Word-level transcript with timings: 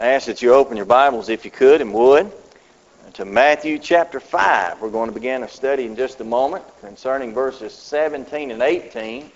I 0.00 0.12
ask 0.12 0.28
that 0.28 0.40
you 0.40 0.54
open 0.54 0.78
your 0.78 0.86
Bibles, 0.86 1.28
if 1.28 1.44
you 1.44 1.50
could 1.50 1.82
and 1.82 1.92
would, 1.92 2.32
to 3.12 3.26
Matthew 3.26 3.78
chapter 3.78 4.18
5. 4.18 4.80
We're 4.80 4.88
going 4.88 5.10
to 5.10 5.14
begin 5.14 5.42
a 5.42 5.48
study 5.48 5.84
in 5.84 5.94
just 5.94 6.22
a 6.22 6.24
moment 6.24 6.64
concerning 6.80 7.34
verses 7.34 7.74
17 7.74 8.50
and 8.50 8.62
18 8.62 9.30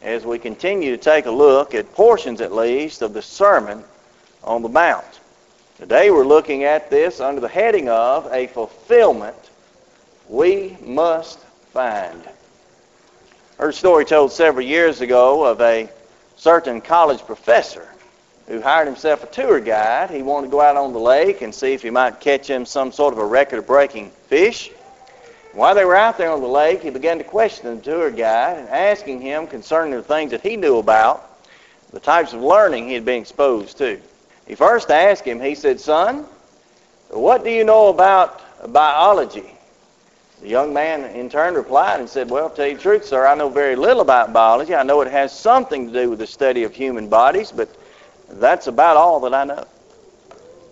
as 0.00 0.24
we 0.24 0.38
continue 0.38 0.92
to 0.92 0.96
take 0.96 1.26
a 1.26 1.30
look 1.30 1.74
at 1.74 1.92
portions, 1.92 2.40
at 2.40 2.54
least, 2.54 3.02
of 3.02 3.12
the 3.12 3.20
Sermon 3.20 3.84
on 4.42 4.62
the 4.62 4.68
Mount. 4.70 5.20
Today 5.76 6.10
we're 6.10 6.24
looking 6.24 6.64
at 6.64 6.88
this 6.88 7.20
under 7.20 7.42
the 7.42 7.46
heading 7.46 7.90
of 7.90 8.32
a 8.32 8.46
fulfillment 8.46 9.50
we 10.26 10.74
must 10.80 11.38
find. 11.74 12.26
Heard 13.58 13.74
a 13.74 13.76
story 13.76 14.06
told 14.06 14.32
several 14.32 14.64
years 14.64 15.02
ago 15.02 15.44
of 15.44 15.60
a 15.60 15.90
certain 16.36 16.80
college 16.80 17.20
professor 17.26 17.91
who 18.48 18.60
hired 18.60 18.86
himself 18.86 19.22
a 19.22 19.26
tour 19.26 19.60
guide. 19.60 20.10
He 20.10 20.22
wanted 20.22 20.48
to 20.48 20.50
go 20.50 20.60
out 20.60 20.76
on 20.76 20.92
the 20.92 20.98
lake 20.98 21.42
and 21.42 21.54
see 21.54 21.72
if 21.72 21.82
he 21.82 21.90
might 21.90 22.20
catch 22.20 22.48
him 22.48 22.66
some 22.66 22.92
sort 22.92 23.12
of 23.12 23.18
a 23.18 23.24
record-breaking 23.24 24.10
fish. 24.28 24.70
While 25.52 25.74
they 25.74 25.84
were 25.84 25.96
out 25.96 26.16
there 26.16 26.30
on 26.30 26.40
the 26.40 26.48
lake, 26.48 26.82
he 26.82 26.90
began 26.90 27.18
to 27.18 27.24
question 27.24 27.76
the 27.76 27.82
tour 27.82 28.10
guide 28.10 28.58
and 28.58 28.68
asking 28.68 29.20
him 29.20 29.46
concerning 29.46 29.92
the 29.92 30.02
things 30.02 30.30
that 30.30 30.40
he 30.40 30.56
knew 30.56 30.78
about, 30.78 31.28
the 31.92 32.00
types 32.00 32.32
of 32.32 32.40
learning 32.40 32.88
he 32.88 32.94
had 32.94 33.04
been 33.04 33.20
exposed 33.20 33.76
to. 33.78 34.00
He 34.46 34.54
first 34.54 34.90
asked 34.90 35.24
him, 35.24 35.40
he 35.40 35.54
said, 35.54 35.78
Son, 35.78 36.24
what 37.10 37.44
do 37.44 37.50
you 37.50 37.64
know 37.64 37.88
about 37.88 38.72
biology? 38.72 39.54
The 40.40 40.48
young 40.48 40.72
man 40.72 41.04
in 41.14 41.28
turn 41.28 41.54
replied 41.54 42.00
and 42.00 42.08
said, 42.08 42.28
Well, 42.30 42.50
to 42.50 42.56
tell 42.56 42.66
you 42.66 42.76
the 42.76 42.82
truth, 42.82 43.04
sir, 43.04 43.26
I 43.26 43.34
know 43.34 43.48
very 43.48 43.76
little 43.76 44.00
about 44.00 44.32
biology. 44.32 44.74
I 44.74 44.82
know 44.82 45.00
it 45.02 45.10
has 45.10 45.38
something 45.38 45.86
to 45.86 45.92
do 45.92 46.10
with 46.10 46.18
the 46.18 46.26
study 46.26 46.64
of 46.64 46.74
human 46.74 47.08
bodies, 47.08 47.52
but 47.52 47.68
that's 48.40 48.66
about 48.66 48.96
all 48.96 49.20
that 49.20 49.34
I 49.34 49.44
know. 49.44 49.66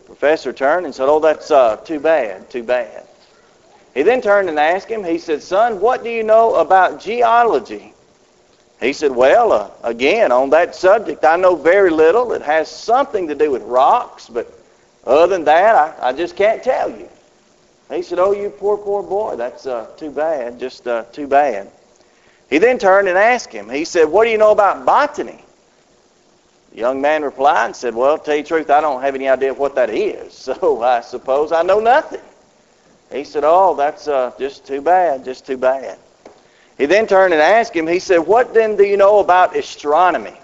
Professor 0.06 0.52
turned 0.52 0.86
and 0.86 0.94
said, 0.94 1.08
Oh, 1.08 1.20
that's 1.20 1.50
uh, 1.50 1.76
too 1.76 2.00
bad, 2.00 2.50
too 2.50 2.62
bad. 2.62 3.06
He 3.94 4.02
then 4.02 4.20
turned 4.20 4.48
and 4.48 4.58
asked 4.58 4.88
him, 4.88 5.02
he 5.02 5.18
said, 5.18 5.42
Son, 5.42 5.80
what 5.80 6.04
do 6.04 6.10
you 6.10 6.22
know 6.22 6.56
about 6.56 7.00
geology? 7.00 7.94
He 8.80 8.92
said, 8.92 9.10
Well, 9.10 9.52
uh, 9.52 9.70
again, 9.82 10.32
on 10.32 10.50
that 10.50 10.74
subject, 10.74 11.24
I 11.24 11.36
know 11.36 11.54
very 11.54 11.90
little. 11.90 12.32
It 12.32 12.42
has 12.42 12.70
something 12.70 13.28
to 13.28 13.34
do 13.34 13.50
with 13.50 13.62
rocks, 13.62 14.28
but 14.28 14.52
other 15.06 15.26
than 15.26 15.44
that, 15.44 15.74
I, 15.74 16.08
I 16.08 16.12
just 16.12 16.36
can't 16.36 16.62
tell 16.62 16.90
you. 16.90 17.08
He 17.90 18.02
said, 18.02 18.18
Oh, 18.18 18.32
you 18.32 18.50
poor, 18.50 18.78
poor 18.78 19.02
boy, 19.02 19.36
that's 19.36 19.66
uh, 19.66 19.86
too 19.96 20.10
bad, 20.10 20.58
just 20.58 20.86
uh, 20.86 21.04
too 21.12 21.26
bad. 21.26 21.70
He 22.48 22.58
then 22.58 22.78
turned 22.78 23.08
and 23.08 23.18
asked 23.18 23.52
him, 23.52 23.68
He 23.68 23.84
said, 23.84 24.04
What 24.04 24.24
do 24.24 24.30
you 24.30 24.38
know 24.38 24.52
about 24.52 24.84
botany? 24.84 25.44
The 26.72 26.78
young 26.78 27.00
man 27.00 27.22
replied 27.22 27.66
and 27.66 27.76
said, 27.76 27.94
Well, 27.94 28.18
to 28.18 28.24
tell 28.24 28.36
you 28.36 28.42
the 28.42 28.48
truth, 28.48 28.70
I 28.70 28.80
don't 28.80 29.02
have 29.02 29.14
any 29.14 29.28
idea 29.28 29.52
what 29.54 29.74
that 29.74 29.90
is, 29.90 30.32
so 30.38 30.82
I 30.82 31.00
suppose 31.00 31.52
I 31.52 31.62
know 31.62 31.80
nothing. 31.80 32.20
He 33.10 33.24
said, 33.24 33.42
Oh, 33.44 33.74
that's 33.74 34.06
uh, 34.08 34.32
just 34.38 34.66
too 34.66 34.80
bad, 34.80 35.24
just 35.24 35.46
too 35.46 35.56
bad. 35.56 35.98
He 36.78 36.86
then 36.86 37.06
turned 37.06 37.34
and 37.34 37.42
asked 37.42 37.74
him, 37.74 37.86
he 37.86 37.98
said, 37.98 38.18
What 38.18 38.54
then 38.54 38.76
do 38.76 38.84
you 38.84 38.96
know 38.96 39.18
about 39.18 39.56
astronomy? 39.56 40.36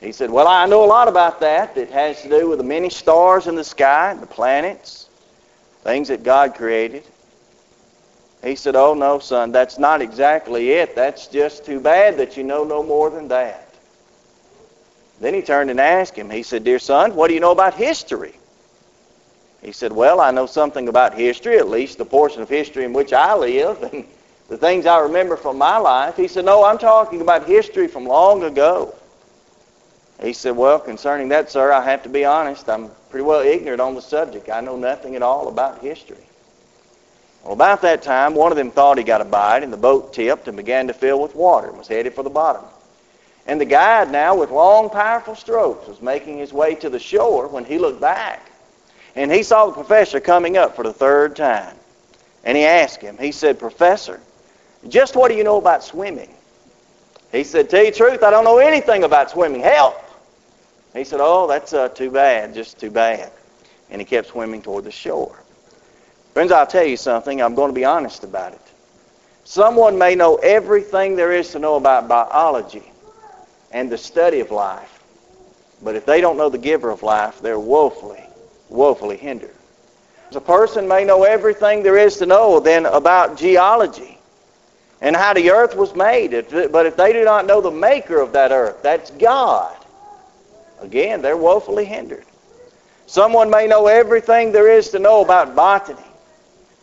He 0.00 0.12
said, 0.12 0.30
Well, 0.30 0.46
I 0.46 0.66
know 0.66 0.84
a 0.84 0.86
lot 0.86 1.08
about 1.08 1.40
that. 1.40 1.76
It 1.76 1.90
has 1.90 2.22
to 2.22 2.28
do 2.28 2.48
with 2.48 2.58
the 2.58 2.64
many 2.64 2.88
stars 2.88 3.46
in 3.46 3.56
the 3.56 3.64
sky, 3.64 4.14
the 4.14 4.26
planets, 4.26 5.08
things 5.82 6.08
that 6.08 6.22
God 6.22 6.54
created. 6.54 7.04
He 8.42 8.54
said, 8.54 8.76
Oh, 8.76 8.94
no, 8.94 9.18
son, 9.18 9.50
that's 9.50 9.78
not 9.78 10.00
exactly 10.00 10.70
it. 10.70 10.94
That's 10.94 11.26
just 11.26 11.64
too 11.64 11.80
bad 11.80 12.16
that 12.18 12.36
you 12.36 12.44
know 12.44 12.62
no 12.62 12.84
more 12.84 13.10
than 13.10 13.26
that. 13.28 13.67
Then 15.20 15.34
he 15.34 15.42
turned 15.42 15.70
and 15.70 15.80
asked 15.80 16.14
him, 16.14 16.30
he 16.30 16.42
said, 16.42 16.64
Dear 16.64 16.78
son, 16.78 17.14
what 17.14 17.28
do 17.28 17.34
you 17.34 17.40
know 17.40 17.50
about 17.50 17.74
history? 17.74 18.34
He 19.62 19.72
said, 19.72 19.92
Well, 19.92 20.20
I 20.20 20.30
know 20.30 20.46
something 20.46 20.88
about 20.88 21.14
history, 21.14 21.58
at 21.58 21.68
least 21.68 21.98
the 21.98 22.04
portion 22.04 22.42
of 22.42 22.48
history 22.48 22.84
in 22.84 22.92
which 22.92 23.12
I 23.12 23.34
live, 23.34 23.82
and 23.82 24.04
the 24.48 24.56
things 24.56 24.86
I 24.86 25.00
remember 25.00 25.36
from 25.36 25.58
my 25.58 25.76
life. 25.78 26.16
He 26.16 26.28
said, 26.28 26.44
No, 26.44 26.64
I'm 26.64 26.78
talking 26.78 27.20
about 27.20 27.46
history 27.46 27.88
from 27.88 28.04
long 28.04 28.44
ago. 28.44 28.94
He 30.22 30.32
said, 30.32 30.56
Well, 30.56 30.78
concerning 30.78 31.28
that, 31.30 31.50
sir, 31.50 31.72
I 31.72 31.84
have 31.84 32.04
to 32.04 32.08
be 32.08 32.24
honest. 32.24 32.68
I'm 32.68 32.90
pretty 33.10 33.24
well 33.24 33.40
ignorant 33.40 33.80
on 33.80 33.94
the 33.94 34.02
subject. 34.02 34.48
I 34.48 34.60
know 34.60 34.76
nothing 34.76 35.16
at 35.16 35.22
all 35.22 35.48
about 35.48 35.80
history. 35.80 36.16
Well, 37.42 37.52
about 37.52 37.82
that 37.82 38.02
time, 38.02 38.34
one 38.34 38.52
of 38.52 38.56
them 38.56 38.70
thought 38.70 38.98
he 38.98 39.04
got 39.04 39.20
a 39.20 39.24
bite, 39.24 39.62
and 39.64 39.72
the 39.72 39.76
boat 39.76 40.12
tipped 40.12 40.46
and 40.46 40.56
began 40.56 40.86
to 40.88 40.92
fill 40.92 41.20
with 41.20 41.34
water 41.34 41.68
and 41.68 41.78
was 41.78 41.88
headed 41.88 42.14
for 42.14 42.22
the 42.22 42.30
bottom. 42.30 42.64
And 43.48 43.58
the 43.58 43.64
guide 43.64 44.12
now, 44.12 44.36
with 44.36 44.50
long, 44.50 44.90
powerful 44.90 45.34
strokes, 45.34 45.88
was 45.88 46.02
making 46.02 46.36
his 46.36 46.52
way 46.52 46.74
to 46.76 46.90
the 46.90 46.98
shore 46.98 47.48
when 47.48 47.64
he 47.64 47.78
looked 47.78 48.00
back. 48.00 48.46
And 49.16 49.32
he 49.32 49.42
saw 49.42 49.66
the 49.66 49.72
professor 49.72 50.20
coming 50.20 50.58
up 50.58 50.76
for 50.76 50.84
the 50.84 50.92
third 50.92 51.34
time. 51.34 51.74
And 52.44 52.58
he 52.58 52.64
asked 52.64 53.00
him, 53.00 53.16
he 53.16 53.32
said, 53.32 53.58
Professor, 53.58 54.20
just 54.86 55.16
what 55.16 55.30
do 55.30 55.34
you 55.34 55.44
know 55.44 55.56
about 55.56 55.82
swimming? 55.82 56.32
He 57.32 57.42
said, 57.42 57.70
Tell 57.70 57.82
you 57.82 57.90
the 57.90 57.96
truth, 57.96 58.22
I 58.22 58.30
don't 58.30 58.44
know 58.44 58.58
anything 58.58 59.02
about 59.02 59.30
swimming. 59.30 59.62
Help! 59.62 59.98
He 60.92 61.04
said, 61.04 61.20
Oh, 61.22 61.46
that's 61.46 61.72
uh, 61.72 61.88
too 61.88 62.10
bad, 62.10 62.52
just 62.52 62.78
too 62.78 62.90
bad. 62.90 63.32
And 63.90 63.98
he 63.98 64.04
kept 64.04 64.28
swimming 64.28 64.60
toward 64.60 64.84
the 64.84 64.90
shore. 64.90 65.42
Friends, 66.34 66.52
I'll 66.52 66.66
tell 66.66 66.84
you 66.84 66.98
something. 66.98 67.40
I'm 67.40 67.54
going 67.54 67.70
to 67.70 67.74
be 67.74 67.86
honest 67.86 68.24
about 68.24 68.52
it. 68.52 68.60
Someone 69.44 69.96
may 69.96 70.14
know 70.14 70.36
everything 70.36 71.16
there 71.16 71.32
is 71.32 71.52
to 71.52 71.58
know 71.58 71.76
about 71.76 72.08
biology 72.08 72.92
and 73.70 73.90
the 73.90 73.98
study 73.98 74.40
of 74.40 74.50
life. 74.50 75.02
But 75.82 75.96
if 75.96 76.06
they 76.06 76.20
don't 76.20 76.36
know 76.36 76.48
the 76.48 76.58
giver 76.58 76.90
of 76.90 77.02
life, 77.02 77.40
they're 77.40 77.58
woefully, 77.58 78.22
woefully 78.68 79.16
hindered. 79.16 79.54
A 80.34 80.40
person 80.40 80.88
may 80.88 81.04
know 81.04 81.24
everything 81.24 81.82
there 81.82 81.96
is 81.96 82.18
to 82.18 82.26
know 82.26 82.60
then 82.60 82.84
about 82.84 83.38
geology 83.38 84.18
and 85.00 85.16
how 85.16 85.32
the 85.32 85.50
earth 85.50 85.74
was 85.74 85.94
made. 85.94 86.30
But 86.30 86.86
if 86.86 86.96
they 86.96 87.12
do 87.12 87.24
not 87.24 87.46
know 87.46 87.60
the 87.60 87.70
maker 87.70 88.20
of 88.20 88.32
that 88.32 88.52
earth, 88.52 88.82
that's 88.82 89.10
God, 89.12 89.74
again, 90.80 91.22
they're 91.22 91.36
woefully 91.36 91.86
hindered. 91.86 92.24
Someone 93.06 93.48
may 93.48 93.66
know 93.66 93.86
everything 93.86 94.52
there 94.52 94.70
is 94.70 94.90
to 94.90 94.98
know 94.98 95.22
about 95.22 95.56
botany 95.56 96.02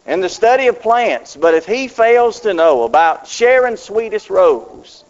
and 0.07 0.23
the 0.23 0.29
study 0.29 0.67
of 0.67 0.81
plants, 0.81 1.35
but 1.35 1.53
if 1.53 1.67
he 1.67 1.87
fails 1.87 2.41
to 2.41 2.53
know 2.53 2.83
about 2.83 3.27
Sharon's 3.27 3.81
sweetest 3.81 4.31
rose 4.31 5.04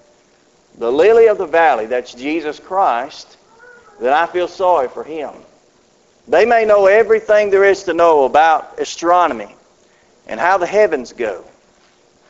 the 0.78 0.92
lily 0.92 1.28
of 1.28 1.38
the 1.38 1.46
valley, 1.46 1.86
that's 1.86 2.14
Jesus 2.14 2.60
Christ, 2.60 3.38
then 4.00 4.14
I 4.14 4.26
feel 4.26 4.48
sorry 4.48 4.90
for 4.90 5.04
him. 5.04 5.34
They 6.28 6.46
may 6.46 6.66
know 6.66 6.88
everything 6.88 7.50
there 7.50 7.64
is 7.64 7.84
to 7.84 7.94
know 7.94 8.26
about 8.26 8.80
astronomy 8.80 9.56
and 10.28 10.40
how 10.40 10.58
the 10.58 10.66
heavens 10.66 11.14
go. 11.14 11.44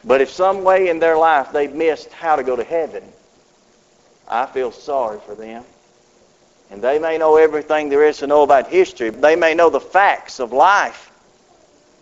But 0.03 0.21
if 0.21 0.29
some 0.29 0.63
way 0.63 0.89
in 0.89 0.99
their 0.99 1.17
life 1.17 1.51
they've 1.51 1.73
missed 1.73 2.11
how 2.11 2.35
to 2.35 2.43
go 2.43 2.55
to 2.55 2.63
heaven, 2.63 3.03
I 4.27 4.45
feel 4.45 4.71
sorry 4.71 5.19
for 5.25 5.33
them. 5.33 5.63
And 6.69 6.81
they 6.81 6.99
may 6.99 7.17
know 7.17 7.37
everything 7.37 7.89
there 7.89 8.05
is 8.05 8.17
to 8.17 8.27
know 8.27 8.43
about 8.43 8.69
history. 8.69 9.09
They 9.11 9.35
may 9.35 9.53
know 9.53 9.69
the 9.69 9.79
facts 9.79 10.39
of 10.39 10.51
life. 10.51 11.11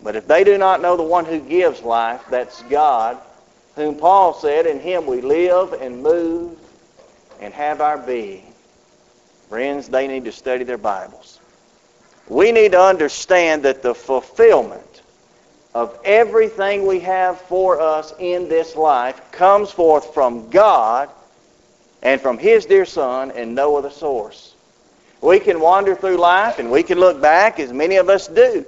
But 0.02 0.16
if 0.16 0.26
they 0.26 0.44
do 0.44 0.58
not 0.58 0.82
know 0.82 0.96
the 0.96 1.02
one 1.02 1.24
who 1.24 1.38
gives 1.38 1.82
life, 1.82 2.22
that's 2.30 2.62
God, 2.64 3.18
whom 3.76 3.96
Paul 3.96 4.34
said, 4.34 4.66
In 4.66 4.80
him 4.80 5.06
we 5.06 5.20
live 5.20 5.72
and 5.72 6.02
move 6.02 6.58
and 7.40 7.52
have 7.54 7.80
our 7.80 7.98
being. 7.98 8.52
Friends, 9.48 9.88
they 9.88 10.06
need 10.06 10.24
to 10.24 10.32
study 10.32 10.64
their 10.64 10.78
Bibles. 10.78 11.40
We 12.28 12.52
need 12.52 12.72
to 12.72 12.80
understand 12.80 13.64
that 13.64 13.82
the 13.82 13.94
fulfillment 13.94 15.02
of 15.74 15.98
everything 16.04 16.86
we 16.86 17.00
have 17.00 17.40
for 17.42 17.80
us 17.80 18.14
in 18.18 18.48
this 18.48 18.76
life 18.76 19.32
comes 19.32 19.70
forth 19.70 20.14
from 20.14 20.48
God 20.50 21.10
and 22.02 22.20
from 22.20 22.38
His 22.38 22.66
dear 22.66 22.84
Son 22.84 23.32
and 23.32 23.54
no 23.54 23.76
other 23.76 23.90
source. 23.90 24.54
We 25.20 25.40
can 25.40 25.60
wander 25.60 25.94
through 25.94 26.18
life 26.18 26.58
and 26.58 26.70
we 26.70 26.82
can 26.82 26.98
look 26.98 27.20
back, 27.20 27.58
as 27.58 27.72
many 27.72 27.96
of 27.96 28.08
us 28.08 28.28
do, 28.28 28.64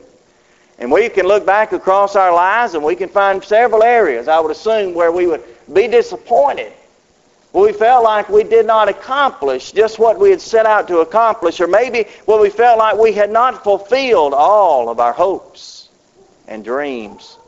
and 0.78 0.93
we 0.93 1.08
can 1.08 1.26
look 1.26 1.46
back 1.46 1.73
across 1.73 2.17
our 2.17 2.34
lives 2.34 2.75
and 2.75 2.84
we 2.84 2.96
can 2.96 3.08
find 3.08 3.43
several 3.43 3.82
areas, 3.82 4.28
I 4.28 4.40
would 4.40 4.50
assume, 4.50 4.94
where 4.94 5.11
we 5.11 5.26
would 5.26 5.43
be 5.73 5.88
disappointed. 5.88 6.73
We 7.52 7.73
felt 7.73 8.05
like 8.05 8.28
we 8.28 8.44
did 8.44 8.67
not 8.67 8.90
accomplish 8.90 9.73
just 9.73 9.99
what 9.99 10.19
we 10.19 10.31
had 10.31 10.43
set 10.43 10.67
out 10.67 10.88
to 10.88 10.99
accomplish, 10.99 11.61
or 11.61 11.67
maybe 11.67 12.05
where 12.26 12.38
we 12.38 12.50
felt 12.50 12.78
like 12.78 12.99
we 12.99 13.12
had 13.12 13.31
not 13.31 13.64
fulfilled 13.64 14.34
all 14.34 14.90
of 14.90 15.00
our 15.00 15.14
hopes 15.14 15.88
and 16.46 16.62
dreams. 16.62 17.38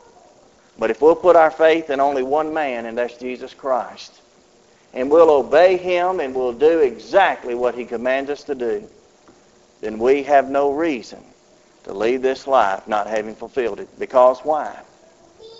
But 0.79 0.89
if 0.89 0.99
we'll 0.99 1.15
put 1.15 1.35
our 1.35 1.51
faith 1.51 1.91
in 1.91 1.99
only 1.99 2.23
one 2.23 2.55
man, 2.55 2.87
and 2.87 2.97
that's 2.97 3.17
Jesus 3.17 3.53
Christ, 3.53 4.19
and 4.95 5.11
we'll 5.11 5.29
obey 5.29 5.77
him 5.77 6.19
and 6.19 6.33
we'll 6.33 6.53
do 6.53 6.79
exactly 6.79 7.53
what 7.53 7.75
he 7.75 7.85
commands 7.85 8.31
us 8.31 8.43
to 8.45 8.55
do, 8.55 8.89
then 9.81 9.99
we 9.99 10.23
have 10.23 10.49
no 10.49 10.71
reason 10.71 11.23
to 11.83 11.93
leave 11.93 12.21
this 12.21 12.47
life 12.47 12.87
not 12.87 13.07
having 13.07 13.35
fulfilled 13.35 13.79
it. 13.79 13.87
Because 13.99 14.39
why? 14.39 14.77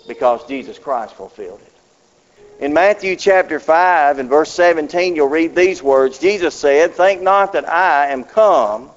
Because 0.06 0.46
Jesus 0.46 0.78
Christ 0.78 1.14
fulfilled 1.14 1.60
it. 1.60 2.64
In 2.64 2.74
Matthew 2.74 3.16
chapter 3.16 3.58
5 3.58 4.18
and 4.18 4.28
verse 4.28 4.50
17, 4.50 5.16
you'll 5.16 5.28
read 5.28 5.54
these 5.54 5.82
words. 5.82 6.18
Jesus 6.18 6.54
said, 6.54 6.92
Think 6.92 7.22
not 7.22 7.54
that 7.54 7.66
I 7.68 8.08
am 8.08 8.24
come 8.24 8.90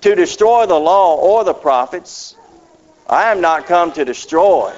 to 0.00 0.14
destroy 0.14 0.64
the 0.66 0.78
law 0.78 1.16
or 1.16 1.44
the 1.44 1.52
prophets. 1.52 2.34
I 3.06 3.30
am 3.30 3.42
not 3.42 3.66
come 3.66 3.92
to 3.92 4.04
destroy, 4.06 4.72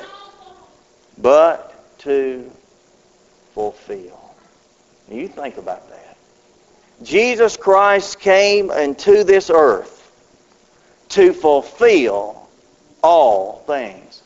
but 1.17 1.73
to 1.99 2.51
fulfill. 3.55 4.35
You 5.09 5.29
think 5.29 5.57
about 5.57 5.89
that. 5.91 6.17
Jesus 7.05 7.57
Christ 7.57 8.19
came 8.19 8.71
into 8.73 9.23
this 9.23 9.51
earth 9.51 9.96
to 11.11 11.33
fulfill 11.33 12.49
all 13.03 13.63
things. 13.67 14.23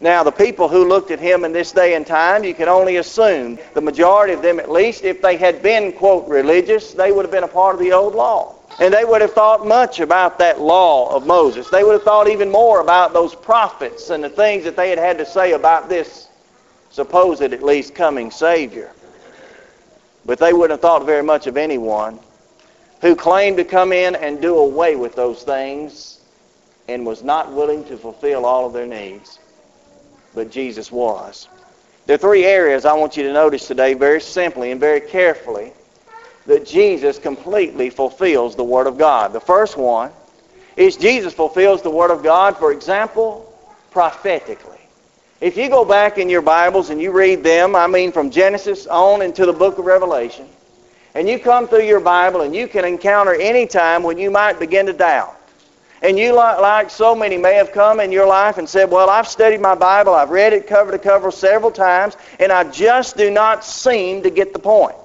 Now, 0.00 0.22
the 0.22 0.32
people 0.32 0.68
who 0.68 0.86
looked 0.86 1.10
at 1.10 1.20
him 1.20 1.44
in 1.44 1.52
this 1.52 1.72
day 1.72 1.94
and 1.94 2.06
time, 2.06 2.44
you 2.44 2.52
can 2.52 2.68
only 2.68 2.96
assume, 2.96 3.58
the 3.72 3.80
majority 3.80 4.34
of 4.34 4.42
them 4.42 4.60
at 4.60 4.70
least, 4.70 5.04
if 5.04 5.22
they 5.22 5.36
had 5.36 5.62
been, 5.62 5.92
quote, 5.92 6.28
religious, 6.28 6.92
they 6.92 7.12
would 7.12 7.24
have 7.24 7.32
been 7.32 7.44
a 7.44 7.48
part 7.48 7.74
of 7.74 7.80
the 7.80 7.92
old 7.92 8.14
law. 8.14 8.54
And 8.80 8.92
they 8.92 9.04
would 9.04 9.22
have 9.22 9.32
thought 9.32 9.66
much 9.66 10.00
about 10.00 10.38
that 10.40 10.60
law 10.60 11.14
of 11.14 11.26
Moses. 11.26 11.70
They 11.70 11.84
would 11.84 11.92
have 11.92 12.02
thought 12.02 12.28
even 12.28 12.50
more 12.50 12.80
about 12.80 13.12
those 13.12 13.34
prophets 13.34 14.10
and 14.10 14.22
the 14.22 14.28
things 14.28 14.64
that 14.64 14.76
they 14.76 14.90
had 14.90 14.98
had 14.98 15.16
to 15.18 15.26
say 15.26 15.52
about 15.52 15.88
this 15.88 16.28
supposed, 16.90 17.40
at 17.40 17.62
least, 17.62 17.94
coming 17.94 18.30
Savior. 18.30 18.92
But 20.26 20.38
they 20.38 20.52
wouldn't 20.52 20.72
have 20.72 20.80
thought 20.80 21.06
very 21.06 21.22
much 21.22 21.46
of 21.46 21.56
anyone 21.56 22.18
who 23.04 23.14
claimed 23.14 23.58
to 23.58 23.64
come 23.64 23.92
in 23.92 24.16
and 24.16 24.40
do 24.40 24.56
away 24.56 24.96
with 24.96 25.14
those 25.14 25.42
things 25.42 26.20
and 26.88 27.04
was 27.04 27.22
not 27.22 27.52
willing 27.52 27.84
to 27.84 27.98
fulfill 27.98 28.46
all 28.46 28.64
of 28.64 28.72
their 28.72 28.86
needs. 28.86 29.38
But 30.34 30.50
Jesus 30.50 30.90
was. 30.90 31.46
There 32.06 32.14
are 32.14 32.18
three 32.18 32.46
areas 32.46 32.86
I 32.86 32.94
want 32.94 33.14
you 33.18 33.24
to 33.24 33.32
notice 33.34 33.66
today 33.66 33.92
very 33.92 34.22
simply 34.22 34.70
and 34.70 34.80
very 34.80 35.02
carefully 35.02 35.74
that 36.46 36.64
Jesus 36.64 37.18
completely 37.18 37.90
fulfills 37.90 38.56
the 38.56 38.64
Word 38.64 38.86
of 38.86 38.96
God. 38.96 39.34
The 39.34 39.40
first 39.40 39.76
one 39.76 40.10
is 40.74 40.96
Jesus 40.96 41.34
fulfills 41.34 41.82
the 41.82 41.90
Word 41.90 42.10
of 42.10 42.22
God, 42.22 42.56
for 42.56 42.72
example, 42.72 43.54
prophetically. 43.90 44.80
If 45.42 45.58
you 45.58 45.68
go 45.68 45.84
back 45.84 46.16
in 46.16 46.30
your 46.30 46.40
Bibles 46.40 46.88
and 46.88 47.02
you 47.02 47.12
read 47.12 47.44
them, 47.44 47.76
I 47.76 47.86
mean 47.86 48.12
from 48.12 48.30
Genesis 48.30 48.86
on 48.86 49.20
into 49.20 49.44
the 49.44 49.52
book 49.52 49.76
of 49.76 49.84
Revelation, 49.84 50.48
and 51.14 51.28
you 51.28 51.38
come 51.38 51.68
through 51.68 51.86
your 51.86 52.00
Bible 52.00 52.40
and 52.40 52.54
you 52.54 52.66
can 52.68 52.84
encounter 52.84 53.34
any 53.34 53.66
time 53.66 54.02
when 54.02 54.18
you 54.18 54.30
might 54.30 54.58
begin 54.58 54.86
to 54.86 54.92
doubt. 54.92 55.40
And 56.02 56.18
you, 56.18 56.34
like 56.34 56.90
so 56.90 57.14
many, 57.14 57.38
may 57.38 57.54
have 57.54 57.72
come 57.72 57.98
in 57.98 58.12
your 58.12 58.26
life 58.26 58.58
and 58.58 58.68
said, 58.68 58.90
Well, 58.90 59.08
I've 59.08 59.26
studied 59.26 59.62
my 59.62 59.74
Bible, 59.74 60.12
I've 60.12 60.28
read 60.28 60.52
it 60.52 60.66
cover 60.66 60.92
to 60.92 60.98
cover 60.98 61.30
several 61.30 61.70
times, 61.70 62.16
and 62.38 62.52
I 62.52 62.64
just 62.64 63.16
do 63.16 63.30
not 63.30 63.64
seem 63.64 64.22
to 64.24 64.30
get 64.30 64.52
the 64.52 64.58
point. 64.58 64.96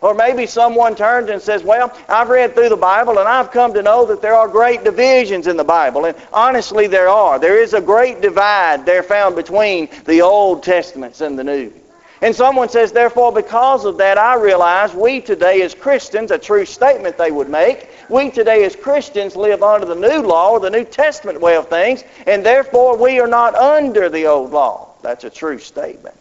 Or 0.00 0.14
maybe 0.14 0.46
someone 0.46 0.94
turns 0.94 1.28
and 1.28 1.42
says, 1.42 1.62
Well, 1.62 1.94
I've 2.08 2.28
read 2.28 2.54
through 2.54 2.68
the 2.68 2.76
Bible 2.76 3.18
and 3.18 3.28
I've 3.28 3.50
come 3.50 3.74
to 3.74 3.82
know 3.82 4.06
that 4.06 4.22
there 4.22 4.34
are 4.34 4.48
great 4.48 4.84
divisions 4.84 5.48
in 5.48 5.56
the 5.56 5.64
Bible. 5.64 6.04
And 6.04 6.16
honestly, 6.32 6.86
there 6.86 7.08
are. 7.08 7.38
There 7.38 7.60
is 7.60 7.74
a 7.74 7.80
great 7.80 8.20
divide 8.20 8.86
there 8.86 9.02
found 9.02 9.34
between 9.34 9.88
the 10.04 10.22
Old 10.22 10.62
Testaments 10.62 11.20
and 11.20 11.38
the 11.38 11.44
New. 11.44 11.72
And 12.20 12.34
someone 12.34 12.68
says, 12.68 12.90
therefore, 12.90 13.32
because 13.32 13.84
of 13.84 13.98
that, 13.98 14.18
I 14.18 14.34
realize 14.34 14.92
we 14.92 15.20
today 15.20 15.62
as 15.62 15.74
Christians, 15.74 16.32
a 16.32 16.38
true 16.38 16.64
statement 16.64 17.16
they 17.16 17.30
would 17.30 17.48
make, 17.48 17.88
we 18.08 18.30
today 18.30 18.64
as 18.64 18.74
Christians 18.74 19.36
live 19.36 19.62
under 19.62 19.86
the 19.86 19.94
new 19.94 20.22
law, 20.22 20.58
the 20.58 20.70
New 20.70 20.84
Testament 20.84 21.40
way 21.40 21.56
of 21.56 21.68
things, 21.68 22.02
and 22.26 22.44
therefore 22.44 22.96
we 22.96 23.20
are 23.20 23.28
not 23.28 23.54
under 23.54 24.08
the 24.08 24.26
old 24.26 24.50
law. 24.50 24.88
That's 25.02 25.22
a 25.22 25.30
true 25.30 25.58
statement. 25.58 26.16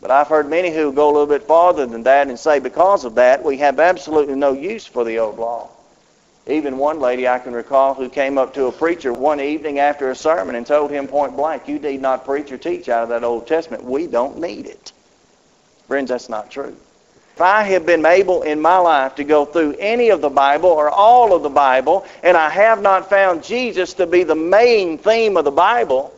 But 0.00 0.10
I've 0.10 0.26
heard 0.26 0.50
many 0.50 0.74
who 0.74 0.92
go 0.92 1.06
a 1.06 1.12
little 1.12 1.26
bit 1.28 1.44
farther 1.44 1.86
than 1.86 2.02
that 2.02 2.26
and 2.26 2.36
say 2.36 2.58
because 2.58 3.04
of 3.04 3.14
that, 3.14 3.44
we 3.44 3.58
have 3.58 3.78
absolutely 3.78 4.34
no 4.34 4.52
use 4.52 4.84
for 4.84 5.04
the 5.04 5.20
old 5.20 5.38
law. 5.38 5.70
Even 6.46 6.76
one 6.76 6.98
lady 6.98 7.28
I 7.28 7.38
can 7.38 7.52
recall 7.52 7.94
who 7.94 8.08
came 8.08 8.36
up 8.36 8.54
to 8.54 8.66
a 8.66 8.72
preacher 8.72 9.12
one 9.12 9.40
evening 9.40 9.78
after 9.78 10.10
a 10.10 10.16
sermon 10.16 10.56
and 10.56 10.66
told 10.66 10.90
him 10.90 11.06
point 11.06 11.36
blank, 11.36 11.68
you 11.68 11.78
need 11.78 12.02
not 12.02 12.24
preach 12.24 12.50
or 12.50 12.58
teach 12.58 12.88
out 12.88 13.04
of 13.04 13.08
that 13.10 13.22
Old 13.22 13.46
Testament. 13.46 13.84
We 13.84 14.08
don't 14.08 14.40
need 14.40 14.66
it. 14.66 14.92
Friends, 15.86 16.10
that's 16.10 16.28
not 16.28 16.50
true. 16.50 16.76
If 17.34 17.40
I 17.40 17.62
have 17.62 17.86
been 17.86 18.04
able 18.04 18.42
in 18.42 18.60
my 18.60 18.78
life 18.78 19.14
to 19.16 19.24
go 19.24 19.44
through 19.44 19.76
any 19.78 20.10
of 20.10 20.20
the 20.20 20.28
Bible 20.28 20.68
or 20.68 20.90
all 20.90 21.32
of 21.32 21.42
the 21.42 21.48
Bible 21.48 22.04
and 22.22 22.36
I 22.36 22.50
have 22.50 22.82
not 22.82 23.08
found 23.08 23.44
Jesus 23.44 23.94
to 23.94 24.06
be 24.06 24.24
the 24.24 24.34
main 24.34 24.98
theme 24.98 25.36
of 25.36 25.44
the 25.44 25.52
Bible, 25.52 26.12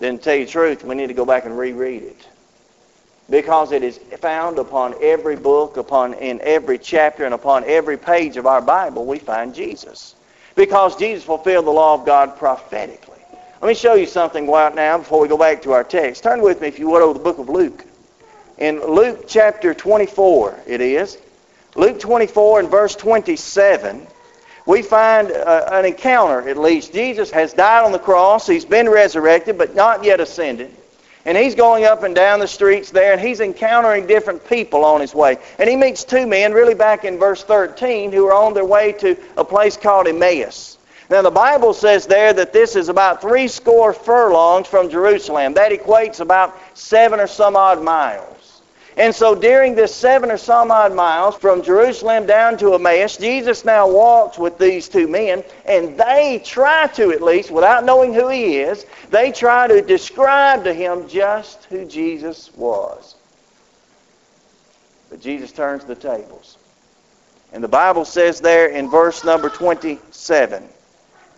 then 0.00 0.18
to 0.18 0.24
tell 0.24 0.34
you 0.34 0.46
the 0.46 0.50
truth, 0.50 0.84
we 0.84 0.94
need 0.94 1.08
to 1.08 1.14
go 1.14 1.26
back 1.26 1.44
and 1.44 1.56
reread 1.56 2.02
it 2.02 2.26
because 3.30 3.72
it 3.72 3.82
is 3.82 3.98
found 4.18 4.58
upon 4.58 4.94
every 5.00 5.36
book, 5.36 5.76
upon 5.76 6.14
in 6.14 6.40
every 6.42 6.78
chapter, 6.78 7.24
and 7.24 7.34
upon 7.34 7.64
every 7.64 7.96
page 7.96 8.36
of 8.36 8.46
our 8.46 8.60
Bible, 8.60 9.06
we 9.06 9.18
find 9.18 9.54
Jesus. 9.54 10.14
Because 10.54 10.96
Jesus 10.96 11.24
fulfilled 11.24 11.66
the 11.66 11.70
law 11.70 11.94
of 11.94 12.04
God 12.04 12.36
prophetically. 12.36 13.18
Let 13.60 13.68
me 13.68 13.74
show 13.74 13.94
you 13.94 14.06
something 14.06 14.48
right 14.50 14.74
now 14.74 14.98
before 14.98 15.20
we 15.20 15.28
go 15.28 15.38
back 15.38 15.62
to 15.62 15.72
our 15.72 15.84
text. 15.84 16.22
Turn 16.22 16.42
with 16.42 16.60
me, 16.60 16.68
if 16.68 16.78
you 16.78 16.90
would, 16.90 17.02
over 17.02 17.14
the 17.14 17.24
book 17.24 17.38
of 17.38 17.48
Luke. 17.48 17.84
In 18.58 18.80
Luke 18.84 19.24
chapter 19.26 19.74
24, 19.74 20.60
it 20.66 20.80
is. 20.80 21.18
Luke 21.74 21.98
24 21.98 22.60
and 22.60 22.68
verse 22.68 22.94
27, 22.94 24.06
we 24.66 24.82
find 24.82 25.32
uh, 25.32 25.68
an 25.72 25.86
encounter, 25.86 26.48
at 26.48 26.56
least. 26.56 26.92
Jesus 26.92 27.30
has 27.32 27.52
died 27.52 27.84
on 27.84 27.90
the 27.90 27.98
cross. 27.98 28.46
He's 28.46 28.64
been 28.64 28.88
resurrected, 28.88 29.58
but 29.58 29.74
not 29.74 30.04
yet 30.04 30.20
ascended. 30.20 30.74
And 31.26 31.38
he's 31.38 31.54
going 31.54 31.84
up 31.84 32.02
and 32.02 32.14
down 32.14 32.38
the 32.38 32.46
streets 32.46 32.90
there, 32.90 33.12
and 33.12 33.20
he's 33.20 33.40
encountering 33.40 34.06
different 34.06 34.46
people 34.46 34.84
on 34.84 35.00
his 35.00 35.14
way. 35.14 35.38
And 35.58 35.70
he 35.70 35.76
meets 35.76 36.04
two 36.04 36.26
men, 36.26 36.52
really 36.52 36.74
back 36.74 37.04
in 37.04 37.18
verse 37.18 37.42
13, 37.42 38.12
who 38.12 38.26
are 38.26 38.34
on 38.34 38.52
their 38.52 38.64
way 38.64 38.92
to 38.92 39.16
a 39.36 39.44
place 39.44 39.76
called 39.76 40.06
Emmaus. 40.06 40.76
Now, 41.08 41.22
the 41.22 41.30
Bible 41.30 41.74
says 41.74 42.06
there 42.06 42.32
that 42.32 42.52
this 42.52 42.76
is 42.76 42.88
about 42.88 43.20
three 43.20 43.48
score 43.48 43.92
furlongs 43.92 44.66
from 44.66 44.90
Jerusalem. 44.90 45.54
That 45.54 45.72
equates 45.72 46.20
about 46.20 46.58
seven 46.74 47.20
or 47.20 47.26
some 47.26 47.56
odd 47.56 47.82
miles. 47.82 48.33
And 48.96 49.12
so 49.12 49.34
during 49.34 49.74
this 49.74 49.92
seven 49.92 50.30
or 50.30 50.36
some 50.36 50.70
odd 50.70 50.94
miles 50.94 51.34
from 51.36 51.62
Jerusalem 51.62 52.26
down 52.26 52.56
to 52.58 52.74
Emmaus, 52.74 53.16
Jesus 53.16 53.64
now 53.64 53.88
walks 53.88 54.38
with 54.38 54.56
these 54.56 54.88
two 54.88 55.08
men, 55.08 55.42
and 55.66 55.98
they 55.98 56.40
try 56.44 56.86
to, 56.94 57.10
at 57.10 57.20
least, 57.20 57.50
without 57.50 57.84
knowing 57.84 58.14
who 58.14 58.28
he 58.28 58.58
is, 58.58 58.86
they 59.10 59.32
try 59.32 59.66
to 59.66 59.82
describe 59.82 60.62
to 60.64 60.72
him 60.72 61.08
just 61.08 61.64
who 61.64 61.84
Jesus 61.84 62.54
was. 62.54 63.16
But 65.10 65.20
Jesus 65.20 65.50
turns 65.50 65.84
the 65.84 65.96
tables. 65.96 66.56
And 67.52 67.62
the 67.62 67.68
Bible 67.68 68.04
says 68.04 68.40
there 68.40 68.68
in 68.68 68.90
verse 68.90 69.24
number 69.24 69.48
27, 69.48 70.68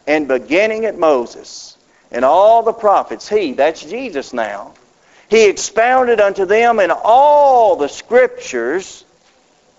and 0.06 0.28
beginning 0.28 0.84
at 0.84 0.98
Moses 0.98 1.76
and 2.10 2.24
all 2.24 2.62
the 2.62 2.72
prophets, 2.72 3.28
he, 3.28 3.52
that's 3.52 3.82
Jesus 3.82 4.32
now, 4.32 4.74
he 5.28 5.48
expounded 5.48 6.20
unto 6.20 6.44
them 6.44 6.80
in 6.80 6.90
all 6.90 7.76
the 7.76 7.88
scriptures 7.88 9.04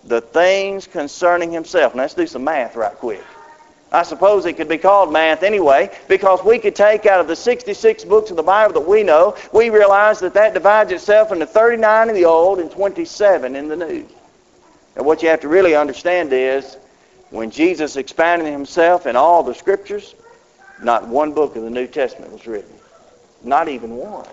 the 0.04 0.22
things 0.22 0.88
concerning 0.88 1.52
himself. 1.52 1.96
Now 1.96 2.04
let's 2.04 2.14
do 2.14 2.28
some 2.28 2.44
math 2.44 2.76
right 2.76 2.96
quick. 2.96 3.24
I 3.92 4.04
suppose 4.04 4.46
it 4.46 4.54
could 4.54 4.68
be 4.68 4.78
called 4.78 5.14
math 5.14 5.44
anyway, 5.44 5.98
because 6.10 6.44
we 6.44 6.60
could 6.60 6.76
take 6.76 7.06
out 7.06 7.22
of 7.22 7.28
the 7.28 7.36
66 7.36 8.04
books 8.04 8.30
of 8.32 8.36
the 8.36 8.44
Bible 8.44 8.74
that 8.74 8.88
we 8.88 9.04
know, 9.04 9.38
we 9.54 9.70
realize 9.70 10.20
that 10.20 10.34
that 10.34 10.54
divides 10.54 10.92
itself 10.92 11.32
into 11.32 11.46
39 11.46 12.10
in 12.10 12.16
the 12.16 12.26
Old 12.26 12.60
and 12.60 12.70
27 12.70 13.56
in 13.56 13.70
the 13.70 13.78
New. 13.78 14.06
And 14.98 15.06
what 15.06 15.24
you 15.24 15.30
have 15.30 15.42
to 15.42 15.48
really 15.48 15.76
understand 15.76 16.34
is, 16.34 16.78
when 17.30 17.52
Jesus 17.52 17.96
expanded 17.96 18.52
himself 18.52 19.06
in 19.06 19.16
all 19.16 19.44
the 19.44 19.54
Scriptures, 19.54 20.16
not 20.82 21.08
one 21.08 21.34
book 21.34 21.56
of 21.56 21.64
the 21.64 21.70
New 21.70 21.88
Testament 21.88 22.34
was 22.34 22.46
written. 22.46 22.74
Not 23.44 23.70
even 23.70 23.96
one. 23.96 24.28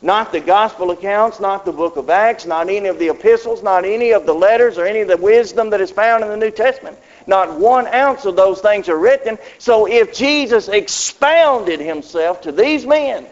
Not 0.00 0.30
the 0.30 0.40
gospel 0.40 0.92
accounts, 0.92 1.40
not 1.40 1.64
the 1.64 1.72
book 1.72 1.96
of 1.96 2.08
Acts, 2.08 2.46
not 2.46 2.68
any 2.68 2.86
of 2.86 3.00
the 3.00 3.08
epistles, 3.08 3.64
not 3.64 3.84
any 3.84 4.12
of 4.12 4.26
the 4.26 4.32
letters 4.32 4.78
or 4.78 4.86
any 4.86 5.00
of 5.00 5.08
the 5.08 5.16
wisdom 5.16 5.70
that 5.70 5.80
is 5.80 5.90
found 5.90 6.22
in 6.22 6.30
the 6.30 6.36
New 6.36 6.52
Testament. 6.52 6.96
Not 7.26 7.58
one 7.58 7.88
ounce 7.88 8.24
of 8.24 8.36
those 8.36 8.60
things 8.60 8.88
are 8.88 8.96
written. 8.96 9.38
So 9.58 9.86
if 9.86 10.14
Jesus 10.14 10.68
expounded 10.68 11.80
himself 11.80 12.42
to 12.42 12.52
these 12.52 12.86
men 12.86 13.26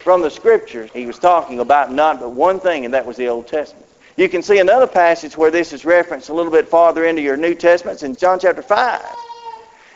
from 0.00 0.20
the 0.20 0.30
Scriptures, 0.30 0.90
he 0.92 1.06
was 1.06 1.18
talking 1.18 1.60
about 1.60 1.90
not 1.90 2.20
but 2.20 2.32
one 2.32 2.60
thing, 2.60 2.84
and 2.84 2.92
that 2.92 3.06
was 3.06 3.16
the 3.16 3.28
Old 3.28 3.48
Testament. 3.48 3.86
You 4.16 4.28
can 4.28 4.42
see 4.42 4.58
another 4.58 4.86
passage 4.86 5.38
where 5.38 5.50
this 5.50 5.72
is 5.72 5.86
referenced 5.86 6.28
a 6.28 6.34
little 6.34 6.52
bit 6.52 6.68
farther 6.68 7.06
into 7.06 7.22
your 7.22 7.38
New 7.38 7.54
Testaments 7.54 8.02
in 8.02 8.16
John 8.16 8.38
chapter 8.38 8.60
5. 8.60 9.00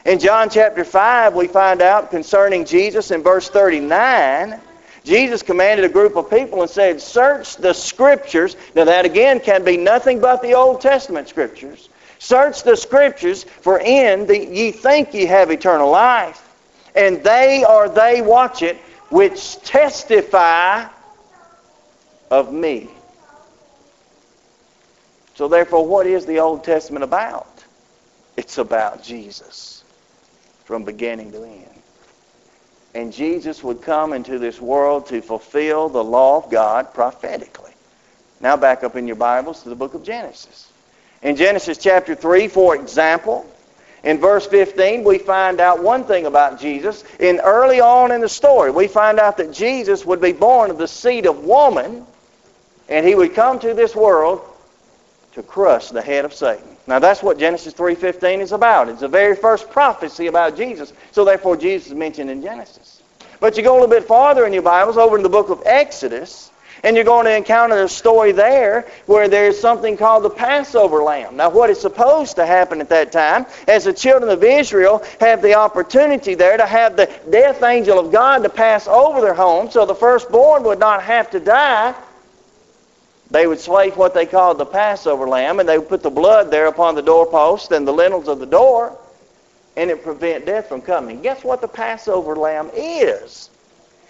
In 0.07 0.19
John 0.19 0.49
chapter 0.49 0.85
5, 0.85 1.35
we 1.35 1.47
find 1.47 1.83
out 1.83 2.11
concerning 2.11 2.65
Jesus 2.65 3.11
in 3.11 3.23
verse 3.23 3.51
39 3.51 4.59
Jesus 5.07 5.41
commanded 5.41 5.85
a 5.85 5.89
group 5.89 6.17
of 6.17 6.29
people 6.29 6.63
and 6.63 6.71
said, 6.71 7.01
Search 7.01 7.57
the 7.57 7.73
Scriptures. 7.73 8.57
Now, 8.75 8.85
that 8.85 9.05
again 9.05 9.39
can 9.39 9.65
be 9.65 9.77
nothing 9.77 10.21
but 10.21 10.43
the 10.43 10.55
Old 10.55 10.81
Testament 10.81 11.29
Scriptures. 11.29 11.89
Search 12.19 12.65
the 12.65 12.77
Scriptures, 12.77 13.45
for 13.45 13.79
in 13.79 14.27
the, 14.27 14.37
ye 14.37 14.73
think 14.73 15.15
ye 15.15 15.27
have 15.27 15.53
eternal 15.53 15.93
life. 15.93 16.43
And 16.97 17.23
they 17.23 17.63
are 17.63 17.89
they, 17.89 18.21
watch 18.21 18.63
it, 18.63 18.77
which 19.09 19.61
testify 19.61 20.89
of 22.29 22.53
me. 22.53 22.91
So, 25.37 25.47
therefore, 25.47 25.87
what 25.87 26.09
is 26.09 26.27
the 26.27 26.41
Old 26.41 26.65
Testament 26.65 27.05
about? 27.05 27.47
It's 28.37 28.59
about 28.59 29.05
Jesus 29.05 29.85
from 30.65 30.83
beginning 30.83 31.31
to 31.31 31.45
end. 31.45 31.76
And 32.97 33.13
Jesus 33.13 33.63
would 33.63 33.83
come 33.83 34.15
into 34.15 34.39
this 34.39 34.59
world 34.59 35.09
to 35.09 35.21
fulfill 35.21 35.91
the 35.91 36.03
law 36.03 36.39
of 36.39 36.51
God 36.51 36.95
prophetically. 36.95 37.73
Now 38.41 38.57
back 38.57 38.85
up 38.85 38.97
in 38.97 39.07
your 39.07 39.17
Bibles 39.17 39.63
to 39.65 39.69
the 39.69 39.75
book 39.75 39.93
of 39.93 40.03
Genesis. 40.03 40.67
In 41.21 41.37
Genesis 41.37 41.77
chapter 41.77 42.15
3, 42.15 42.49
for 42.49 42.75
example, 42.75 43.45
in 44.03 44.17
verse 44.17 44.47
15, 44.47 45.05
we 45.05 45.19
find 45.19 45.61
out 45.61 45.83
one 45.83 46.05
thing 46.05 46.25
about 46.25 46.59
Jesus. 46.59 47.05
In 47.21 47.39
early 47.41 47.83
on 47.83 48.13
in 48.13 48.23
the 48.23 48.31
story, 48.31 48.71
we 48.71 48.89
find 48.89 49.21
out 49.21 49.37
that 49.37 49.53
Jesus 49.53 50.07
would 50.07 50.23
be 50.23 50.33
born 50.33 50.71
of 50.71 50.79
the 50.79 50.89
seed 50.89 51.27
of 51.27 51.45
woman, 51.45 52.07
and 52.89 53.07
he 53.07 53.15
would 53.15 53.35
come 53.35 53.59
to 53.59 53.75
this 53.75 53.95
world 53.95 54.41
to 55.33 55.43
crush 55.43 55.91
the 55.91 56.01
head 56.01 56.25
of 56.25 56.33
Satan. 56.33 56.76
Now 56.87 56.99
that's 56.99 57.23
what 57.23 57.39
Genesis 57.39 57.75
3.15 57.75 58.41
is 58.41 58.53
about. 58.53 58.89
It's 58.89 59.01
the 59.01 59.09
very 59.09 59.35
first 59.35 59.71
prophecy 59.71 60.29
about 60.29 60.57
Jesus. 60.57 60.93
So 61.13 61.25
therefore 61.25 61.57
Jesus 61.57 61.89
is 61.89 61.95
mentioned 61.95 62.31
in 62.31 62.43
Genesis. 62.43 63.03
But 63.41 63.57
you 63.57 63.63
go 63.63 63.73
a 63.73 63.79
little 63.81 63.89
bit 63.89 64.05
farther 64.05 64.47
in 64.47 64.53
your 64.53 64.63
Bibles, 64.63 64.97
over 64.97 65.17
in 65.17 65.23
the 65.23 65.29
book 65.29 65.51
of 65.51 65.63
Exodus, 65.67 66.51
and 66.83 66.95
you're 66.95 67.05
going 67.05 67.25
to 67.25 67.37
encounter 67.37 67.83
a 67.83 67.89
story 67.89 68.33
there 68.33 68.87
where 69.07 69.29
there's 69.29 69.59
something 69.59 69.97
called 69.97 70.23
the 70.23 70.31
Passover 70.31 71.03
lamb. 71.03 71.37
Now, 71.37 71.51
what 71.51 71.69
is 71.71 71.81
supposed 71.81 72.37
to 72.37 72.47
happen 72.47 72.81
at 72.81 72.89
that 72.91 73.13
time, 73.13 73.47
as 73.67 73.85
the 73.85 73.93
children 73.93 74.31
of 74.31 74.45
Israel 74.45 75.03
have 75.21 75.43
the 75.43 75.55
opportunity 75.55 76.35
there 76.35 76.57
to 76.57 76.67
have 76.67 76.97
the 76.97 77.07
death 77.31 77.63
angel 77.63 77.99
of 77.99 78.13
God 78.13 78.43
to 78.43 78.49
pass 78.49 78.87
over 78.87 79.21
their 79.21 79.35
home 79.35 79.71
so 79.71 79.85
the 79.85 79.95
firstborn 79.95 80.63
would 80.65 80.79
not 80.79 81.03
have 81.03 81.31
to 81.31 81.41
die, 81.41 81.95
they 83.31 83.47
would 83.47 83.59
slay 83.59 83.91
what 83.91 84.15
they 84.15 84.27
called 84.27 84.59
the 84.59 84.67
Passover 84.67 85.29
lamb, 85.29 85.59
and 85.61 85.69
they 85.69 85.79
would 85.79 85.89
put 85.89 86.03
the 86.03 86.11
blood 86.11 86.51
there 86.51 86.67
upon 86.67 86.95
the 86.95 87.03
doorpost 87.03 87.73
and 87.73 87.87
the 87.87 87.93
lintels 87.93 88.29
of 88.29 88.39
the 88.39 88.47
door, 88.47 88.97
and 89.77 89.91
it 89.91 90.03
prevent 90.03 90.47
death 90.47 90.69
from 90.69 90.81
coming. 90.81 91.23
Guess 91.23 91.45
what 91.45 91.61
the 91.61 91.69
Passover 91.69 92.37
lamb 92.37 92.71
is? 92.75 93.51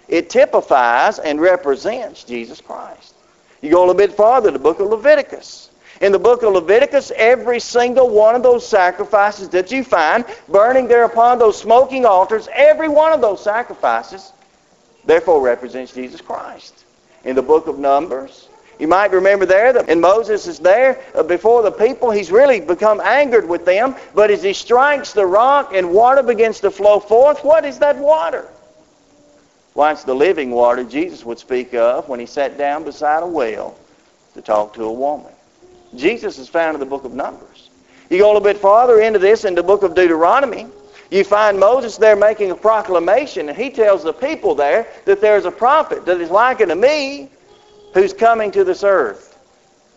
It 0.07 0.29
typifies 0.29 1.19
and 1.19 1.41
represents 1.41 2.23
Jesus 2.23 2.61
Christ. 2.61 3.15
You 3.61 3.71
go 3.71 3.79
a 3.79 3.85
little 3.87 3.95
bit 3.95 4.13
farther, 4.13 4.51
the 4.51 4.59
book 4.59 4.79
of 4.79 4.87
Leviticus. 4.87 5.71
In 5.99 6.11
the 6.11 6.19
book 6.19 6.43
of 6.43 6.53
Leviticus, 6.53 7.11
every 7.15 7.59
single 7.59 8.09
one 8.09 8.35
of 8.35 8.43
those 8.43 8.67
sacrifices 8.67 9.49
that 9.49 9.71
you 9.71 9.83
find 9.83 10.25
burning 10.47 10.87
there 10.87 11.05
upon 11.05 11.39
those 11.39 11.59
smoking 11.59 12.05
altars, 12.05 12.47
every 12.53 12.87
one 12.87 13.13
of 13.13 13.21
those 13.21 13.43
sacrifices, 13.43 14.31
therefore 15.05 15.41
represents 15.41 15.93
Jesus 15.93 16.21
Christ. 16.21 16.85
In 17.23 17.35
the 17.35 17.41
book 17.41 17.65
of 17.65 17.79
Numbers, 17.79 18.46
you 18.79 18.87
might 18.87 19.11
remember 19.11 19.45
there 19.45 19.73
that 19.73 19.89
and 19.89 19.99
Moses 19.99 20.47
is 20.47 20.59
there 20.59 21.01
uh, 21.15 21.23
before 21.23 21.63
the 21.63 21.71
people. 21.71 22.11
He's 22.11 22.31
really 22.31 22.59
become 22.59 23.01
angered 23.01 23.47
with 23.47 23.65
them. 23.65 23.95
But 24.13 24.29
as 24.29 24.43
he 24.43 24.53
strikes 24.53 25.13
the 25.13 25.25
rock 25.25 25.73
and 25.73 25.91
water 25.91 26.21
begins 26.21 26.59
to 26.61 26.71
flow 26.71 26.99
forth, 26.99 27.43
what 27.43 27.65
is 27.65 27.79
that 27.79 27.97
water? 27.97 28.47
Why, 29.73 29.91
it's 29.91 30.03
the 30.03 30.15
living 30.15 30.51
water 30.51 30.83
Jesus 30.83 31.23
would 31.25 31.39
speak 31.39 31.73
of 31.73 32.07
when 32.09 32.19
he 32.19 32.25
sat 32.25 32.57
down 32.57 32.83
beside 32.83 33.23
a 33.23 33.27
well 33.27 33.77
to 34.33 34.41
talk 34.41 34.73
to 34.75 34.83
a 34.83 34.91
woman. 34.91 35.31
Jesus 35.95 36.37
is 36.37 36.49
found 36.49 36.75
in 36.75 36.79
the 36.79 36.85
book 36.85 37.03
of 37.03 37.13
Numbers. 37.13 37.69
You 38.09 38.19
go 38.19 38.25
a 38.25 38.33
little 38.33 38.41
bit 38.41 38.57
farther 38.57 39.01
into 39.01 39.19
this, 39.19 39.45
in 39.45 39.55
the 39.55 39.63
book 39.63 39.83
of 39.83 39.95
Deuteronomy, 39.95 40.67
you 41.09 41.23
find 41.23 41.59
Moses 41.59 41.97
there 41.97 42.15
making 42.15 42.51
a 42.51 42.55
proclamation, 42.55 43.49
and 43.49 43.57
he 43.57 43.69
tells 43.69 44.03
the 44.03 44.13
people 44.13 44.55
there 44.55 44.87
that 45.05 45.21
there's 45.21 45.45
a 45.45 45.51
prophet 45.51 46.05
that 46.05 46.19
is 46.19 46.29
like 46.29 46.59
unto 46.59 46.75
me 46.75 47.29
who's 47.93 48.13
coming 48.13 48.51
to 48.51 48.63
this 48.63 48.83
earth. 48.83 49.37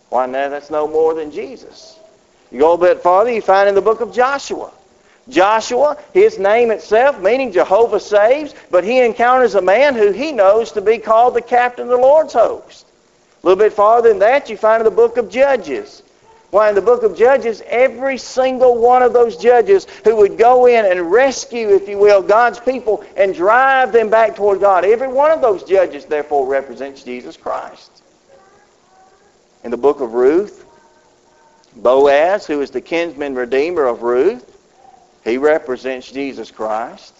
Why, 0.09 0.26
now 0.26 0.49
that's 0.49 0.70
no 0.70 0.88
more 0.88 1.14
than 1.14 1.30
Jesus. 1.30 1.99
You 2.50 2.61
go 2.61 2.73
a 2.73 2.78
bit 2.78 3.00
farther, 3.00 3.30
you 3.30 3.42
find 3.42 3.68
in 3.68 3.75
the 3.75 3.80
book 3.80 4.00
of 4.00 4.12
Joshua 4.12 4.73
Joshua, 5.30 5.97
his 6.12 6.38
name 6.38 6.70
itself, 6.70 7.20
meaning 7.20 7.52
Jehovah 7.52 8.00
saves, 8.00 8.54
but 8.70 8.85
he 8.85 8.99
encounters 9.00 9.54
a 9.54 9.62
man 9.62 9.94
who 9.94 10.12
he 10.12 10.32
knows 10.32 10.73
to 10.73 10.80
be 10.80 10.99
called 10.99 11.35
the 11.35 11.42
captain 11.42 11.85
of 11.85 11.90
the 11.90 11.97
Lord's 11.97 12.32
host. 12.32 12.87
A 13.42 13.47
little 13.47 13.62
bit 13.62 13.73
farther 13.73 14.09
than 14.09 14.18
that, 14.18 14.50
you 14.50 14.56
find 14.56 14.80
in 14.80 14.85
the 14.85 14.90
book 14.90 15.16
of 15.16 15.30
Judges. 15.30 16.02
Why, 16.50 16.69
in 16.69 16.75
the 16.75 16.83
book 16.83 17.04
of 17.04 17.16
Judges, 17.16 17.62
every 17.66 18.19
single 18.19 18.76
one 18.76 19.02
of 19.02 19.12
those 19.12 19.37
judges 19.37 19.87
who 20.02 20.16
would 20.16 20.37
go 20.37 20.66
in 20.66 20.85
and 20.85 21.11
rescue, 21.12 21.69
if 21.76 21.88
you 21.88 21.97
will, 21.97 22.23
God's 22.23 22.59
people 22.59 23.04
and 23.16 23.35
drive 23.35 23.92
them 23.92 24.11
back 24.11 24.35
toward 24.35 24.59
God, 24.59 24.85
every 24.85 25.07
one 25.07 25.30
of 25.30 25.40
those 25.40 25.62
judges, 25.62 26.07
therefore, 26.07 26.49
represents 26.49 27.04
Jesus 27.04 27.37
Christ. 27.37 27.90
In 29.62 29.71
the 29.71 29.76
book 29.76 30.00
of 30.00 30.14
Ruth, 30.14 30.64
Boaz, 31.76 32.47
who 32.47 32.61
is 32.62 32.71
the 32.71 32.80
kinsman 32.80 33.37
redeemer 33.37 33.85
of 33.87 34.02
Ruth, 34.02 34.59
he 35.23 35.38
represents 35.38 36.11
Jesus 36.11 36.50
Christ. 36.50 37.14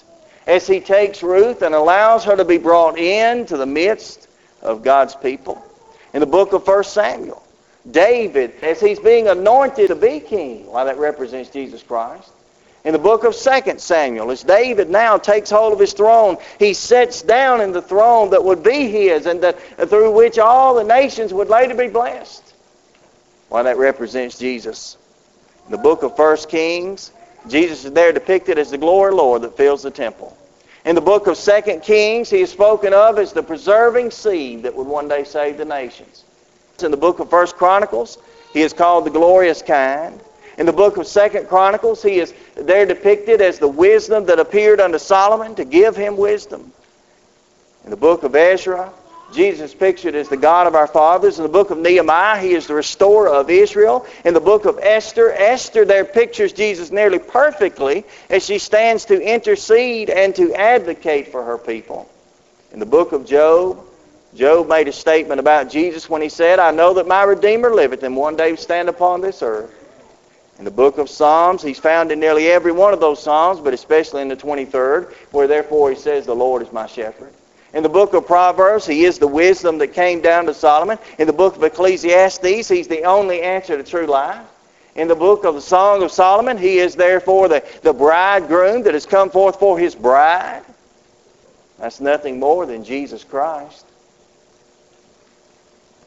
As 0.47 0.67
he 0.67 0.81
takes 0.81 1.23
Ruth 1.23 1.63
and 1.63 1.75
allows 1.75 2.25
her 2.25 2.35
to 2.35 2.45
be 2.45 2.59
brought 2.59 2.99
into 2.99 3.57
the 3.57 3.67
midst 3.67 4.27
of 4.63 4.83
God's 4.83 5.15
people. 5.15 5.65
In 6.13 6.19
the 6.19 6.27
book 6.27 6.53
of 6.53 6.67
1 6.67 6.83
Samuel, 6.85 7.41
David, 7.89 8.53
as 8.63 8.81
he's 8.81 8.99
being 8.99 9.29
anointed 9.29 9.89
to 9.89 9.95
be 9.95 10.21
king, 10.21 10.67
why 10.67 10.85
that 10.85 10.99
represents 10.99 11.51
Jesus 11.51 11.83
Christ. 11.83 12.31
In 12.85 12.93
the 12.93 12.99
book 12.99 13.25
of 13.25 13.37
2 13.37 13.79
Samuel, 13.79 14.31
as 14.31 14.43
David 14.43 14.89
now 14.89 15.19
takes 15.19 15.51
hold 15.51 15.73
of 15.73 15.79
his 15.79 15.93
throne, 15.93 16.39
he 16.59 16.73
sits 16.73 17.21
down 17.21 17.61
in 17.61 17.73
the 17.73 17.83
throne 17.83 18.31
that 18.31 18.43
would 18.43 18.63
be 18.63 18.89
his 18.89 19.27
and 19.27 19.43
that, 19.43 19.61
through 19.89 20.13
which 20.13 20.39
all 20.39 20.75
the 20.75 20.85
nations 20.85 21.33
would 21.33 21.49
later 21.49 21.75
be 21.75 21.89
blessed. 21.89 22.43
Why 23.51 23.63
that 23.63 23.77
represents 23.77 24.39
Jesus. 24.39 24.97
In 25.67 25.73
the 25.73 25.79
book 25.79 26.03
of 26.03 26.19
1 26.19 26.37
Kings, 26.49 27.13
Jesus 27.49 27.85
is 27.85 27.93
there 27.93 28.13
depicted 28.13 28.59
as 28.59 28.71
the 28.71 28.79
glory 28.79 29.13
Lord 29.13 29.43
that 29.43 29.57
fills 29.57 29.83
the 29.83 29.91
temple. 29.91 30.37
In 30.85 30.95
the 30.95 31.01
book 31.03 31.27
of 31.27 31.39
2 31.39 31.81
Kings, 31.83 32.31
he 32.31 32.41
is 32.41 32.51
spoken 32.51 32.95
of 32.95 33.19
as 33.19 33.33
the 33.33 33.43
preserving 33.43 34.11
seed 34.11 34.63
that 34.63 34.75
would 34.75 34.87
one 34.87 35.09
day 35.09 35.25
save 35.25 35.59
the 35.59 35.65
nations. 35.67 36.25
In 36.83 36.91
the 36.91 36.97
book 36.97 37.19
of 37.21 37.31
First 37.31 37.57
Chronicles, 37.57 38.19
he 38.53 38.63
is 38.63 38.73
called 38.73 39.05
the 39.05 39.11
glorious 39.11 39.63
kind. 39.63 40.21
In 40.59 40.67
the 40.67 40.73
book 40.73 40.97
of 40.97 41.07
Second 41.07 41.49
Chronicles, 41.49 42.03
he 42.03 42.19
is 42.19 42.35
there 42.55 42.85
depicted 42.85 43.41
as 43.41 43.59
the 43.59 43.69
wisdom 43.69 44.27
that 44.27 44.39
appeared 44.39 44.81
unto 44.81 44.99
Solomon 44.99 45.55
to 45.55 45.65
give 45.65 45.97
him 45.97 46.17
wisdom. 46.17 46.73
In 47.85 47.91
the 47.91 47.97
book 47.97 48.25
of 48.25 48.35
Ezra, 48.35 48.93
Jesus 49.33 49.73
pictured 49.75 50.15
as 50.15 50.29
the 50.29 50.37
God 50.37 50.67
of 50.67 50.75
our 50.75 50.87
fathers. 50.87 51.39
In 51.39 51.45
the 51.45 51.49
book 51.49 51.71
of 51.71 51.79
Nehemiah, 51.79 52.41
he 52.41 52.53
is 52.53 52.67
the 52.67 52.75
restorer 52.75 53.29
of 53.29 53.49
Israel. 53.49 54.07
In 54.25 54.35
the 54.35 54.41
book 54.41 54.65
of 54.65 54.79
Esther, 54.83 55.33
Esther 55.33 55.85
there 55.85 56.05
pictures 56.05 56.53
Jesus 56.53 56.91
nearly 56.91 57.19
perfectly 57.19 58.05
as 58.29 58.45
she 58.45 58.59
stands 58.59 59.05
to 59.07 59.21
intercede 59.21 60.11
and 60.11 60.35
to 60.37 60.53
advocate 60.55 61.29
for 61.29 61.45
her 61.45 61.59
people. 61.59 62.11
In 62.73 62.81
the 62.81 62.87
book 62.87 63.13
of 63.13 63.25
Job, 63.27 63.85
Job 64.35 64.69
made 64.69 64.87
a 64.87 64.93
statement 64.93 65.41
about 65.41 65.71
Jesus 65.71 66.09
when 66.09 66.23
he 66.23 66.29
said, 66.29 66.59
I 66.59 66.71
know 66.71 66.95
that 66.95 67.09
my 67.09 67.25
Redeemer 67.25 67.75
liveth 67.75 68.03
and 68.03 68.17
one 68.17 68.37
day 68.37 68.55
stand 68.57 68.89
upon 68.89 69.21
this 69.21 69.43
earth. 69.43 69.75
In 70.59 70.65
the 70.65 70.71
book 70.71 70.99
of 70.99 71.09
Psalms, 71.09 71.63
he's 71.63 71.79
found 71.79 72.13
in 72.13 72.21
nearly 72.21 72.49
every 72.49 72.71
one 72.71 72.93
of 72.93 73.01
those 73.01 73.23
Psalms, 73.23 73.61
but 73.61 73.75
especially 73.75 74.23
in 74.23 74.29
the 74.29 74.37
23rd, 74.37 75.13
where 75.33 75.47
therefore 75.47 75.91
he 75.91 75.97
says, 75.97 76.27
The 76.27 76.35
Lord 76.35 76.63
is 76.63 76.73
my 76.73 76.87
shepherd. 76.87 77.33
In 77.73 77.83
the 77.83 77.89
book 77.89 78.15
of 78.15 78.27
Proverbs, 78.27 78.87
he 78.87 79.05
is 79.05 79.19
the 79.19 79.27
wisdom 79.27 79.79
that 79.79 79.95
came 79.95 80.21
down 80.21 80.47
to 80.47 80.55
Solomon. 80.55 80.99
In 81.19 81.27
the 81.27 81.33
book 81.33 81.57
of 81.57 81.65
Ecclesiastes, 81.65 82.69
he's 82.69 82.89
the 82.89 83.05
only 83.05 83.43
answer 83.43 83.77
to 83.77 83.83
true 83.83 84.07
life. 84.07 84.45
In 84.97 85.09
the 85.09 85.15
book 85.15 85.45
of 85.45 85.55
the 85.55 85.61
Song 85.61 86.03
of 86.03 86.11
Solomon, 86.11 86.59
he 86.59 86.79
is 86.79 86.95
therefore 86.95 87.49
the, 87.49 87.65
the 87.83 87.93
bridegroom 87.93 88.83
that 88.83 88.95
has 88.95 89.07
come 89.07 89.31
forth 89.31 89.59
for 89.59 89.79
his 89.79 89.95
bride. 89.95 90.63
That's 91.79 92.01
nothing 92.01 92.39
more 92.39 92.67
than 92.67 92.85
Jesus 92.85 93.25
Christ. 93.25 93.87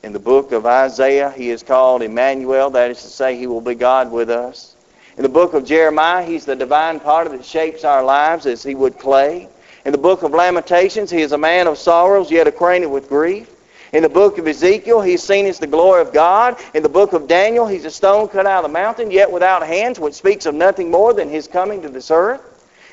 In 0.03 0.11
the 0.11 0.19
book 0.19 0.51
of 0.51 0.65
Isaiah, 0.65 1.31
he 1.31 1.49
is 1.49 1.63
called 1.63 2.01
Emmanuel, 2.01 2.69
that 2.71 2.91
is 2.91 3.01
to 3.03 3.07
say, 3.07 3.37
he 3.37 3.47
will 3.47 3.61
be 3.61 3.73
God 3.73 4.11
with 4.11 4.29
us. 4.29 4.75
In 5.15 5.23
the 5.23 5.29
book 5.29 5.53
of 5.53 5.63
Jeremiah, 5.63 6.25
he's 6.25 6.43
the 6.43 6.57
divine 6.57 6.99
potter 6.99 7.29
that 7.29 7.45
shapes 7.45 7.85
our 7.85 8.03
lives 8.03 8.45
as 8.45 8.61
he 8.61 8.75
would 8.75 8.99
clay. 8.99 9.47
In 9.85 9.93
the 9.93 9.97
book 9.97 10.23
of 10.23 10.31
Lamentations, 10.31 11.09
he 11.09 11.21
is 11.21 11.31
a 11.31 11.37
man 11.37 11.67
of 11.67 11.77
sorrows, 11.77 12.29
yet 12.29 12.47
acquainted 12.47 12.87
with 12.87 13.07
grief. 13.07 13.49
In 13.93 14.03
the 14.03 14.09
book 14.09 14.37
of 14.37 14.45
Ezekiel, 14.45 14.99
he's 14.99 15.23
seen 15.23 15.45
as 15.45 15.57
the 15.57 15.67
glory 15.67 16.01
of 16.01 16.11
God. 16.11 16.57
In 16.73 16.83
the 16.83 16.89
book 16.89 17.13
of 17.13 17.25
Daniel, 17.25 17.65
he's 17.65 17.85
a 17.85 17.91
stone 17.91 18.27
cut 18.27 18.45
out 18.45 18.65
of 18.65 18.71
the 18.71 18.73
mountain, 18.73 19.09
yet 19.09 19.31
without 19.31 19.65
hands, 19.65 20.01
which 20.01 20.15
speaks 20.15 20.45
of 20.45 20.53
nothing 20.53 20.91
more 20.91 21.13
than 21.13 21.29
his 21.29 21.47
coming 21.47 21.81
to 21.81 21.87
this 21.87 22.11
earth. 22.11 22.41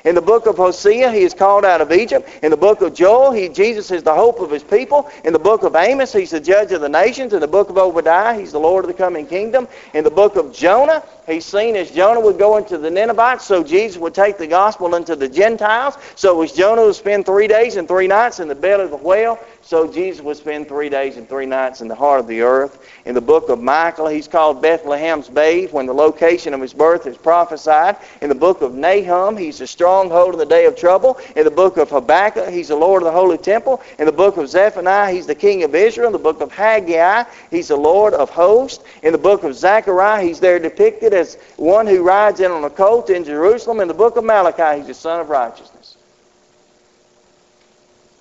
In 0.03 0.15
the 0.15 0.21
book 0.21 0.47
of 0.47 0.57
Hosea, 0.57 1.11
he 1.11 1.21
is 1.21 1.33
called 1.33 1.63
out 1.63 1.81
of 1.81 1.91
Egypt. 1.91 2.27
In 2.41 2.51
the 2.51 2.57
book 2.57 2.81
of 2.81 2.93
Joel, 2.93 3.31
he, 3.31 3.49
Jesus 3.49 3.91
is 3.91 4.03
the 4.03 4.13
hope 4.13 4.39
of 4.39 4.49
his 4.49 4.63
people. 4.63 5.09
In 5.23 5.33
the 5.33 5.39
book 5.39 5.63
of 5.63 5.75
Amos, 5.75 6.13
he's 6.13 6.31
the 6.31 6.39
judge 6.39 6.71
of 6.71 6.81
the 6.81 6.89
nations. 6.89 7.33
In 7.33 7.39
the 7.39 7.47
book 7.47 7.69
of 7.69 7.77
Obadiah, 7.77 8.39
he's 8.39 8.51
the 8.51 8.59
Lord 8.59 8.85
of 8.85 8.87
the 8.87 8.97
coming 8.97 9.27
kingdom. 9.27 9.67
In 9.93 10.03
the 10.03 10.11
book 10.11 10.35
of 10.35 10.53
Jonah, 10.53 11.03
He's 11.27 11.45
seen 11.45 11.75
as 11.75 11.91
Jonah 11.91 12.19
would 12.19 12.39
go 12.39 12.57
into 12.57 12.77
the 12.77 12.89
Ninevites, 12.89 13.45
so 13.45 13.63
Jesus 13.63 13.97
would 13.97 14.13
take 14.13 14.37
the 14.37 14.47
gospel 14.47 14.95
into 14.95 15.15
the 15.15 15.29
Gentiles. 15.29 15.95
So 16.15 16.41
as 16.41 16.51
Jonah 16.51 16.83
would 16.83 16.95
spend 16.95 17.25
three 17.25 17.47
days 17.47 17.75
and 17.75 17.87
three 17.87 18.07
nights 18.07 18.39
in 18.39 18.47
the 18.47 18.55
belly 18.55 18.85
of 18.85 18.91
the 18.91 18.97
whale, 18.97 19.39
so 19.63 19.91
Jesus 19.91 20.23
would 20.23 20.37
spend 20.37 20.67
three 20.67 20.89
days 20.89 21.17
and 21.17 21.29
three 21.29 21.45
nights 21.45 21.81
in 21.81 21.87
the 21.87 21.95
heart 21.95 22.19
of 22.19 22.27
the 22.27 22.41
earth. 22.41 22.85
In 23.05 23.13
the 23.13 23.21
book 23.21 23.49
of 23.49 23.61
Micah, 23.61 24.11
he's 24.11 24.27
called 24.27 24.61
Bethlehem's 24.61 25.29
babe 25.29 25.71
when 25.71 25.85
the 25.85 25.93
location 25.93 26.53
of 26.53 26.61
his 26.61 26.73
birth 26.73 27.05
is 27.05 27.17
prophesied. 27.17 27.95
In 28.21 28.29
the 28.29 28.35
book 28.35 28.61
of 28.61 28.73
Nahum, 28.73 29.37
he's 29.37 29.61
a 29.61 29.67
stronghold 29.67 30.33
in 30.33 30.39
the 30.39 30.45
day 30.45 30.65
of 30.65 30.75
trouble. 30.75 31.19
In 31.35 31.45
the 31.45 31.51
book 31.51 31.77
of 31.77 31.89
Habakkuk, 31.91 32.49
he's 32.49 32.69
the 32.69 32.75
Lord 32.75 33.03
of 33.03 33.05
the 33.05 33.11
holy 33.11 33.37
temple. 33.37 33.81
In 33.99 34.07
the 34.07 34.11
book 34.11 34.37
of 34.37 34.49
Zephaniah, 34.49 35.13
he's 35.13 35.27
the 35.27 35.35
king 35.35 35.63
of 35.63 35.75
Israel. 35.75 36.07
In 36.07 36.13
the 36.13 36.19
book 36.19 36.41
of 36.41 36.51
Haggai, 36.51 37.23
he's 37.51 37.67
the 37.67 37.77
Lord 37.77 38.15
of 38.15 38.29
hosts. 38.31 38.83
In 39.03 39.11
the 39.11 39.19
book 39.19 39.43
of 39.43 39.55
Zechariah, 39.55 40.23
he's 40.23 40.39
there 40.39 40.57
depicted 40.57 41.10
as 41.13 41.35
one 41.57 41.87
who 41.87 42.03
rides 42.03 42.39
in 42.39 42.51
on 42.51 42.63
a 42.63 42.69
colt 42.69 43.09
in 43.09 43.23
Jerusalem. 43.23 43.79
In 43.79 43.87
the 43.87 43.93
book 43.93 44.17
of 44.17 44.23
Malachi, 44.23 44.79
he's 44.79 44.87
the 44.87 44.93
son 44.93 45.19
of 45.19 45.29
righteousness. 45.29 45.97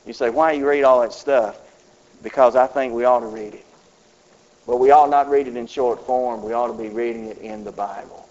You 0.07 0.13
say, 0.13 0.31
why 0.31 0.53
you 0.53 0.69
read 0.69 0.83
all 0.83 1.03
that 1.03 1.13
stuff? 1.13 1.59
Because 2.23 2.57
I 2.57 2.67
think 2.67 2.93
we 2.95 3.05
ought 3.05 3.21
to 3.21 3.27
read 3.27 3.55
it. 3.55 3.67
But 4.67 4.79
we 4.79 4.91
ought 4.91 5.11
not 5.11 5.29
read 5.29 5.49
it 5.49 5.57
in 5.57 5.67
short 5.67 6.07
form. 6.07 6.43
We 6.43 6.53
ought 6.53 6.69
to 6.69 6.73
be 6.73 6.89
reading 6.89 7.27
it 7.27 7.39
in 7.39 7.65
the 7.65 7.73
Bible. 7.73 8.29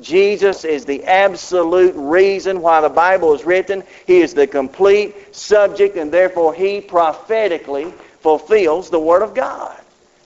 Jesus 0.00 0.64
is 0.64 0.84
the 0.84 1.04
absolute 1.04 1.94
reason 1.96 2.62
why 2.62 2.80
the 2.80 2.88
Bible 2.88 3.34
is 3.34 3.44
written. 3.44 3.82
He 4.06 4.20
is 4.20 4.34
the 4.34 4.46
complete 4.46 5.34
subject, 5.34 5.96
and 5.96 6.10
therefore 6.10 6.54
he 6.54 6.80
prophetically 6.80 7.92
fulfills 8.20 8.90
the 8.90 9.00
Word 9.00 9.22
of 9.22 9.34
God. 9.34 9.78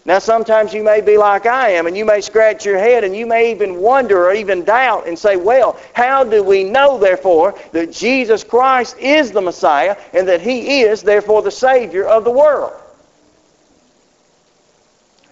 Now, 0.07 0.19
sometimes 0.19 0.75
you 0.75 0.83
may 0.83 1.01
be 1.01 1.17
like 1.17 1.47
I 1.47 1.71
am, 1.71 1.87
and 1.87 1.97
you 1.97 2.05
may 2.05 2.21
scratch 2.21 2.67
your 2.67 2.79
head, 2.79 3.05
and 3.05 3.17
you 3.17 3.27
may 3.27 3.51
even 3.53 3.77
wonder 3.77 4.27
or 4.27 4.35
even 4.35 4.63
doubt 4.63 5.07
and 5.07 5.19
say, 5.19 5.37
well, 5.37 5.79
how 5.95 6.25
do 6.25 6.43
we 6.43 6.63
know, 6.63 6.99
therefore, 6.99 7.59
that 7.73 7.91
Jesus 7.91 8.45
Christ 8.45 8.99
is 8.99 9.33
the 9.33 9.41
Messiah 9.41 9.97
and 10.13 10.29
that 10.29 10.43
he 10.43 10.83
is, 10.83 11.03
therefore, 11.03 11.41
the 11.41 11.51
Savior 11.51 12.05
of 12.05 12.25
the 12.25 12.31
world? 12.31 12.75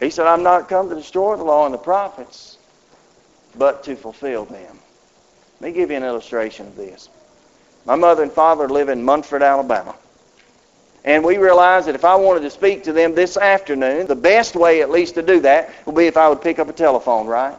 He 0.01 0.09
said, 0.09 0.27
I'm 0.27 0.43
not 0.43 0.71
come 0.71 0.89
to 0.89 0.95
destroy 0.95 1.37
the 1.37 1.45
law 1.45 1.67
and 1.67 1.75
the 1.75 1.79
prophets, 1.79 2.57
but 3.57 3.85
to 3.85 3.95
fulfill 3.95 4.47
them. 4.47 4.79
Let 5.61 5.69
me 5.69 5.75
give 5.75 5.91
you 5.91 5.99
an 5.99 6.03
illustration 6.03 6.67
of 6.67 6.77
this. 6.77 7.11
My 7.85 7.95
mother 7.95 8.23
and 8.23 8.33
father 8.33 8.69
live 8.69 8.89
in 8.89 9.03
Munford, 9.03 9.43
Alabama. 9.43 9.95
And 11.05 11.25
we 11.25 11.37
realized 11.37 11.89
that 11.89 11.95
if 11.97 12.05
I 12.05 12.15
wanted 12.15 12.43
to 12.43 12.51
speak 12.51 12.85
to 12.85 12.93
them 12.93 13.15
this 13.15 13.37
afternoon, 13.37 14.07
the 14.07 14.15
best 14.15 14.55
way 14.55 14.83
at 14.83 14.91
least 14.91 15.15
to 15.17 15.23
do 15.23 15.41
that 15.41 15.71
would 15.85 15.97
be 15.97 16.07
if 16.07 16.17
I 16.17 16.29
would 16.29 16.41
pick 16.41 16.59
up 16.59 16.69
a 16.69 16.73
telephone, 16.73 17.27
right? 17.27 17.57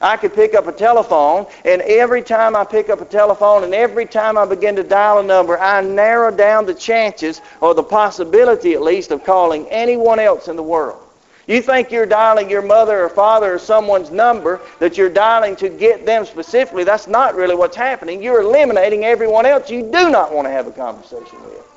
I 0.00 0.16
could 0.16 0.34
pick 0.34 0.54
up 0.54 0.66
a 0.66 0.72
telephone, 0.72 1.46
and 1.66 1.82
every 1.82 2.22
time 2.22 2.56
I 2.56 2.64
pick 2.64 2.88
up 2.88 3.02
a 3.02 3.04
telephone 3.04 3.64
and 3.64 3.74
every 3.74 4.06
time 4.06 4.38
I 4.38 4.46
begin 4.46 4.76
to 4.76 4.82
dial 4.82 5.18
a 5.18 5.22
number, 5.22 5.58
I 5.58 5.82
narrow 5.82 6.34
down 6.34 6.64
the 6.64 6.72
chances 6.72 7.42
or 7.60 7.74
the 7.74 7.82
possibility 7.82 8.72
at 8.72 8.80
least 8.80 9.10
of 9.10 9.24
calling 9.24 9.68
anyone 9.68 10.18
else 10.18 10.48
in 10.48 10.56
the 10.56 10.62
world. 10.62 11.02
You 11.46 11.60
think 11.60 11.90
you're 11.90 12.06
dialing 12.06 12.48
your 12.48 12.62
mother 12.62 13.04
or 13.04 13.10
father 13.10 13.54
or 13.54 13.58
someone's 13.58 14.10
number 14.10 14.60
that 14.78 14.96
you're 14.96 15.10
dialing 15.10 15.56
to 15.56 15.68
get 15.68 16.06
them 16.06 16.24
specifically. 16.24 16.84
That's 16.84 17.08
not 17.08 17.34
really 17.34 17.56
what's 17.56 17.76
happening. 17.76 18.22
You're 18.22 18.40
eliminating 18.40 19.04
everyone 19.04 19.44
else 19.44 19.68
you 19.68 19.82
do 19.82 20.10
not 20.10 20.32
want 20.32 20.46
to 20.46 20.50
have 20.50 20.66
a 20.66 20.72
conversation 20.72 21.42
with. 21.44 21.69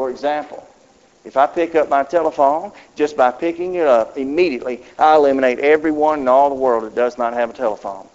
For 0.00 0.08
example, 0.08 0.66
if 1.26 1.36
I 1.36 1.46
pick 1.46 1.74
up 1.74 1.90
my 1.90 2.04
telephone, 2.04 2.72
just 2.96 3.18
by 3.18 3.30
picking 3.30 3.74
it 3.74 3.86
up, 3.86 4.16
immediately 4.16 4.82
I 4.98 5.14
eliminate 5.14 5.58
everyone 5.58 6.20
in 6.20 6.28
all 6.28 6.48
the 6.48 6.54
world 6.54 6.84
that 6.84 6.94
does 6.94 7.18
not 7.18 7.34
have 7.34 7.50
a 7.50 7.52
telephone. 7.52 8.08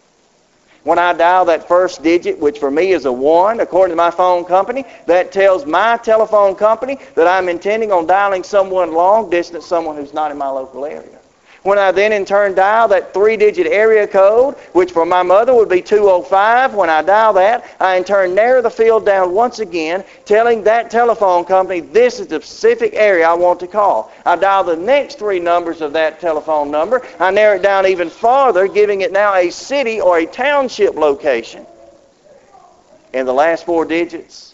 When 0.81 0.97
I 0.97 1.13
dial 1.13 1.45
that 1.45 1.67
first 1.67 2.01
digit, 2.01 2.39
which 2.39 2.57
for 2.57 2.71
me 2.71 2.93
is 2.93 3.05
a 3.05 3.11
1, 3.11 3.59
according 3.59 3.91
to 3.91 3.95
my 3.95 4.09
phone 4.09 4.45
company, 4.45 4.83
that 5.05 5.31
tells 5.31 5.67
my 5.67 5.97
telephone 5.97 6.55
company 6.55 6.97
that 7.13 7.27
I'm 7.27 7.49
intending 7.49 7.91
on 7.91 8.07
dialing 8.07 8.41
someone 8.41 8.91
long 8.91 9.29
distance, 9.29 9.67
someone 9.67 9.95
who's 9.95 10.11
not 10.11 10.31
in 10.31 10.39
my 10.39 10.49
local 10.49 10.85
area. 10.85 11.19
When 11.65 11.79
I 11.79 11.91
then 11.91 12.13
in 12.13 12.25
turn 12.25 12.53
dial 12.53 12.87
that 12.89 13.11
three-digit 13.11 13.65
area 13.65 14.05
code, 14.05 14.53
which 14.73 14.91
for 14.91 15.03
my 15.03 15.23
mother 15.23 15.51
would 15.55 15.67
be 15.67 15.81
205, 15.81 16.75
when 16.75 16.91
I 16.91 17.01
dial 17.01 17.33
that, 17.33 17.65
I 17.79 17.95
in 17.95 18.03
turn 18.03 18.35
narrow 18.35 18.61
the 18.61 18.69
field 18.69 19.03
down 19.03 19.33
once 19.33 19.57
again, 19.57 20.03
telling 20.25 20.63
that 20.65 20.91
telephone 20.91 21.43
company 21.43 21.79
this 21.79 22.19
is 22.19 22.27
the 22.27 22.39
specific 22.39 22.93
area 22.93 23.27
I 23.27 23.33
want 23.33 23.59
to 23.61 23.67
call. 23.67 24.11
I 24.27 24.35
dial 24.35 24.63
the 24.63 24.75
next 24.75 25.17
three 25.17 25.39
numbers 25.39 25.81
of 25.81 25.91
that 25.93 26.21
telephone 26.21 26.69
number. 26.69 27.01
I 27.19 27.31
narrow 27.31 27.55
it 27.55 27.63
down 27.63 27.87
even 27.87 28.11
farther, 28.11 28.67
giving 28.67 29.01
it 29.01 29.11
now 29.11 29.33
a 29.33 29.49
city 29.49 29.99
or 29.99 30.19
a 30.19 30.27
township 30.27 30.93
location. 30.93 31.65
And 33.11 33.27
the 33.27 33.33
last 33.33 33.65
four 33.65 33.85
digits, 33.85 34.53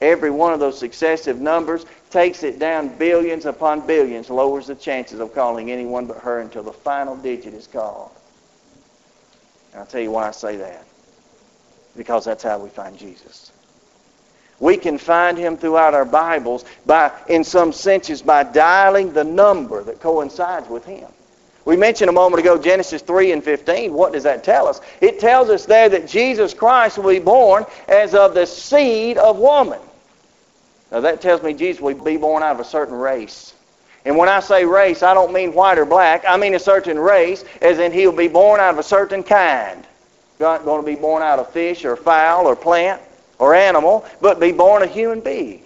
every 0.00 0.30
one 0.30 0.52
of 0.52 0.60
those 0.60 0.78
successive 0.78 1.40
numbers 1.40 1.86
takes 2.16 2.42
it 2.42 2.58
down 2.58 2.88
billions 2.96 3.44
upon 3.44 3.86
billions, 3.86 4.30
lowers 4.30 4.68
the 4.68 4.74
chances 4.74 5.20
of 5.20 5.34
calling 5.34 5.70
anyone 5.70 6.06
but 6.06 6.16
her 6.16 6.40
until 6.40 6.62
the 6.62 6.72
final 6.72 7.14
digit 7.14 7.52
is 7.52 7.66
called. 7.66 8.10
And 9.72 9.80
I'll 9.82 9.86
tell 9.86 10.00
you 10.00 10.10
why 10.10 10.26
I 10.26 10.30
say 10.30 10.56
that. 10.56 10.86
Because 11.94 12.24
that's 12.24 12.42
how 12.42 12.58
we 12.58 12.70
find 12.70 12.96
Jesus. 12.96 13.52
We 14.60 14.78
can 14.78 14.96
find 14.96 15.36
him 15.36 15.58
throughout 15.58 15.92
our 15.92 16.06
Bibles 16.06 16.64
by, 16.86 17.12
in 17.28 17.44
some 17.44 17.70
senses, 17.70 18.22
by 18.22 18.44
dialing 18.44 19.12
the 19.12 19.24
number 19.24 19.82
that 19.82 20.00
coincides 20.00 20.70
with 20.70 20.86
him. 20.86 21.10
We 21.66 21.76
mentioned 21.76 22.08
a 22.08 22.14
moment 22.14 22.40
ago 22.40 22.56
Genesis 22.56 23.02
3 23.02 23.32
and 23.32 23.44
15. 23.44 23.92
What 23.92 24.14
does 24.14 24.22
that 24.22 24.42
tell 24.42 24.68
us? 24.68 24.80
It 25.02 25.20
tells 25.20 25.50
us 25.50 25.66
there 25.66 25.90
that 25.90 26.08
Jesus 26.08 26.54
Christ 26.54 26.96
will 26.96 27.10
be 27.12 27.18
born 27.18 27.66
as 27.88 28.14
of 28.14 28.32
the 28.32 28.46
seed 28.46 29.18
of 29.18 29.36
woman. 29.36 29.80
Now 30.90 31.00
that 31.00 31.20
tells 31.20 31.42
me 31.42 31.52
Jesus 31.52 31.80
will 31.80 31.94
be 31.94 32.16
born 32.16 32.42
out 32.42 32.54
of 32.54 32.60
a 32.60 32.64
certain 32.64 32.94
race. 32.94 33.54
And 34.04 34.16
when 34.16 34.28
I 34.28 34.38
say 34.38 34.64
race, 34.64 35.02
I 35.02 35.14
don't 35.14 35.32
mean 35.32 35.52
white 35.52 35.78
or 35.78 35.84
black. 35.84 36.24
I 36.28 36.36
mean 36.36 36.54
a 36.54 36.60
certain 36.60 36.98
race, 36.98 37.44
as 37.60 37.80
in 37.80 37.90
he'll 37.90 38.12
be 38.12 38.28
born 38.28 38.60
out 38.60 38.74
of 38.74 38.78
a 38.78 38.84
certain 38.84 39.24
kind. 39.24 39.84
Not 40.38 40.64
going 40.64 40.80
to 40.80 40.86
be 40.86 40.94
born 40.94 41.22
out 41.22 41.40
of 41.40 41.50
fish 41.50 41.84
or 41.84 41.96
fowl 41.96 42.46
or 42.46 42.54
plant 42.54 43.02
or 43.38 43.54
animal, 43.54 44.04
but 44.20 44.38
be 44.38 44.52
born 44.52 44.82
a 44.82 44.86
human 44.86 45.20
being. 45.20 45.62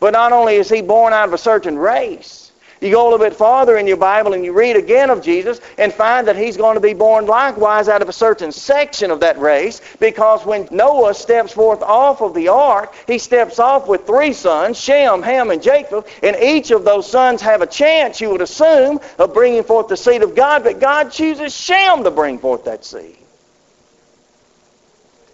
But 0.00 0.12
not 0.12 0.32
only 0.32 0.56
is 0.56 0.68
he 0.68 0.82
born 0.82 1.12
out 1.12 1.28
of 1.28 1.34
a 1.34 1.38
certain 1.38 1.78
race, 1.78 2.43
you 2.84 2.90
go 2.90 3.02
a 3.02 3.08
little 3.10 3.18
bit 3.18 3.34
farther 3.34 3.78
in 3.78 3.86
your 3.86 3.96
Bible 3.96 4.34
and 4.34 4.44
you 4.44 4.52
read 4.52 4.76
again 4.76 5.10
of 5.10 5.22
Jesus 5.22 5.60
and 5.78 5.92
find 5.92 6.28
that 6.28 6.36
he's 6.36 6.56
going 6.56 6.74
to 6.74 6.80
be 6.80 6.92
born 6.92 7.26
likewise 7.26 7.88
out 7.88 8.02
of 8.02 8.08
a 8.08 8.12
certain 8.12 8.52
section 8.52 9.10
of 9.10 9.20
that 9.20 9.38
race 9.38 9.80
because 9.98 10.44
when 10.44 10.68
Noah 10.70 11.14
steps 11.14 11.52
forth 11.52 11.82
off 11.82 12.20
of 12.20 12.34
the 12.34 12.48
ark, 12.48 12.94
he 13.06 13.18
steps 13.18 13.58
off 13.58 13.88
with 13.88 14.06
three 14.06 14.32
sons, 14.32 14.78
Shem, 14.78 15.22
Ham, 15.22 15.50
and 15.50 15.62
Japheth, 15.62 16.06
and 16.22 16.36
each 16.36 16.70
of 16.70 16.84
those 16.84 17.10
sons 17.10 17.40
have 17.40 17.62
a 17.62 17.66
chance, 17.66 18.20
you 18.20 18.30
would 18.30 18.42
assume, 18.42 19.00
of 19.18 19.32
bringing 19.32 19.64
forth 19.64 19.88
the 19.88 19.96
seed 19.96 20.22
of 20.22 20.34
God, 20.34 20.64
but 20.64 20.78
God 20.78 21.10
chooses 21.10 21.54
Shem 21.54 22.04
to 22.04 22.10
bring 22.10 22.38
forth 22.38 22.64
that 22.64 22.84
seed. 22.84 23.16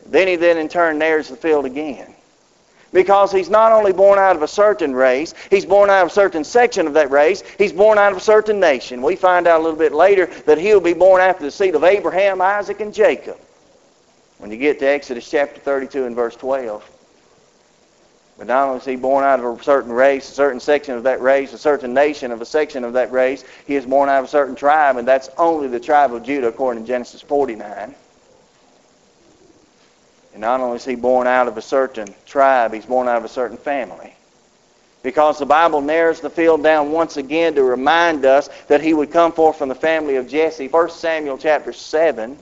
Then 0.06 0.28
he 0.28 0.36
then 0.36 0.56
in 0.56 0.68
turn 0.68 0.98
narrows 0.98 1.28
the 1.28 1.36
field 1.36 1.66
again 1.66 2.14
because 2.92 3.32
he's 3.32 3.50
not 3.50 3.72
only 3.72 3.92
born 3.92 4.18
out 4.18 4.36
of 4.36 4.42
a 4.42 4.48
certain 4.48 4.94
race, 4.94 5.34
he's 5.50 5.64
born 5.64 5.90
out 5.90 6.02
of 6.02 6.08
a 6.08 6.14
certain 6.14 6.44
section 6.44 6.86
of 6.86 6.94
that 6.94 7.10
race, 7.10 7.42
he's 7.58 7.72
born 7.72 7.98
out 7.98 8.12
of 8.12 8.18
a 8.18 8.22
certain 8.22 8.58
nation. 8.58 9.02
We 9.02 9.16
find 9.16 9.46
out 9.46 9.60
a 9.60 9.62
little 9.62 9.78
bit 9.78 9.92
later 9.92 10.26
that 10.46 10.58
he'll 10.58 10.80
be 10.80 10.94
born 10.94 11.20
after 11.20 11.44
the 11.44 11.50
seed 11.50 11.74
of 11.74 11.84
Abraham, 11.84 12.40
Isaac, 12.40 12.80
and 12.80 12.92
Jacob. 12.92 13.38
When 14.38 14.50
you 14.50 14.56
get 14.56 14.78
to 14.80 14.86
Exodus 14.86 15.30
chapter 15.30 15.60
32 15.60 16.06
and 16.06 16.16
verse 16.16 16.34
12. 16.36 16.88
But 18.38 18.46
not 18.46 18.68
only 18.68 18.78
is 18.78 18.86
he 18.86 18.96
born 18.96 19.22
out 19.22 19.38
of 19.38 19.60
a 19.60 19.62
certain 19.62 19.92
race, 19.92 20.30
a 20.30 20.32
certain 20.32 20.60
section 20.60 20.94
of 20.94 21.02
that 21.02 21.20
race, 21.20 21.52
a 21.52 21.58
certain 21.58 21.92
nation 21.92 22.32
of 22.32 22.40
a 22.40 22.46
section 22.46 22.84
of 22.84 22.94
that 22.94 23.12
race, 23.12 23.44
he 23.66 23.74
is 23.74 23.84
born 23.84 24.08
out 24.08 24.20
of 24.20 24.24
a 24.24 24.28
certain 24.28 24.54
tribe, 24.54 24.96
and 24.96 25.06
that's 25.06 25.28
only 25.36 25.68
the 25.68 25.78
tribe 25.78 26.14
of 26.14 26.22
Judah 26.22 26.48
according 26.48 26.84
to 26.84 26.88
Genesis 26.88 27.20
49. 27.20 27.94
And 30.32 30.40
not 30.40 30.60
only 30.60 30.76
is 30.76 30.84
he 30.84 30.94
born 30.94 31.26
out 31.26 31.48
of 31.48 31.56
a 31.56 31.62
certain 31.62 32.14
tribe, 32.26 32.72
he's 32.72 32.86
born 32.86 33.08
out 33.08 33.16
of 33.16 33.24
a 33.24 33.28
certain 33.28 33.56
family. 33.56 34.14
Because 35.02 35.38
the 35.38 35.46
Bible 35.46 35.80
narrows 35.80 36.20
the 36.20 36.30
field 36.30 36.62
down 36.62 36.92
once 36.92 37.16
again 37.16 37.54
to 37.54 37.62
remind 37.62 38.24
us 38.24 38.48
that 38.68 38.82
he 38.82 38.92
would 38.92 39.10
come 39.10 39.32
forth 39.32 39.56
from 39.56 39.68
the 39.68 39.74
family 39.74 40.16
of 40.16 40.28
Jesse. 40.28 40.68
1 40.68 40.90
Samuel 40.90 41.38
chapter 41.38 41.72
7. 41.72 42.36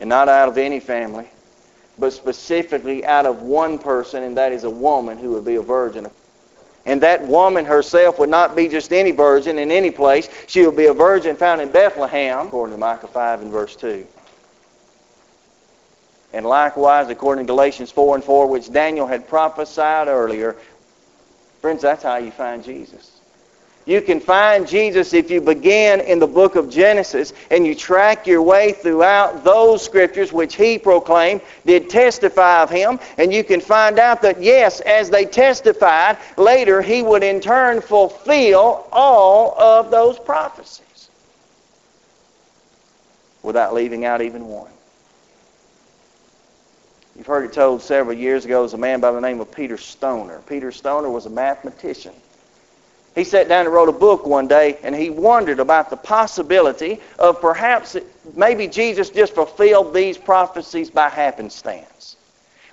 And 0.00 0.08
not 0.08 0.28
out 0.28 0.48
of 0.48 0.58
any 0.58 0.80
family, 0.80 1.28
but 1.98 2.12
specifically 2.12 3.04
out 3.04 3.26
of 3.26 3.42
one 3.42 3.78
person, 3.78 4.22
and 4.22 4.36
that 4.36 4.52
is 4.52 4.64
a 4.64 4.70
woman 4.70 5.18
who 5.18 5.30
would 5.30 5.44
be 5.44 5.56
a 5.56 5.62
virgin. 5.62 6.08
And 6.86 7.00
that 7.02 7.26
woman 7.26 7.64
herself 7.64 8.18
would 8.18 8.30
not 8.30 8.56
be 8.56 8.68
just 8.68 8.92
any 8.92 9.10
virgin 9.10 9.58
in 9.58 9.70
any 9.70 9.90
place. 9.90 10.28
She 10.46 10.64
would 10.64 10.76
be 10.76 10.86
a 10.86 10.94
virgin 10.94 11.36
found 11.36 11.60
in 11.60 11.70
Bethlehem, 11.70 12.46
according 12.46 12.76
to 12.76 12.80
Micah 12.80 13.08
5 13.08 13.42
and 13.42 13.50
verse 13.52 13.76
2. 13.76 14.06
And 16.32 16.44
likewise, 16.44 17.08
according 17.08 17.46
to 17.46 17.50
Galatians 17.50 17.90
4 17.90 18.16
and 18.16 18.24
4, 18.24 18.48
which 18.48 18.70
Daniel 18.70 19.06
had 19.06 19.28
prophesied 19.28 20.08
earlier, 20.08 20.56
friends, 21.60 21.82
that's 21.82 22.02
how 22.02 22.16
you 22.16 22.30
find 22.30 22.62
Jesus. 22.62 23.18
You 23.88 24.02
can 24.02 24.20
find 24.20 24.68
Jesus 24.68 25.14
if 25.14 25.30
you 25.30 25.40
begin 25.40 26.00
in 26.02 26.18
the 26.18 26.26
book 26.26 26.56
of 26.56 26.68
Genesis 26.68 27.32
and 27.50 27.66
you 27.66 27.74
track 27.74 28.26
your 28.26 28.42
way 28.42 28.72
throughout 28.72 29.44
those 29.44 29.82
scriptures 29.82 30.30
which 30.30 30.56
he 30.56 30.78
proclaimed 30.78 31.40
did 31.64 31.88
testify 31.88 32.62
of 32.62 32.68
him. 32.68 33.00
And 33.16 33.32
you 33.32 33.42
can 33.42 33.62
find 33.62 33.98
out 33.98 34.20
that, 34.20 34.42
yes, 34.42 34.80
as 34.80 35.08
they 35.08 35.24
testified, 35.24 36.18
later 36.36 36.82
he 36.82 37.00
would 37.00 37.22
in 37.22 37.40
turn 37.40 37.80
fulfill 37.80 38.86
all 38.92 39.58
of 39.58 39.90
those 39.90 40.18
prophecies 40.18 41.08
without 43.42 43.72
leaving 43.72 44.04
out 44.04 44.20
even 44.20 44.48
one. 44.48 44.70
You've 47.18 47.26
heard 47.26 47.44
it 47.46 47.52
told 47.52 47.82
several 47.82 48.16
years 48.16 48.44
ago 48.44 48.62
as 48.62 48.74
a 48.74 48.78
man 48.78 49.00
by 49.00 49.10
the 49.10 49.20
name 49.20 49.40
of 49.40 49.50
Peter 49.50 49.76
Stoner. 49.76 50.40
Peter 50.46 50.70
Stoner 50.70 51.10
was 51.10 51.26
a 51.26 51.30
mathematician. 51.30 52.14
He 53.16 53.24
sat 53.24 53.48
down 53.48 53.66
and 53.66 53.74
wrote 53.74 53.88
a 53.88 53.92
book 53.92 54.24
one 54.24 54.46
day, 54.46 54.78
and 54.84 54.94
he 54.94 55.10
wondered 55.10 55.58
about 55.58 55.90
the 55.90 55.96
possibility 55.96 57.00
of 57.18 57.40
perhaps 57.40 57.96
maybe 58.36 58.68
Jesus 58.68 59.10
just 59.10 59.34
fulfilled 59.34 59.92
these 59.92 60.16
prophecies 60.16 60.90
by 60.90 61.08
happenstance. 61.08 62.16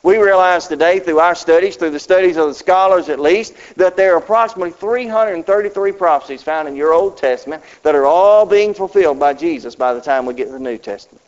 We 0.04 0.18
realize 0.18 0.68
today 0.68 1.00
through 1.00 1.18
our 1.18 1.34
studies, 1.34 1.76
through 1.76 1.90
the 1.90 2.00
studies 2.00 2.38
of 2.38 2.48
the 2.48 2.54
scholars 2.54 3.10
at 3.10 3.20
least, 3.20 3.56
that 3.78 3.98
there 3.98 4.14
are 4.14 4.20
approximately 4.20 4.74
333 4.74 5.92
prophecies 5.94 6.44
found 6.44 6.68
in 6.68 6.76
your 6.76 6.94
Old 6.94 7.18
Testament 7.18 7.64
that 7.82 7.96
are 7.96 8.06
all 8.06 8.46
being 8.46 8.76
fulfilled 8.76 9.18
by 9.18 9.34
Jesus 9.34 9.74
by 9.74 9.96
the 9.96 10.02
time 10.02 10.28
we 10.28 10.36
get 10.36 10.46
to 10.46 10.52
the 10.52 10.60
New 10.60 10.78
Testament. 10.78 11.24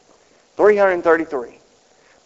333. 0.57 1.56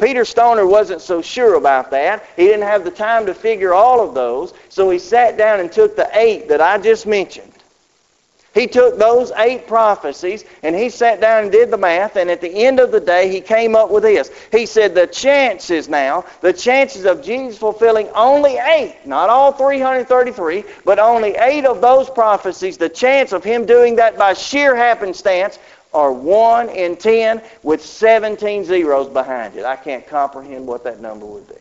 Peter 0.02 0.26
Stoner 0.26 0.66
wasn't 0.66 1.00
so 1.00 1.22
sure 1.22 1.54
about 1.54 1.92
that. 1.92 2.26
He 2.36 2.46
didn't 2.46 2.64
have 2.68 2.84
the 2.84 2.92
time 2.92 3.28
to 3.28 3.36
figure 3.36 3.72
all 3.72 4.06
of 4.06 4.16
those, 4.16 4.52
so 4.68 4.90
he 4.90 4.98
sat 4.98 5.38
down 5.38 5.60
and 5.60 5.72
took 5.72 5.96
the 5.96 6.10
eight 6.14 6.50
that 6.50 6.60
I 6.60 6.80
just 6.80 7.06
mentioned. 7.06 7.52
He 8.54 8.68
took 8.68 8.98
those 8.98 9.32
eight 9.38 9.66
prophecies 9.66 10.44
and 10.62 10.76
he 10.76 10.90
sat 10.90 11.22
down 11.22 11.44
and 11.44 11.52
did 11.52 11.72
the 11.72 11.78
math, 11.78 12.18
and 12.18 12.30
at 12.30 12.42
the 12.42 12.50
end 12.50 12.82
of 12.82 12.92
the 12.92 13.00
day, 13.00 13.32
he 13.32 13.40
came 13.40 13.76
up 13.76 13.92
with 13.92 14.04
this. 14.04 14.30
He 14.52 14.66
said, 14.66 14.94
The 14.94 15.08
chances 15.08 15.88
now, 15.88 16.26
the 16.42 16.52
chances 16.52 17.06
of 17.06 17.24
Jesus 17.24 17.58
fulfilling 17.58 18.10
only 18.10 18.58
eight, 18.58 18.98
not 19.06 19.30
all 19.30 19.54
333, 19.54 20.66
but 20.84 21.00
only 21.00 21.36
eight 21.36 21.66
of 21.66 21.80
those 21.80 22.10
prophecies, 22.10 22.78
the 22.78 22.90
chance 22.90 23.32
of 23.32 23.44
him 23.44 23.66
doing 23.66 23.96
that 23.98 24.18
by 24.18 24.34
sheer 24.34 24.76
happenstance 24.76 25.60
or 25.93 26.13
1 26.13 26.69
in 26.69 26.95
10 26.95 27.41
with 27.63 27.84
17 27.84 28.65
zeros 28.65 29.10
behind 29.10 29.56
it. 29.56 29.65
I 29.65 29.75
can't 29.75 30.08
comprehend 30.08 30.67
what 30.67 30.84
that 30.86 31.01
number 31.01 31.25
would 31.25 31.47
be. 31.47 31.56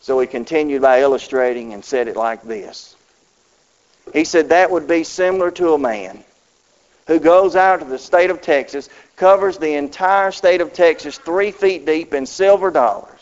So 0.00 0.18
he 0.20 0.26
continued 0.26 0.82
by 0.82 1.02
illustrating 1.02 1.74
and 1.74 1.84
said 1.84 2.08
it 2.08 2.16
like 2.16 2.42
this. 2.42 2.96
He 4.12 4.24
said 4.24 4.48
that 4.48 4.70
would 4.70 4.88
be 4.88 5.04
similar 5.04 5.50
to 5.52 5.74
a 5.74 5.78
man 5.78 6.24
who 7.06 7.20
goes 7.20 7.56
out 7.56 7.80
to 7.80 7.84
the 7.84 7.98
state 7.98 8.30
of 8.30 8.40
Texas, 8.40 8.88
covers 9.16 9.58
the 9.58 9.74
entire 9.74 10.30
state 10.30 10.60
of 10.60 10.72
Texas 10.72 11.18
three 11.18 11.50
feet 11.50 11.84
deep 11.84 12.14
in 12.14 12.26
silver 12.26 12.70
dollars 12.70 13.17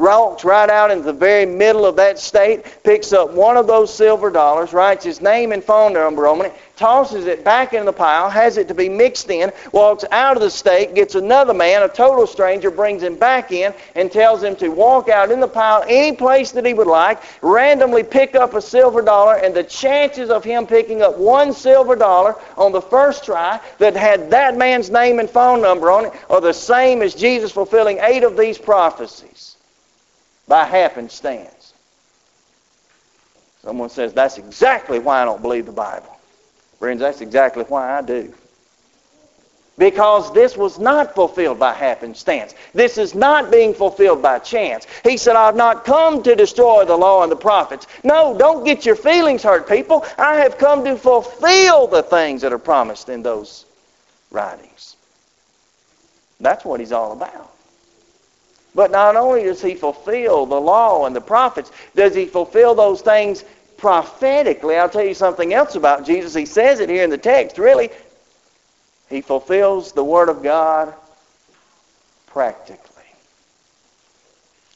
walks 0.00 0.44
right 0.44 0.70
out 0.70 0.90
into 0.90 1.04
the 1.04 1.12
very 1.12 1.44
middle 1.44 1.84
of 1.84 1.96
that 1.96 2.18
state, 2.18 2.64
picks 2.82 3.12
up 3.12 3.30
one 3.32 3.56
of 3.56 3.66
those 3.66 3.92
silver 3.92 4.30
dollars, 4.30 4.72
writes 4.72 5.04
his 5.04 5.20
name 5.20 5.52
and 5.52 5.62
phone 5.62 5.92
number 5.92 6.26
on 6.26 6.44
it, 6.44 6.52
tosses 6.76 7.26
it 7.26 7.44
back 7.44 7.74
in 7.74 7.84
the 7.84 7.92
pile, 7.92 8.30
has 8.30 8.56
it 8.56 8.66
to 8.68 8.74
be 8.74 8.88
mixed 8.88 9.28
in, 9.28 9.52
walks 9.72 10.04
out 10.10 10.36
of 10.36 10.42
the 10.42 10.50
state, 10.50 10.94
gets 10.94 11.14
another 11.14 11.52
man, 11.52 11.82
a 11.82 11.88
total 11.88 12.26
stranger, 12.26 12.70
brings 12.70 13.02
him 13.02 13.16
back 13.16 13.52
in, 13.52 13.74
and 13.94 14.10
tells 14.10 14.42
him 14.42 14.56
to 14.56 14.68
walk 14.68 15.10
out 15.10 15.30
in 15.30 15.40
the 15.40 15.48
pile 15.48 15.84
any 15.86 16.16
place 16.16 16.52
that 16.52 16.64
he 16.64 16.72
would 16.72 16.86
like, 16.86 17.20
randomly 17.42 18.02
pick 18.02 18.34
up 18.34 18.54
a 18.54 18.62
silver 18.62 19.02
dollar, 19.02 19.36
and 19.36 19.54
the 19.54 19.64
chances 19.64 20.30
of 20.30 20.42
him 20.42 20.66
picking 20.66 21.02
up 21.02 21.18
one 21.18 21.52
silver 21.52 21.94
dollar 21.94 22.34
on 22.56 22.72
the 22.72 22.80
first 22.80 23.24
try 23.24 23.60
that 23.78 23.94
had 23.94 24.30
that 24.30 24.56
man's 24.56 24.90
name 24.90 25.18
and 25.18 25.28
phone 25.28 25.60
number 25.60 25.90
on 25.90 26.06
it 26.06 26.12
are 26.30 26.40
the 26.40 26.54
same 26.54 27.02
as 27.02 27.14
Jesus 27.14 27.52
fulfilling 27.52 27.98
eight 28.00 28.22
of 28.22 28.36
these 28.38 28.56
prophecies 28.56 29.49
by 30.50 30.64
happenstance. 30.64 31.72
Someone 33.62 33.88
says, 33.88 34.12
that's 34.12 34.36
exactly 34.36 34.98
why 34.98 35.22
I 35.22 35.24
don't 35.24 35.40
believe 35.40 35.64
the 35.64 35.72
Bible. 35.72 36.18
Friends, 36.80 37.00
that's 37.00 37.20
exactly 37.20 37.62
why 37.64 37.96
I 37.96 38.02
do. 38.02 38.34
Because 39.78 40.32
this 40.34 40.56
was 40.56 40.78
not 40.78 41.14
fulfilled 41.14 41.60
by 41.60 41.72
happenstance. 41.72 42.54
This 42.74 42.98
is 42.98 43.14
not 43.14 43.52
being 43.52 43.72
fulfilled 43.72 44.22
by 44.22 44.40
chance. 44.40 44.86
He 45.04 45.16
said, 45.16 45.36
I've 45.36 45.56
not 45.56 45.84
come 45.84 46.22
to 46.24 46.34
destroy 46.34 46.84
the 46.84 46.96
law 46.96 47.22
and 47.22 47.30
the 47.30 47.36
prophets. 47.36 47.86
No, 48.02 48.36
don't 48.36 48.64
get 48.64 48.84
your 48.84 48.96
feelings 48.96 49.44
hurt, 49.44 49.68
people. 49.68 50.04
I 50.18 50.36
have 50.36 50.58
come 50.58 50.84
to 50.84 50.96
fulfill 50.96 51.86
the 51.86 52.02
things 52.02 52.42
that 52.42 52.52
are 52.52 52.58
promised 52.58 53.08
in 53.08 53.22
those 53.22 53.66
writings. 54.32 54.96
That's 56.40 56.64
what 56.64 56.80
he's 56.80 56.92
all 56.92 57.12
about. 57.12 57.49
But 58.74 58.90
not 58.90 59.16
only 59.16 59.42
does 59.44 59.60
he 59.60 59.74
fulfill 59.74 60.46
the 60.46 60.60
law 60.60 61.06
and 61.06 61.14
the 61.14 61.20
prophets, 61.20 61.72
does 61.94 62.14
he 62.14 62.26
fulfill 62.26 62.74
those 62.74 63.02
things 63.02 63.44
prophetically. 63.76 64.76
I'll 64.76 64.90
tell 64.90 65.04
you 65.04 65.14
something 65.14 65.54
else 65.54 65.74
about 65.74 66.04
Jesus. 66.04 66.34
He 66.34 66.46
says 66.46 66.80
it 66.80 66.88
here 66.88 67.02
in 67.02 67.10
the 67.10 67.18
text, 67.18 67.58
really. 67.58 67.90
He 69.08 69.22
fulfills 69.22 69.92
the 69.92 70.04
Word 70.04 70.28
of 70.28 70.42
God 70.42 70.94
practically. 72.26 72.90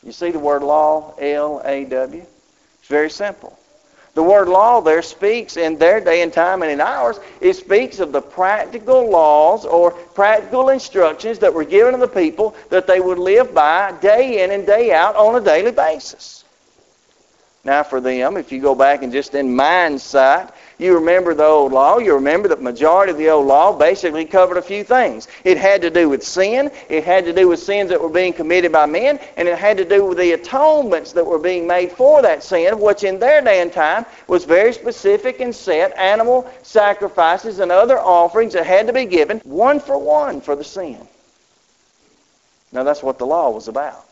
You 0.04 0.12
see 0.12 0.30
the 0.30 0.38
word 0.38 0.62
law, 0.62 1.14
L-A-W? 1.18 2.20
It's 2.20 2.88
very 2.88 3.10
simple. 3.10 3.58
The 4.14 4.22
word 4.22 4.48
law 4.48 4.80
there 4.80 5.02
speaks 5.02 5.56
in 5.56 5.76
their 5.76 6.00
day 6.00 6.22
and 6.22 6.32
time 6.32 6.62
and 6.62 6.70
in 6.70 6.80
ours, 6.80 7.18
it 7.40 7.54
speaks 7.54 7.98
of 7.98 8.12
the 8.12 8.22
practical 8.22 9.10
laws 9.10 9.64
or 9.64 9.90
practical 9.90 10.68
instructions 10.68 11.40
that 11.40 11.52
were 11.52 11.64
given 11.64 11.94
to 11.94 11.98
the 11.98 12.08
people 12.08 12.54
that 12.70 12.86
they 12.86 13.00
would 13.00 13.18
live 13.18 13.52
by 13.52 13.92
day 14.00 14.44
in 14.44 14.52
and 14.52 14.66
day 14.66 14.92
out 14.92 15.16
on 15.16 15.34
a 15.34 15.44
daily 15.44 15.72
basis. 15.72 16.44
Now, 17.64 17.82
for 17.82 18.00
them, 18.00 18.36
if 18.36 18.52
you 18.52 18.60
go 18.60 18.74
back 18.74 19.02
and 19.02 19.12
just 19.12 19.34
in 19.34 19.56
mind 19.56 20.00
sight, 20.00 20.50
you 20.78 20.94
remember 20.94 21.34
the 21.34 21.44
old 21.44 21.72
law. 21.72 21.98
You 21.98 22.14
remember 22.14 22.48
that 22.48 22.60
majority 22.60 23.12
of 23.12 23.18
the 23.18 23.30
old 23.30 23.46
law 23.46 23.76
basically 23.76 24.24
covered 24.24 24.56
a 24.56 24.62
few 24.62 24.82
things. 24.82 25.28
It 25.44 25.56
had 25.56 25.82
to 25.82 25.90
do 25.90 26.08
with 26.08 26.24
sin. 26.24 26.70
It 26.88 27.04
had 27.04 27.24
to 27.26 27.32
do 27.32 27.48
with 27.48 27.60
sins 27.60 27.90
that 27.90 28.00
were 28.00 28.08
being 28.08 28.32
committed 28.32 28.72
by 28.72 28.86
men. 28.86 29.20
And 29.36 29.46
it 29.46 29.56
had 29.56 29.76
to 29.76 29.84
do 29.84 30.04
with 30.04 30.18
the 30.18 30.32
atonements 30.32 31.12
that 31.12 31.24
were 31.24 31.38
being 31.38 31.66
made 31.66 31.92
for 31.92 32.22
that 32.22 32.42
sin, 32.42 32.80
which 32.80 33.04
in 33.04 33.20
their 33.20 33.40
day 33.40 33.60
and 33.60 33.72
time 33.72 34.04
was 34.26 34.44
very 34.44 34.72
specific 34.72 35.40
and 35.40 35.54
set. 35.54 35.96
Animal 35.96 36.50
sacrifices 36.62 37.60
and 37.60 37.70
other 37.70 37.98
offerings 37.98 38.54
that 38.54 38.66
had 38.66 38.88
to 38.88 38.92
be 38.92 39.06
given 39.06 39.38
one 39.40 39.78
for 39.78 39.96
one 39.96 40.40
for 40.40 40.56
the 40.56 40.64
sin. 40.64 40.98
Now, 42.72 42.82
that's 42.82 43.02
what 43.02 43.18
the 43.18 43.26
law 43.26 43.50
was 43.50 43.68
about. 43.68 44.04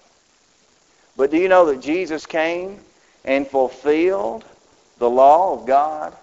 But 1.16 1.32
do 1.32 1.36
you 1.36 1.48
know 1.48 1.66
that 1.66 1.80
Jesus 1.80 2.24
came 2.24 2.78
and 3.24 3.46
fulfilled 3.46 4.44
the 4.98 5.10
law 5.10 5.58
of 5.58 5.66
God, 5.66 6.16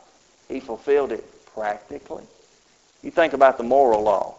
he 0.49 0.59
fulfilled 0.59 1.13
it 1.13 1.23
practically. 1.53 2.23
You 3.03 3.12
think 3.12 3.33
about 3.33 3.57
the 3.57 3.63
moral 3.63 4.01
law. 4.01 4.35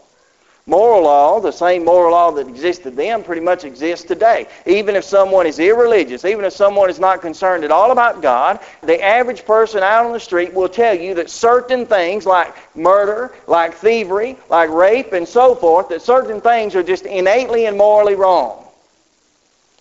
Moral 0.67 1.03
law, 1.03 1.41
the 1.41 1.51
same 1.51 1.85
moral 1.85 2.13
law 2.13 2.31
that 2.33 2.47
existed 2.47 2.95
then, 2.95 3.25
pretty 3.25 3.41
much 3.41 3.65
exists 3.65 4.05
today. 4.05 4.47
Even 4.67 4.95
if 4.95 5.05
someone 5.05 5.47
is 5.47 5.59
irreligious, 5.59 6.25
even 6.25 6.45
if 6.45 6.53
someone 6.53 6.91
is 6.91 7.01
not 7.01 7.23
concerned 7.23 7.65
at 7.65 7.71
all 7.71 7.93
about 7.93 8.21
God, 8.21 8.61
the 8.83 9.03
average 9.03 9.47
person 9.47 9.83
out 9.83 10.05
on 10.05 10.13
the 10.13 10.21
street 10.21 10.53
will 10.53 10.69
tell 10.69 10.95
you 10.95 11.15
that 11.15 11.31
certain 11.31 11.87
things 11.87 12.27
like 12.27 12.55
murder, 12.77 13.35
like 13.47 13.75
thievery, 13.75 14.37
like 14.51 14.69
rape, 14.69 15.13
and 15.13 15.27
so 15.27 15.55
forth, 15.55 15.89
that 15.89 16.03
certain 16.03 16.41
things 16.41 16.77
are 16.77 16.83
just 16.83 17.07
innately 17.07 17.67
and 17.67 17.79
morally 17.79 18.15
wrong. 18.15 18.65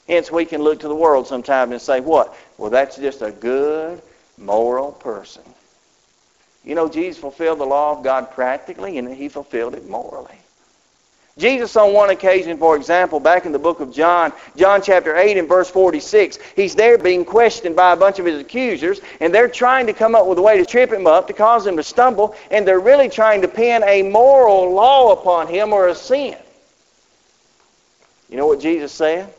Hence, 0.08 0.32
we 0.32 0.46
can 0.46 0.64
look 0.64 0.80
to 0.80 0.88
the 0.88 0.96
world 0.96 1.28
sometimes 1.28 1.72
and 1.72 1.82
say, 1.82 2.00
what? 2.00 2.36
Well, 2.58 2.72
that's 2.72 2.96
just 2.96 3.22
a 3.22 3.32
good, 3.32 4.02
moral 4.38 4.94
person. 4.94 5.44
You 6.70 6.76
know, 6.76 6.88
Jesus 6.88 7.20
fulfilled 7.20 7.60
the 7.60 7.66
law 7.66 7.98
of 7.98 8.04
God 8.04 8.30
practically, 8.30 9.00
and 9.00 9.12
he 9.12 9.28
fulfilled 9.28 9.74
it 9.74 9.90
morally. 9.90 10.38
Jesus, 11.36 11.76
on 11.76 11.94
one 11.94 12.12
occasion, 12.12 12.60
for 12.60 12.76
example, 12.76 13.20
back 13.20 13.48
in 13.48 13.52
the 13.52 13.58
book 13.58 13.80
of 13.80 13.92
John, 13.92 14.32
John 14.56 14.84
chapter 14.84 15.18
8 15.18 15.38
and 15.38 15.48
verse 15.48 15.68
46, 15.68 16.38
he's 16.56 16.76
there 16.76 17.00
being 17.00 17.26
questioned 17.26 17.76
by 17.76 17.94
a 17.94 17.98
bunch 17.98 18.20
of 18.20 18.26
his 18.28 18.40
accusers, 18.40 19.02
and 19.20 19.34
they're 19.34 19.48
trying 19.48 19.88
to 19.88 19.94
come 19.94 20.14
up 20.14 20.28
with 20.28 20.38
a 20.38 20.44
way 20.44 20.60
to 20.60 20.66
trip 20.66 20.94
him 20.94 21.08
up, 21.08 21.26
to 21.26 21.34
cause 21.34 21.66
him 21.66 21.76
to 21.76 21.82
stumble, 21.82 22.36
and 22.52 22.68
they're 22.68 22.80
really 22.80 23.10
trying 23.10 23.42
to 23.42 23.48
pin 23.48 23.82
a 23.84 24.04
moral 24.04 24.72
law 24.72 25.12
upon 25.14 25.48
him 25.48 25.74
or 25.74 25.88
a 25.88 25.96
sin. 25.96 26.38
You 28.30 28.38
know 28.38 28.46
what 28.46 28.62
Jesus 28.62 28.92
said? 28.92 29.34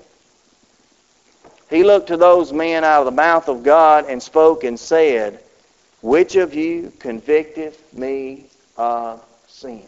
He 1.69 1.85
looked 1.85 2.09
to 2.09 2.17
those 2.17 2.53
men 2.53 2.83
out 2.83 3.03
of 3.03 3.05
the 3.05 3.13
mouth 3.13 3.49
of 3.49 3.63
God 3.63 4.07
and 4.09 4.21
spoke 4.21 4.65
and 4.65 4.81
said, 4.81 5.39
Which 6.03 6.37
of 6.37 6.55
you 6.55 6.93
convicteth 6.99 7.93
me 7.93 8.47
of 8.77 9.25
sin? 9.49 9.87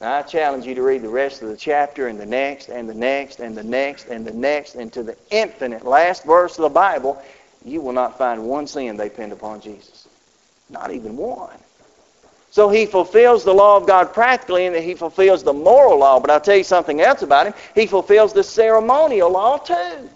Now 0.00 0.16
I 0.16 0.22
challenge 0.22 0.66
you 0.66 0.74
to 0.74 0.82
read 0.82 1.02
the 1.02 1.08
rest 1.08 1.42
of 1.42 1.48
the 1.48 1.56
chapter 1.56 2.08
and 2.08 2.18
the 2.18 2.26
next 2.26 2.68
and 2.68 2.88
the 2.88 2.94
next 2.94 3.38
and 3.40 3.56
the 3.56 3.62
next 3.62 4.06
and 4.06 4.26
the 4.26 4.32
next 4.32 4.74
and 4.74 4.92
to 4.94 5.02
the 5.02 5.16
infinite 5.30 5.84
last 5.84 6.24
verse 6.24 6.58
of 6.58 6.62
the 6.62 6.70
Bible, 6.70 7.22
you 7.64 7.80
will 7.80 7.92
not 7.92 8.16
find 8.16 8.42
one 8.44 8.66
sin 8.66 8.96
they 8.96 9.10
pinned 9.10 9.32
upon 9.32 9.60
Jesus. 9.60 10.08
Not 10.70 10.90
even 10.90 11.16
one. 11.16 11.58
So 12.50 12.68
he 12.68 12.86
fulfills 12.86 13.44
the 13.44 13.54
law 13.54 13.76
of 13.76 13.86
God 13.86 14.12
practically 14.12 14.66
and 14.66 14.74
he 14.74 14.94
fulfills 14.94 15.44
the 15.44 15.52
moral 15.52 15.98
law. 15.98 16.18
But 16.18 16.30
I'll 16.30 16.40
tell 16.40 16.56
you 16.56 16.64
something 16.64 17.00
else 17.00 17.22
about 17.22 17.46
him. 17.46 17.54
He 17.74 17.86
fulfills 17.86 18.32
the 18.32 18.42
ceremonial 18.42 19.30
law 19.30 19.58
too. 19.58 20.08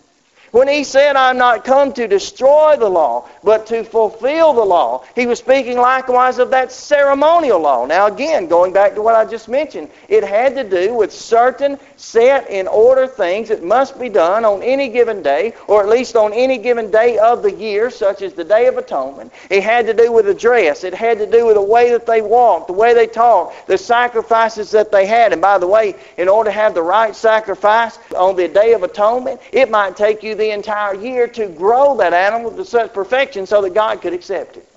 When 0.54 0.68
he 0.68 0.84
said, 0.84 1.16
I'm 1.16 1.36
not 1.36 1.64
come 1.64 1.92
to 1.94 2.06
destroy 2.06 2.76
the 2.76 2.88
law, 2.88 3.26
but 3.42 3.66
to 3.66 3.82
fulfill 3.82 4.52
the 4.52 4.64
law, 4.64 5.02
he 5.16 5.26
was 5.26 5.40
speaking 5.40 5.76
likewise 5.76 6.38
of 6.38 6.50
that 6.50 6.70
ceremonial 6.70 7.58
law. 7.58 7.86
Now, 7.86 8.06
again, 8.06 8.46
going 8.46 8.72
back 8.72 8.94
to 8.94 9.02
what 9.02 9.16
I 9.16 9.24
just 9.24 9.48
mentioned, 9.48 9.90
it 10.08 10.22
had 10.22 10.54
to 10.54 10.62
do 10.62 10.94
with 10.94 11.12
certain 11.12 11.76
set 11.96 12.48
in 12.50 12.68
order 12.68 13.08
things 13.08 13.48
that 13.48 13.64
must 13.64 13.98
be 13.98 14.08
done 14.08 14.44
on 14.44 14.62
any 14.62 14.90
given 14.90 15.24
day, 15.24 15.54
or 15.66 15.82
at 15.82 15.88
least 15.88 16.14
on 16.14 16.32
any 16.32 16.58
given 16.58 16.88
day 16.88 17.18
of 17.18 17.42
the 17.42 17.50
year, 17.50 17.90
such 17.90 18.22
as 18.22 18.32
the 18.34 18.44
Day 18.44 18.68
of 18.68 18.78
Atonement. 18.78 19.32
It 19.50 19.64
had 19.64 19.86
to 19.86 19.92
do 19.92 20.12
with 20.12 20.26
the 20.26 20.34
dress. 20.34 20.84
It 20.84 20.94
had 20.94 21.18
to 21.18 21.26
do 21.28 21.46
with 21.46 21.56
the 21.56 21.62
way 21.62 21.90
that 21.90 22.06
they 22.06 22.22
walked, 22.22 22.68
the 22.68 22.74
way 22.74 22.94
they 22.94 23.08
talked, 23.08 23.66
the 23.66 23.76
sacrifices 23.76 24.70
that 24.70 24.92
they 24.92 25.04
had. 25.04 25.32
And 25.32 25.42
by 25.42 25.58
the 25.58 25.66
way, 25.66 25.96
in 26.16 26.28
order 26.28 26.50
to 26.50 26.54
have 26.54 26.74
the 26.74 26.82
right 26.82 27.16
sacrifice 27.16 27.98
on 28.16 28.36
the 28.36 28.46
Day 28.46 28.74
of 28.74 28.84
Atonement, 28.84 29.40
it 29.50 29.68
might 29.68 29.96
take 29.96 30.22
you 30.22 30.36
the 30.36 30.43
the 30.44 30.50
entire 30.50 30.94
year 30.94 31.26
to 31.26 31.48
grow 31.48 31.96
that 31.96 32.12
animal 32.12 32.50
to 32.50 32.64
such 32.66 32.92
perfection 32.92 33.46
so 33.46 33.62
that 33.62 33.72
God 33.72 34.02
could 34.02 34.12
accept 34.12 34.58
it. 34.58 34.68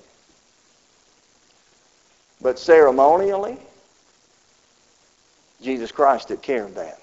But 2.40 2.58
ceremonially, 2.58 3.58
Jesus 5.60 5.92
Christ 5.92 6.28
took 6.28 6.40
care 6.40 6.64
of 6.64 6.74
that. 6.76 6.98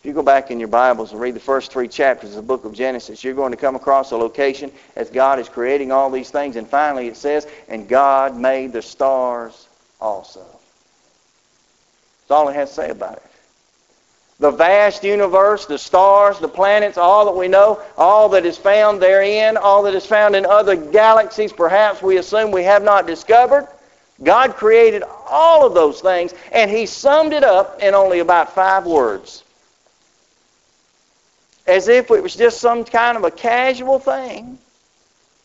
If 0.00 0.06
you 0.06 0.12
go 0.12 0.22
back 0.22 0.50
in 0.50 0.58
your 0.58 0.68
Bibles 0.68 1.12
and 1.12 1.20
read 1.20 1.34
the 1.34 1.40
first 1.40 1.72
three 1.72 1.88
chapters 1.88 2.30
of 2.30 2.36
the 2.36 2.42
book 2.42 2.66
of 2.66 2.74
Genesis, 2.74 3.24
you're 3.24 3.34
going 3.34 3.52
to 3.52 3.56
come 3.56 3.76
across 3.76 4.10
a 4.10 4.16
location 4.16 4.70
as 4.94 5.08
God 5.08 5.38
is 5.38 5.48
creating 5.48 5.92
all 5.92 6.10
these 6.10 6.30
things. 6.30 6.56
And 6.56 6.68
finally 6.68 7.06
it 7.06 7.16
says, 7.16 7.46
and 7.68 7.88
God 7.88 8.36
made 8.36 8.72
the 8.72 8.82
stars 8.82 9.66
also. 9.98 10.44
That's 12.20 12.32
all 12.32 12.48
it 12.48 12.54
has 12.54 12.68
to 12.70 12.74
say 12.74 12.90
about 12.90 13.16
it 13.16 13.31
the 14.42 14.50
vast 14.50 15.04
universe, 15.04 15.66
the 15.66 15.78
stars, 15.78 16.40
the 16.40 16.48
planets, 16.48 16.98
all 16.98 17.26
that 17.26 17.38
we 17.38 17.46
know, 17.46 17.80
all 17.96 18.28
that 18.30 18.44
is 18.44 18.58
found 18.58 19.00
therein, 19.00 19.56
all 19.56 19.84
that 19.84 19.94
is 19.94 20.04
found 20.04 20.34
in 20.34 20.44
other 20.44 20.74
galaxies, 20.74 21.52
perhaps 21.52 22.02
we 22.02 22.16
assume 22.16 22.50
we 22.50 22.64
have 22.64 22.82
not 22.82 23.06
discovered. 23.06 23.68
God 24.20 24.56
created 24.56 25.04
all 25.28 25.64
of 25.64 25.74
those 25.74 26.00
things, 26.00 26.34
and 26.50 26.68
He 26.68 26.86
summed 26.86 27.32
it 27.32 27.44
up 27.44 27.80
in 27.80 27.94
only 27.94 28.18
about 28.18 28.52
five 28.52 28.84
words. 28.84 29.44
As 31.68 31.86
if 31.86 32.10
it 32.10 32.20
was 32.20 32.34
just 32.34 32.60
some 32.60 32.84
kind 32.84 33.16
of 33.16 33.22
a 33.22 33.30
casual 33.30 34.00
thing 34.00 34.58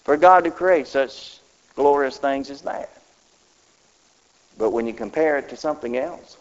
for 0.06 0.18
God 0.18 0.46
to 0.46 0.50
create 0.50 0.88
such 0.88 1.38
glorious 1.76 2.18
things 2.18 2.50
as 2.50 2.64
that. 2.64 2.90
But 4.58 4.72
when 4.72 4.88
you 4.88 4.94
compare 4.94 5.38
it 5.38 5.50
to 5.50 5.56
something 5.56 5.98
else, 5.98 6.36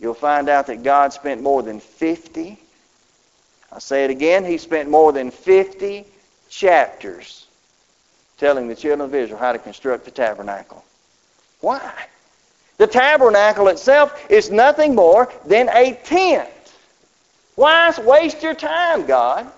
you'll 0.00 0.14
find 0.14 0.48
out 0.48 0.66
that 0.68 0.82
God 0.82 1.12
spent 1.12 1.42
more 1.42 1.62
than 1.62 1.80
50, 1.80 2.58
I 3.72 3.78
say 3.78 4.04
it 4.04 4.10
again, 4.10 4.44
he 4.44 4.58
spent 4.58 4.88
more 4.88 5.12
than 5.12 5.30
50 5.30 6.04
chapters 6.48 7.46
telling 8.38 8.68
the 8.68 8.74
children 8.74 9.00
of 9.00 9.14
Israel 9.14 9.38
how 9.38 9.52
to 9.52 9.58
construct 9.58 10.04
the 10.04 10.10
tabernacle. 10.10 10.84
Why? 11.60 11.92
The 12.78 12.86
tabernacle 12.86 13.68
itself 13.68 14.30
is 14.30 14.50
nothing 14.50 14.94
more 14.94 15.30
than 15.44 15.68
a 15.70 15.94
tent. 16.04 16.48
Why 17.56 17.92
waste 18.04 18.42
your 18.42 18.54
time, 18.54 19.04
God? 19.06 19.50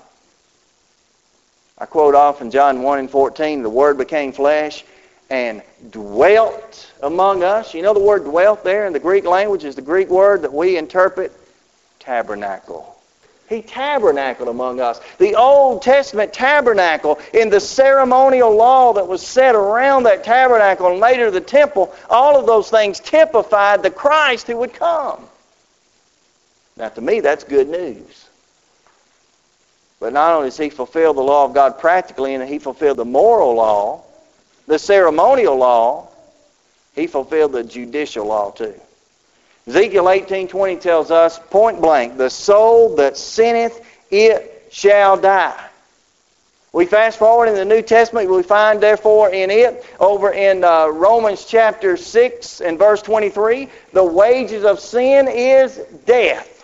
I 1.77 1.87
quote 1.87 2.15
often 2.15 2.51
John 2.51 2.83
1 2.83 2.99
and 2.99 3.11
14, 3.11 3.63
the 3.63 3.71
Word 3.71 3.99
became 3.99 4.33
flesh 4.33 4.85
and 5.31 5.63
dwelt 5.91 6.91
among 7.03 7.43
us. 7.45 7.73
You 7.73 7.83
know 7.83 7.95
the 7.95 8.01
word 8.01 8.25
dwelt 8.25 8.65
there 8.65 8.87
in 8.87 8.93
the 8.93 8.99
Greek 8.99 9.25
language 9.25 9.65
is 9.65 9.77
the 9.77 9.83
Greek 9.83 10.09
word 10.09 10.43
that 10.43 10.53
we 10.53 10.77
interpret 10.77 11.33
tabernacle. 12.01 12.97
He 13.49 13.63
tabernacled 13.63 14.49
among 14.49 14.81
us. 14.81 15.01
The 15.19 15.35
Old 15.35 15.83
Testament 15.83 16.33
tabernacle, 16.33 17.19
in 17.35 17.51
the 17.51 17.59
ceremonial 17.59 18.55
law 18.55 18.93
that 18.93 19.09
was 19.09 19.27
set 19.27 19.57
around 19.57 20.05
that 20.05 20.23
tabernacle 20.23 20.89
and 20.89 21.01
later 21.01 21.33
the 21.33 21.41
temple, 21.41 21.93
all 22.09 22.39
of 22.39 22.47
those 22.47 22.71
things 22.71 23.01
typified 23.01 23.83
the 23.83 23.91
Christ 23.91 24.47
who 24.47 24.57
would 24.59 24.73
come. 24.73 25.19
Now, 26.77 26.91
to 26.91 27.01
me, 27.01 27.21
that's 27.21 27.43
good 27.43 27.69
news. 27.69 28.29
But 29.99 30.13
not 30.13 30.33
only 30.33 30.49
does 30.49 30.57
he 30.57 30.71
fulfill 30.71 31.13
the 31.13 31.21
law 31.21 31.45
of 31.45 31.53
God 31.53 31.79
practically, 31.79 32.35
and 32.35 32.49
he 32.49 32.61
fulfilled 32.61 32.99
the 32.99 33.05
moral 33.05 33.55
law, 33.55 34.03
the 34.71 34.79
ceremonial 34.79 35.57
law, 35.57 36.07
he 36.95 37.09
fulfilled 37.09 37.51
the 37.51 37.65
judicial 37.65 38.27
law 38.27 38.53
too. 38.53 38.75
Ezekiel 39.67 40.05
18:20 40.05 40.81
tells 40.81 41.11
us 41.11 41.41
point 41.51 41.81
blank, 41.81 42.17
the 42.17 42.31
soul 42.31 42.95
that 42.95 43.17
sinneth 43.17 43.81
it 44.13 44.69
shall 44.71 45.17
die. 45.17 45.61
We 46.73 46.87
fast 46.87 47.19
forward 47.19 47.49
in 47.49 47.57
the 47.57 47.65
New 47.65 47.83
Testament, 47.83 48.31
we 48.31 48.45
find 48.45 48.81
therefore 48.81 49.31
in 49.31 49.51
it, 49.51 49.85
over 49.99 50.31
in 50.31 50.63
uh, 50.63 50.87
Romans 50.87 51.45
chapter 51.45 51.97
6 51.97 52.61
and 52.61 52.79
verse 52.79 53.03
23, 53.03 53.69
the 53.93 54.05
wages 54.05 54.65
of 54.65 54.79
sin 54.79 55.27
is 55.27 55.81
death. 56.07 56.60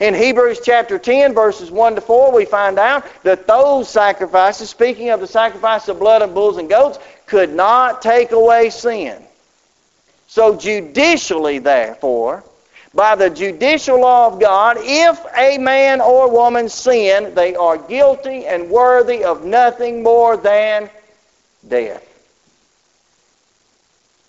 In 0.00 0.14
Hebrews 0.14 0.60
chapter 0.64 0.98
10, 0.98 1.34
verses 1.34 1.70
1 1.70 1.94
to 1.94 2.00
4, 2.00 2.32
we 2.32 2.44
find 2.44 2.78
out 2.78 3.04
that 3.22 3.46
those 3.46 3.88
sacrifices, 3.88 4.70
speaking 4.70 5.10
of 5.10 5.20
the 5.20 5.26
sacrifice 5.26 5.88
of 5.88 5.98
blood 5.98 6.22
of 6.22 6.34
bulls 6.34 6.56
and 6.56 6.68
goats, 6.68 6.98
could 7.26 7.54
not 7.54 8.02
take 8.02 8.32
away 8.32 8.70
sin. 8.70 9.22
So 10.26 10.56
judicially, 10.56 11.60
therefore, 11.60 12.42
by 12.92 13.14
the 13.14 13.30
judicial 13.30 14.00
law 14.00 14.26
of 14.26 14.40
God, 14.40 14.78
if 14.80 15.20
a 15.36 15.58
man 15.58 16.00
or 16.00 16.30
woman 16.30 16.68
sin, 16.68 17.34
they 17.34 17.54
are 17.54 17.76
guilty 17.76 18.46
and 18.46 18.70
worthy 18.70 19.24
of 19.24 19.44
nothing 19.44 20.02
more 20.02 20.36
than 20.36 20.90
death. 21.66 22.04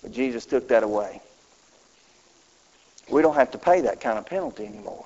But 0.02 0.12
Jesus 0.12 0.46
took 0.46 0.68
that 0.68 0.84
away. 0.84 1.22
We 3.10 3.22
don't 3.22 3.36
have 3.36 3.52
to 3.52 3.58
pay 3.58 3.82
that 3.82 4.02
kind 4.02 4.18
of 4.18 4.26
penalty 4.26 4.66
anymore. 4.66 5.05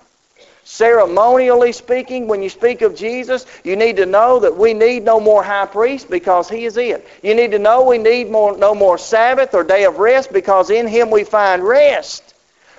Ceremonially 0.71 1.71
speaking, 1.71 2.27
when 2.27 2.43
you 2.43 2.49
speak 2.49 2.84
of 2.84 2.95
Jesus, 2.95 3.47
you 3.63 3.75
need 3.75 3.95
to 3.95 4.05
know 4.05 4.38
that 4.39 4.55
we 4.55 4.75
need 4.75 5.03
no 5.03 5.19
more 5.19 5.41
high 5.41 5.65
priest 5.65 6.12
because 6.12 6.47
he 6.47 6.65
is 6.65 6.77
it. 6.77 7.08
You 7.23 7.34
need 7.34 7.49
to 7.51 7.60
know 7.60 7.82
we 7.82 7.97
need 7.97 8.29
more, 8.29 8.55
no 8.55 8.75
more 8.75 8.99
Sabbath 8.99 9.55
or 9.55 9.63
day 9.63 9.86
of 9.86 9.97
rest 9.97 10.32
because 10.32 10.69
in 10.69 10.88
him 10.88 11.10
we 11.10 11.23
find 11.23 11.63
rest. 11.63 12.36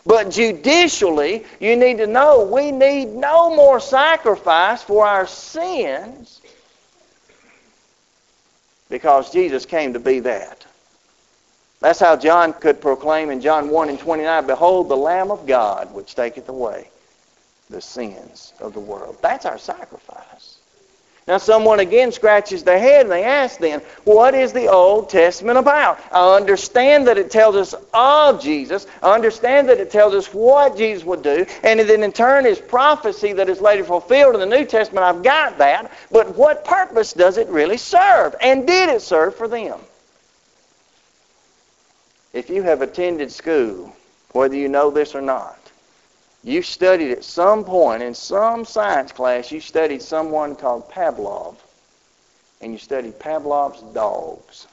But 0.06 0.30
judicially, 0.30 1.44
you 1.58 1.74
need 1.74 1.98
to 1.98 2.06
know 2.06 2.44
we 2.44 2.70
need 2.70 3.08
no 3.08 3.52
more 3.56 3.80
sacrifice 3.80 4.80
for 4.84 5.04
our 5.04 5.26
sins 5.26 6.40
because 8.88 9.32
Jesus 9.32 9.66
came 9.66 9.94
to 9.94 10.00
be 10.00 10.20
that. 10.20 10.64
That's 11.80 11.98
how 11.98 12.14
John 12.14 12.52
could 12.52 12.80
proclaim 12.80 13.30
in 13.30 13.40
John 13.40 13.68
1 13.68 13.88
and 13.88 13.98
29, 13.98 14.46
Behold 14.46 14.88
the 14.88 14.96
Lamb 14.96 15.32
of 15.32 15.44
God 15.44 15.92
which 15.92 16.14
taketh 16.14 16.48
away 16.48 16.88
the 17.70 17.80
sins 17.80 18.52
of 18.60 18.74
the 18.74 18.80
world. 18.80 19.16
That's 19.22 19.46
our 19.46 19.58
sacrifice. 19.58 20.56
Now, 21.28 21.38
someone 21.38 21.78
again 21.78 22.10
scratches 22.10 22.64
their 22.64 22.78
head 22.78 23.02
and 23.02 23.10
they 23.10 23.22
ask 23.22 23.60
then, 23.60 23.80
what 24.02 24.34
is 24.34 24.52
the 24.52 24.66
Old 24.66 25.10
Testament 25.10 25.58
about? 25.58 26.00
I 26.10 26.34
understand 26.34 27.06
that 27.06 27.18
it 27.18 27.30
tells 27.30 27.54
us 27.54 27.74
of 27.94 28.42
Jesus. 28.42 28.86
I 29.00 29.14
understand 29.14 29.68
that 29.68 29.78
it 29.78 29.92
tells 29.92 30.12
us 30.12 30.26
what 30.34 30.76
Jesus 30.76 31.04
would 31.04 31.22
do. 31.22 31.46
And 31.62 31.78
then 31.78 32.02
in 32.02 32.10
turn 32.10 32.46
is 32.46 32.58
prophecy 32.58 33.32
that 33.34 33.48
is 33.48 33.60
later 33.60 33.84
fulfilled 33.84 34.34
in 34.34 34.40
the 34.40 34.56
New 34.56 34.64
Testament. 34.64 35.04
I've 35.04 35.22
got 35.22 35.58
that. 35.58 35.92
But 36.10 36.34
what 36.36 36.64
purpose 36.64 37.12
does 37.12 37.38
it 37.38 37.48
really 37.48 37.76
serve? 37.76 38.34
And 38.40 38.66
did 38.66 38.88
it 38.88 39.02
serve 39.02 39.36
for 39.36 39.46
them? 39.46 39.78
If 42.32 42.50
you 42.50 42.62
have 42.62 42.82
attended 42.82 43.30
school, 43.30 43.94
whether 44.32 44.56
you 44.56 44.68
know 44.68 44.90
this 44.90 45.14
or 45.14 45.20
not, 45.20 45.59
you 46.42 46.62
studied 46.62 47.12
at 47.12 47.24
some 47.24 47.64
point 47.64 48.02
in 48.02 48.14
some 48.14 48.64
science 48.64 49.12
class, 49.12 49.52
you 49.52 49.60
studied 49.60 50.02
someone 50.02 50.56
called 50.56 50.90
Pavlov. 50.90 51.56
And 52.62 52.72
you 52.72 52.78
studied 52.78 53.18
Pavlov's 53.18 53.82
dogs. 53.94 54.66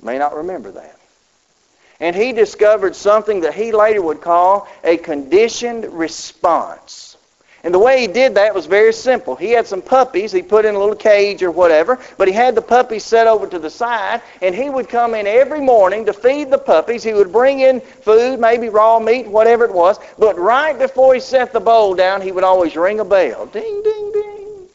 You 0.00 0.06
may 0.06 0.18
not 0.18 0.36
remember 0.36 0.70
that. 0.72 0.98
And 2.00 2.14
he 2.14 2.32
discovered 2.32 2.94
something 2.94 3.40
that 3.40 3.54
he 3.54 3.72
later 3.72 4.00
would 4.02 4.20
call 4.20 4.68
a 4.84 4.96
conditioned 4.96 5.86
response. 5.86 7.07
And 7.68 7.74
the 7.74 7.78
way 7.78 8.00
he 8.00 8.06
did 8.06 8.36
that 8.36 8.54
was 8.54 8.64
very 8.64 8.94
simple. 8.94 9.36
He 9.36 9.50
had 9.50 9.66
some 9.66 9.82
puppies 9.82 10.32
he 10.32 10.40
put 10.40 10.64
in 10.64 10.74
a 10.74 10.78
little 10.78 10.96
cage 10.96 11.42
or 11.42 11.50
whatever, 11.50 11.98
but 12.16 12.26
he 12.26 12.32
had 12.32 12.54
the 12.54 12.62
puppies 12.62 13.04
set 13.04 13.26
over 13.26 13.46
to 13.46 13.58
the 13.58 13.68
side, 13.68 14.22
and 14.40 14.54
he 14.54 14.70
would 14.70 14.88
come 14.88 15.14
in 15.14 15.26
every 15.26 15.60
morning 15.60 16.06
to 16.06 16.14
feed 16.14 16.50
the 16.50 16.56
puppies. 16.56 17.02
He 17.02 17.12
would 17.12 17.30
bring 17.30 17.60
in 17.60 17.82
food, 17.82 18.40
maybe 18.40 18.70
raw 18.70 18.98
meat, 18.98 19.26
whatever 19.26 19.66
it 19.66 19.74
was, 19.74 19.98
but 20.18 20.38
right 20.38 20.78
before 20.78 21.12
he 21.12 21.20
set 21.20 21.52
the 21.52 21.60
bowl 21.60 21.94
down, 21.94 22.22
he 22.22 22.32
would 22.32 22.42
always 22.42 22.74
ring 22.74 23.00
a 23.00 23.04
bell. 23.04 23.44
Ding, 23.44 23.82
ding, 23.82 24.12
ding. 24.12 24.68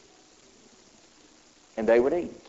and 1.76 1.88
they 1.88 1.98
would 1.98 2.14
eat. 2.14 2.43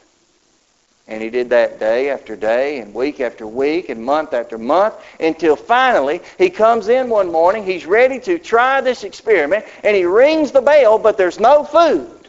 And 1.07 1.21
he 1.21 1.29
did 1.29 1.51
that 1.51 1.79
day 1.79 2.09
after 2.09 2.35
day 2.35 2.79
and 2.79 2.93
week 2.93 3.19
after 3.19 3.45
week 3.45 3.89
and 3.89 4.03
month 4.03 4.33
after 4.33 4.57
month 4.57 4.95
until 5.19 5.55
finally 5.55 6.21
he 6.37 6.49
comes 6.49 6.87
in 6.87 7.09
one 7.09 7.31
morning. 7.31 7.63
He's 7.63 7.85
ready 7.85 8.19
to 8.21 8.39
try 8.39 8.81
this 8.81 9.03
experiment 9.03 9.65
and 9.83 9.95
he 9.95 10.05
rings 10.05 10.51
the 10.51 10.61
bell, 10.61 10.97
but 10.97 11.15
there's 11.17 11.39
no 11.39 11.63
food. 11.63 12.27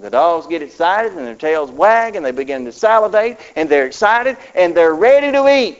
The 0.00 0.10
dogs 0.10 0.46
get 0.46 0.62
excited 0.62 1.12
and 1.12 1.26
their 1.26 1.34
tails 1.34 1.70
wag 1.70 2.14
and 2.14 2.24
they 2.24 2.30
begin 2.30 2.64
to 2.66 2.72
salivate 2.72 3.38
and 3.56 3.68
they're 3.68 3.86
excited 3.86 4.36
and 4.54 4.76
they're 4.76 4.94
ready 4.94 5.32
to 5.32 5.48
eat. 5.48 5.78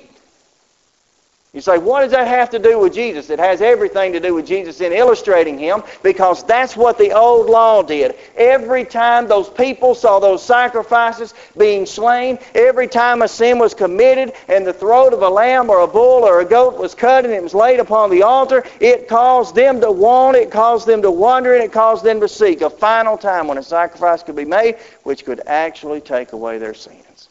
You 1.54 1.60
say, 1.60 1.78
what 1.78 2.00
does 2.00 2.10
that 2.10 2.26
have 2.26 2.50
to 2.50 2.58
do 2.58 2.80
with 2.80 2.92
Jesus? 2.92 3.30
It 3.30 3.38
has 3.38 3.62
everything 3.62 4.12
to 4.14 4.18
do 4.18 4.34
with 4.34 4.44
Jesus 4.44 4.80
in 4.80 4.92
illustrating 4.92 5.56
him 5.56 5.84
because 6.02 6.42
that's 6.42 6.76
what 6.76 6.98
the 6.98 7.12
old 7.12 7.48
law 7.48 7.80
did. 7.80 8.16
Every 8.34 8.84
time 8.84 9.28
those 9.28 9.48
people 9.48 9.94
saw 9.94 10.18
those 10.18 10.44
sacrifices 10.44 11.32
being 11.56 11.86
slain, 11.86 12.40
every 12.56 12.88
time 12.88 13.22
a 13.22 13.28
sin 13.28 13.60
was 13.60 13.72
committed 13.72 14.32
and 14.48 14.66
the 14.66 14.72
throat 14.72 15.12
of 15.12 15.22
a 15.22 15.28
lamb 15.28 15.70
or 15.70 15.82
a 15.82 15.86
bull 15.86 16.24
or 16.24 16.40
a 16.40 16.44
goat 16.44 16.76
was 16.76 16.92
cut 16.92 17.24
and 17.24 17.32
it 17.32 17.40
was 17.40 17.54
laid 17.54 17.78
upon 17.78 18.10
the 18.10 18.24
altar, 18.24 18.64
it 18.80 19.06
caused 19.06 19.54
them 19.54 19.80
to 19.80 19.92
want, 19.92 20.36
it 20.36 20.50
caused 20.50 20.88
them 20.88 21.02
to 21.02 21.10
wonder, 21.12 21.54
and 21.54 21.62
it 21.62 21.70
caused 21.70 22.04
them 22.04 22.18
to 22.18 22.28
seek 22.28 22.62
a 22.62 22.70
final 22.70 23.16
time 23.16 23.46
when 23.46 23.58
a 23.58 23.62
sacrifice 23.62 24.24
could 24.24 24.34
be 24.34 24.44
made 24.44 24.74
which 25.04 25.24
could 25.24 25.40
actually 25.46 26.00
take 26.00 26.32
away 26.32 26.58
their 26.58 26.74
sins. 26.74 27.28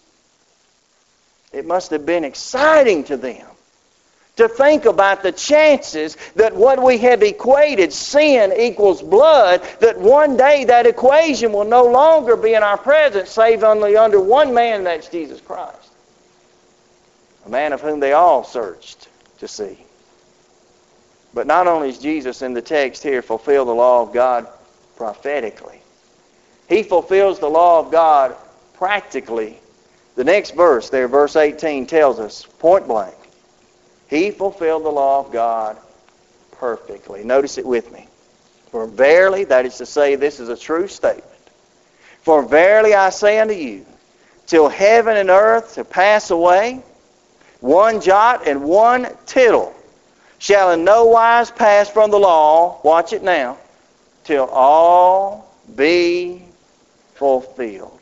It 1.52 1.66
must 1.66 1.92
have 1.92 2.06
been 2.06 2.24
exciting 2.24 3.04
to 3.06 3.18
them 3.18 3.48
to 4.36 4.48
think 4.48 4.86
about 4.86 5.22
the 5.22 5.32
chances 5.32 6.18
that 6.36 6.56
what 6.56 6.82
we 6.82 6.98
have 6.98 7.22
equated, 7.22 7.94
sin 7.94 8.52
equals 8.58 9.02
blood, 9.02 9.62
that 9.80 10.00
one 10.00 10.36
day 10.38 10.66
that 10.66 10.88
equation 10.88 11.54
will 11.54 11.66
no 11.66 11.84
longer 11.84 12.36
be 12.36 12.56
in 12.56 12.64
our 12.64 12.78
presence, 12.78 13.30
save 13.30 13.64
only 13.64 13.96
under 13.96 14.20
one 14.20 14.54
man, 14.54 14.78
and 14.78 14.86
that's 14.88 15.08
Jesus 15.08 15.40
Christ. 15.40 15.78
A 17.46 17.50
man 17.50 17.74
of 17.74 17.82
whom 17.82 18.00
they 18.00 18.14
all 18.14 18.44
searched 18.44 19.08
to 19.40 19.48
see. 19.48 19.78
But 21.34 21.46
not 21.46 21.68
only 21.68 21.90
is 21.90 22.00
Jesus 22.00 22.42
in 22.42 22.54
the 22.54 22.62
text 22.62 23.04
here 23.04 23.22
fulfill 23.22 23.66
the 23.66 23.76
law 23.76 24.02
of 24.02 24.14
God 24.14 24.48
prophetically, 24.96 25.80
he 26.68 26.82
fulfills 26.82 27.40
the 27.40 27.50
law 27.50 27.80
of 27.80 27.92
God 27.92 28.36
practically. 28.74 29.60
The 30.16 30.24
next 30.24 30.56
verse 30.56 30.90
there, 30.90 31.08
verse 31.08 31.36
18, 31.36 31.86
tells 31.86 32.20
us 32.20 32.46
point 32.60 32.88
blank 32.88 33.16
he 34.14 34.30
fulfilled 34.30 34.86
the 34.86 34.90
law 34.90 35.20
of 35.20 35.32
God 35.32 35.76
perfectly. 36.52 37.24
Notice 37.24 37.58
it 37.58 37.66
with 37.66 37.92
me. 37.92 38.08
For 38.70 38.86
verily, 38.86 39.44
that 39.46 39.66
is 39.66 39.78
to 39.78 39.86
say, 39.86 40.16
this 40.16 40.40
is 40.40 40.50
a 40.50 40.58
true 40.58 40.88
statement. 40.88 41.28
For 42.22 42.44
verily 42.44 42.94
I 42.94 43.10
say 43.10 43.40
unto 43.40 43.56
you, 43.56 43.86
till 44.46 44.70
heaven 44.70 45.18
and 45.18 45.30
earth 45.30 45.74
shall 45.74 45.84
pass 45.84 46.30
away, 46.30 46.82
one 47.60 48.02
jot 48.02 48.48
and 48.48 48.64
one 48.64 49.08
tittle 49.26 49.74
shall 50.38 50.72
in 50.72 50.84
no 50.84 51.06
wise 51.06 51.50
pass 51.50 51.90
from 51.90 52.12
the 52.12 52.20
law, 52.20 52.80
watch 52.84 53.14
it 53.14 53.24
now, 53.24 53.58
till 54.26 54.46
all 54.46 55.52
be 55.76 56.44
fulfilled. 57.16 57.93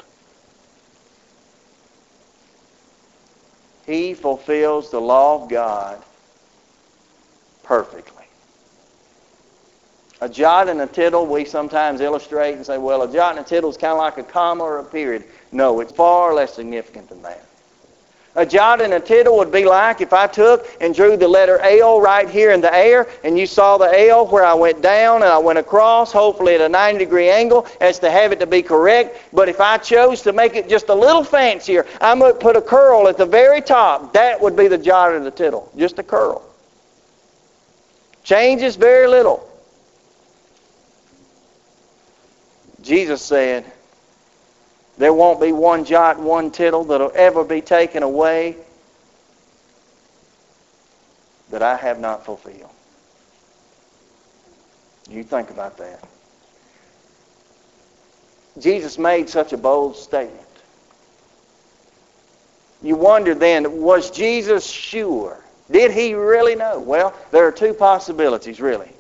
He 3.86 4.13
fulfills 4.13 4.91
the 4.91 5.00
law 5.00 5.44
of 5.44 5.50
God 5.50 6.02
perfectly. 7.63 8.26
A 10.22 10.30
jot 10.30 10.70
and 10.70 10.82
a 10.82 10.88
tittle, 10.88 11.26
we 11.26 11.46
sometimes 11.46 12.00
illustrate 12.00 12.54
and 12.54 12.65
say, 12.65 12.78
well, 12.78 13.02
a 13.02 13.12
jot 13.12 13.38
and 13.38 13.46
a 13.46 13.48
tittle 13.48 13.72
is 13.72 13.78
kind 13.78 13.94
of 13.94 13.98
like 13.98 14.17
a 14.17 14.24
comma 14.24 14.63
or 14.63 14.78
a 14.78 14.84
period. 14.84 15.24
No, 15.52 15.80
it's 15.80 15.91
far 15.91 16.34
less 16.34 16.54
significant 16.54 17.10
than 17.10 17.24
that. 17.24 17.44
A 18.36 18.46
jot 18.46 18.80
and 18.80 18.94
a 18.94 19.00
tittle 19.00 19.38
would 19.38 19.52
be 19.52 19.65
like 19.65 20.00
if 20.00 20.13
I 20.13 20.26
took 20.26 20.65
and 20.80 20.96
drew 20.96 21.17
the 21.17 21.28
letter 21.28 21.60
L 21.60 22.00
right 22.00 22.30
here 22.30 22.52
in 22.52 22.62
the 22.62 22.74
air, 22.74 23.08
and 23.26 23.38
you 23.38 23.46
saw 23.46 23.78
the 23.78 24.08
L 24.10 24.26
where 24.28 24.46
I 24.46 24.54
went 24.54 24.82
down 24.82 25.17
and 25.17 25.26
I 25.32 25.38
went 25.38 25.60
across, 25.60 26.13
hopefully 26.13 26.56
at 26.56 26.62
a 26.62 26.70
90 26.70 26.98
degree 27.00 27.30
angle, 27.30 27.67
as 27.82 28.00
to 28.00 28.10
have 28.10 28.32
it 28.32 28.39
to 28.39 28.48
be 28.48 28.62
correct. 28.62 29.17
But 29.34 29.50
if 29.50 29.60
I 29.60 29.78
chose 29.78 30.22
to 30.22 30.32
make 30.32 30.56
it 30.56 30.70
just 30.70 30.88
a 30.88 30.96
little 30.96 31.26
fancier, 31.26 31.86
I 32.00 32.13
might 32.15 32.39
put 32.39 32.56
a 32.56 32.62
curl 32.62 33.10
at 33.10 33.17
the 33.17 33.26
very 33.26 33.62
top. 33.62 34.13
That 34.13 34.39
would 34.41 34.56
be 34.56 34.70
the 34.70 34.78
jot 34.78 35.13
and 35.13 35.26
the 35.26 35.32
tittle, 35.32 35.70
just 35.78 36.00
a 36.00 36.04
curl. 36.04 36.41
Changes 38.24 38.78
very 38.78 39.08
little. 39.08 39.46
Jesus 42.82 43.22
said, 43.22 43.65
there 45.02 45.12
won't 45.12 45.42
be 45.42 45.52
one 45.52 45.84
jot, 45.84 46.20
one 46.20 46.52
tittle 46.52 46.84
that'll 46.84 47.12
ever 47.16 47.44
be 47.44 47.60
taken 47.60 48.04
away 48.04 48.56
that 51.50 51.64
I 51.64 51.76
have 51.76 52.00
not 52.00 52.24
fulfilled. 52.24 52.70
You 55.10 55.24
think 55.24 55.50
about 55.50 55.80
that. 55.80 56.08
Jesus 58.60 59.00
made 59.00 59.28
such 59.28 59.54
a 59.54 59.58
bold 59.58 59.96
statement. 59.96 60.46
You 62.84 62.96
wonder 62.96 63.34
then, 63.34 63.82
was 63.82 64.12
Jesus 64.12 64.70
sure? 64.70 65.44
Did 65.72 65.90
he 65.90 66.14
really 66.14 66.54
know? 66.54 66.80
Well, 66.80 67.16
there 67.32 67.48
are 67.48 67.52
two 67.52 67.74
possibilities, 67.74 68.62
really. 68.62 68.92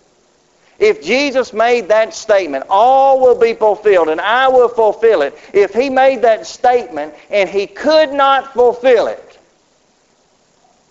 If 0.81 1.03
Jesus 1.03 1.53
made 1.53 1.89
that 1.89 2.11
statement, 2.15 2.65
all 2.67 3.21
will 3.21 3.39
be 3.39 3.53
fulfilled 3.53 4.09
and 4.09 4.19
I 4.19 4.47
will 4.47 4.67
fulfill 4.67 5.21
it. 5.21 5.37
If 5.53 5.75
he 5.75 5.91
made 5.91 6.23
that 6.23 6.47
statement 6.47 7.13
and 7.29 7.47
he 7.47 7.67
could 7.67 8.11
not 8.11 8.51
fulfill 8.51 9.05
it, 9.05 9.37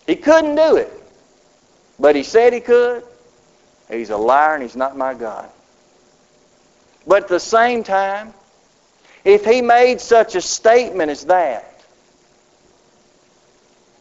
he 0.06 0.14
couldn't 0.14 0.54
do 0.54 0.76
it, 0.76 0.92
but 1.98 2.14
he 2.14 2.22
said 2.22 2.52
he 2.52 2.60
could, 2.60 3.02
he's 3.90 4.10
a 4.10 4.16
liar 4.16 4.54
and 4.54 4.62
he's 4.62 4.76
not 4.76 4.96
my 4.96 5.12
God. 5.12 5.50
But 7.04 7.24
at 7.24 7.28
the 7.28 7.40
same 7.40 7.82
time, 7.82 8.32
if 9.24 9.44
he 9.44 9.60
made 9.60 10.00
such 10.00 10.36
a 10.36 10.40
statement 10.40 11.10
as 11.10 11.24
that, 11.24 11.82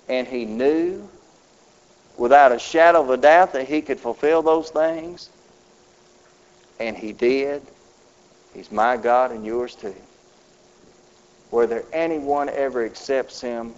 and 0.07 0.27
he 0.27 0.45
knew 0.45 1.09
without 2.15 2.51
a 2.51 2.59
shadow 2.59 3.01
of 3.01 3.09
a 3.09 3.17
doubt 3.17 3.53
that 3.53 3.67
he 3.67 3.81
could 3.81 3.99
fulfill 3.99 4.43
those 4.43 4.69
things, 4.69 5.31
and 6.79 6.97
he 6.97 7.13
did. 7.13 7.61
He's 8.53 8.71
my 8.71 8.97
God 8.97 9.31
and 9.31 9.45
yours 9.45 9.75
too. 9.75 9.95
Whether 11.49 11.83
anyone 11.93 12.49
ever 12.49 12.85
accepts 12.85 13.41
him 13.41 13.73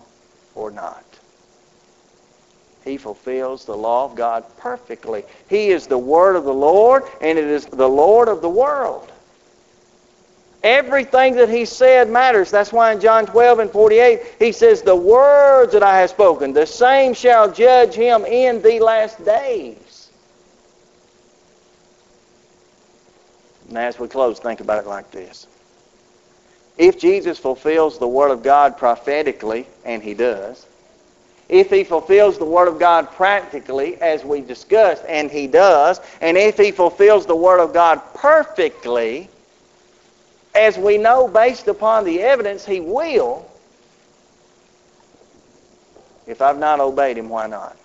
or 0.55 0.71
not. 0.71 1.03
He 2.83 2.97
fulfills 2.97 3.65
the 3.65 3.77
law 3.77 4.05
of 4.05 4.15
God 4.15 4.43
perfectly. 4.57 5.23
He 5.49 5.69
is 5.69 5.87
the 5.87 5.97
word 5.97 6.35
of 6.35 6.45
the 6.45 6.53
Lord, 6.53 7.03
and 7.21 7.37
it 7.37 7.45
is 7.45 7.65
the 7.65 7.87
Lord 7.87 8.27
of 8.27 8.41
the 8.41 8.49
world. 8.49 9.11
Everything 10.63 11.35
that 11.35 11.49
he 11.49 11.65
said 11.65 12.09
matters. 12.09 12.51
That's 12.51 12.71
why 12.71 12.91
in 12.91 12.99
John 12.99 13.25
12 13.25 13.59
and 13.59 13.71
48, 13.71 14.21
he 14.39 14.51
says, 14.51 14.81
The 14.81 14.95
words 14.95 15.73
that 15.73 15.83
I 15.83 15.99
have 15.99 16.09
spoken, 16.09 16.53
the 16.53 16.67
same 16.67 17.13
shall 17.13 17.51
judge 17.51 17.93
him 17.93 18.25
in 18.25 18.61
the 18.61 18.79
last 18.79 19.23
days. 19.23 19.90
And 23.71 23.77
as 23.77 23.97
we 23.97 24.09
close, 24.09 24.37
think 24.37 24.59
about 24.59 24.83
it 24.83 24.87
like 24.87 25.11
this. 25.11 25.47
If 26.77 26.99
Jesus 26.99 27.39
fulfills 27.39 27.97
the 27.99 28.07
Word 28.07 28.29
of 28.29 28.43
God 28.43 28.77
prophetically, 28.77 29.65
and 29.85 30.03
he 30.03 30.13
does, 30.13 30.65
if 31.47 31.69
he 31.69 31.85
fulfills 31.85 32.37
the 32.37 32.45
Word 32.45 32.67
of 32.67 32.79
God 32.79 33.09
practically, 33.11 33.95
as 34.01 34.25
we 34.25 34.41
discussed, 34.41 35.03
and 35.07 35.31
he 35.31 35.47
does, 35.47 36.01
and 36.19 36.37
if 36.37 36.57
he 36.57 36.71
fulfills 36.71 37.25
the 37.25 37.35
Word 37.35 37.61
of 37.61 37.73
God 37.73 38.01
perfectly, 38.13 39.29
as 40.53 40.77
we 40.77 40.97
know 40.97 41.29
based 41.29 41.69
upon 41.69 42.03
the 42.03 42.21
evidence 42.21 42.65
he 42.65 42.81
will, 42.81 43.49
if 46.27 46.41
I've 46.41 46.59
not 46.59 46.81
obeyed 46.81 47.17
him, 47.17 47.29
why 47.29 47.47
not? 47.47 47.77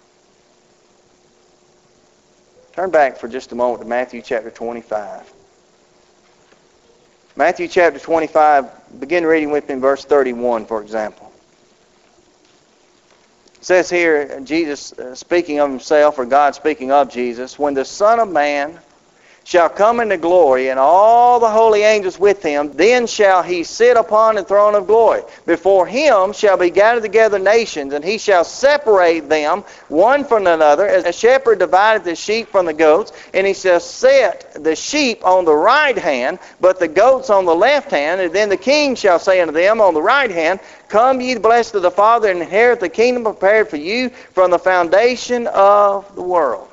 Turn 2.72 2.90
back 2.90 3.18
for 3.18 3.29
just 3.29 3.53
a 3.53 3.55
moment 3.55 3.83
to 3.83 3.88
Matthew 3.88 4.20
chapter 4.20 4.51
25. 4.51 5.36
Matthew 7.38 7.68
chapter 7.68 7.99
25, 7.99 8.98
begin 8.98 9.27
reading 9.27 9.50
with 9.50 9.69
me 9.69 9.75
verse 9.75 10.06
31, 10.06 10.65
for 10.65 10.81
example. 10.81 11.31
It 13.56 13.65
says 13.65 13.90
here, 13.90 14.40
Jesus 14.40 14.94
uh, 14.94 15.15
speaking 15.15 15.61
of 15.61 15.69
himself, 15.69 16.19
or 16.19 16.25
God 16.25 16.54
speaking 16.54 16.92
of 16.92 17.11
Jesus, 17.11 17.58
when 17.58 17.75
the 17.75 17.85
Son 17.85 18.21
of 18.21 18.31
Man 18.31 18.79
shall 19.47 19.69
come 19.69 20.01
into 20.01 20.17
glory, 20.17 20.71
and 20.71 20.79
all 20.79 21.38
the 21.38 21.49
holy 21.49 21.83
angels 21.83 22.19
with 22.19 22.42
him. 22.42 22.73
Then 22.73 23.07
shall 23.07 23.44
he 23.44 23.63
sit 23.63 23.97
upon 23.97 24.35
the 24.35 24.42
throne 24.42 24.75
of 24.75 24.88
glory. 24.88 25.23
Before 25.47 25.87
him 25.87 26.33
shall 26.33 26.57
be 26.57 26.69
gathered 26.69 27.05
together 27.05 27.38
nations, 27.38 27.92
and 27.92 28.05
he 28.05 28.19
shall 28.19 28.42
separate 28.42 29.29
them 29.29 29.63
one 29.87 30.25
from 30.25 30.49
another, 30.49 30.88
as 30.88 31.05
a 31.05 31.13
shepherd 31.13 31.61
divideth 31.61 32.03
the 32.03 32.17
sheep 32.17 32.49
from 32.49 32.67
the 32.67 32.75
goats. 32.75 33.13
And 33.35 33.47
he 33.47 33.55
shall 33.55 33.79
set 33.79 34.65
the 34.65 34.75
sheep 34.75 35.25
on 35.25 35.44
the 35.44 35.55
right 35.55 35.97
hand, 35.97 36.40
but 36.61 36.81
the 36.81 36.88
goats 36.88 37.31
on 37.31 37.44
the 37.44 37.55
left 37.55 37.92
hand. 37.92 38.21
And 38.21 38.35
then 38.35 38.49
the 38.49 38.57
king 38.57 38.97
shall 38.97 39.21
say 39.21 39.40
unto 39.40 39.55
them 39.55 39.81
on 39.81 39.94
the 39.94 40.03
right 40.03 40.31
hand, 40.31 40.59
Come 40.88 41.21
ye 41.21 41.37
blessed 41.37 41.77
of 41.77 41.83
the 41.83 41.90
Father, 41.92 42.33
and 42.33 42.42
inherit 42.42 42.81
the 42.81 42.88
kingdom 42.88 43.23
prepared 43.23 43.69
for 43.69 43.77
you 43.77 44.09
from 44.09 44.51
the 44.51 44.59
foundation 44.59 45.47
of 45.47 46.13
the 46.17 46.23
world. 46.23 46.65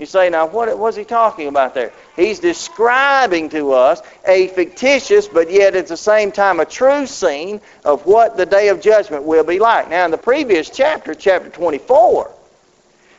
You 0.00 0.06
say, 0.06 0.30
now 0.30 0.46
what 0.46 0.78
was 0.78 0.96
he 0.96 1.04
talking 1.04 1.46
about 1.46 1.74
there? 1.74 1.92
He's 2.16 2.38
describing 2.38 3.50
to 3.50 3.72
us 3.72 4.00
a 4.26 4.48
fictitious, 4.48 5.28
but 5.28 5.50
yet 5.50 5.76
at 5.76 5.88
the 5.88 5.96
same 5.96 6.32
time 6.32 6.58
a 6.58 6.64
true 6.64 7.06
scene 7.06 7.60
of 7.84 8.06
what 8.06 8.38
the 8.38 8.46
day 8.46 8.68
of 8.68 8.80
judgment 8.80 9.24
will 9.24 9.44
be 9.44 9.58
like. 9.58 9.90
Now, 9.90 10.06
in 10.06 10.10
the 10.10 10.16
previous 10.16 10.70
chapter, 10.70 11.14
chapter 11.14 11.50
24, 11.50 12.30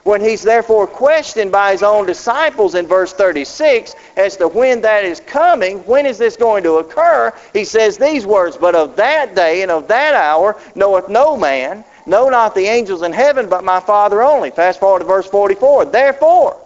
when 0.01 0.21
he's 0.21 0.41
therefore 0.41 0.87
questioned 0.87 1.51
by 1.51 1.73
his 1.73 1.83
own 1.83 2.07
disciples 2.07 2.73
in 2.73 2.87
verse 2.87 3.13
36 3.13 3.93
as 4.17 4.37
to 4.37 4.47
when 4.47 4.81
that 4.81 5.05
is 5.05 5.19
coming, 5.19 5.85
when 5.85 6.07
is 6.07 6.17
this 6.17 6.35
going 6.35 6.63
to 6.63 6.77
occur, 6.77 7.31
he 7.53 7.63
says 7.63 7.99
these 7.99 8.25
words, 8.25 8.57
But 8.57 8.73
of 8.73 8.95
that 8.95 9.35
day 9.35 9.61
and 9.61 9.69
of 9.69 9.87
that 9.89 10.15
hour 10.15 10.59
knoweth 10.73 11.09
no 11.09 11.37
man, 11.37 11.85
no 12.07 12.29
not 12.29 12.55
the 12.55 12.65
angels 12.65 13.03
in 13.03 13.13
heaven, 13.13 13.49
but 13.49 13.63
my 13.63 13.79
Father 13.81 14.23
only. 14.23 14.49
Fast 14.49 14.79
forward 14.79 14.99
to 14.99 15.05
verse 15.05 15.27
44. 15.27 15.85
Therefore, 15.85 16.57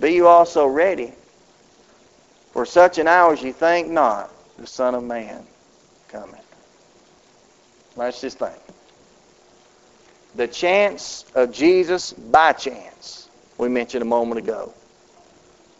be 0.00 0.14
you 0.14 0.28
also 0.28 0.66
ready, 0.66 1.12
for 2.52 2.66
such 2.66 2.98
an 2.98 3.08
hour 3.08 3.32
as 3.32 3.42
you 3.42 3.52
think 3.52 3.88
not, 3.88 4.30
the 4.58 4.66
Son 4.66 4.94
of 4.94 5.04
Man 5.04 5.46
cometh. 6.08 6.44
Let's 7.96 8.20
just 8.20 8.38
think. 8.38 8.56
The 10.34 10.46
chance 10.48 11.24
of 11.34 11.52
Jesus, 11.52 12.12
by 12.12 12.52
chance, 12.52 13.28
we 13.56 13.68
mentioned 13.68 14.02
a 14.02 14.06
moment 14.06 14.38
ago, 14.38 14.72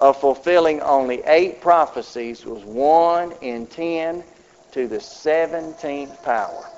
of 0.00 0.18
fulfilling 0.20 0.80
only 0.80 1.22
eight 1.24 1.60
prophecies 1.60 2.44
was 2.44 2.62
one 2.64 3.32
in 3.42 3.66
ten 3.66 4.24
to 4.72 4.88
the 4.88 4.96
17th 4.96 6.22
power. 6.22 6.70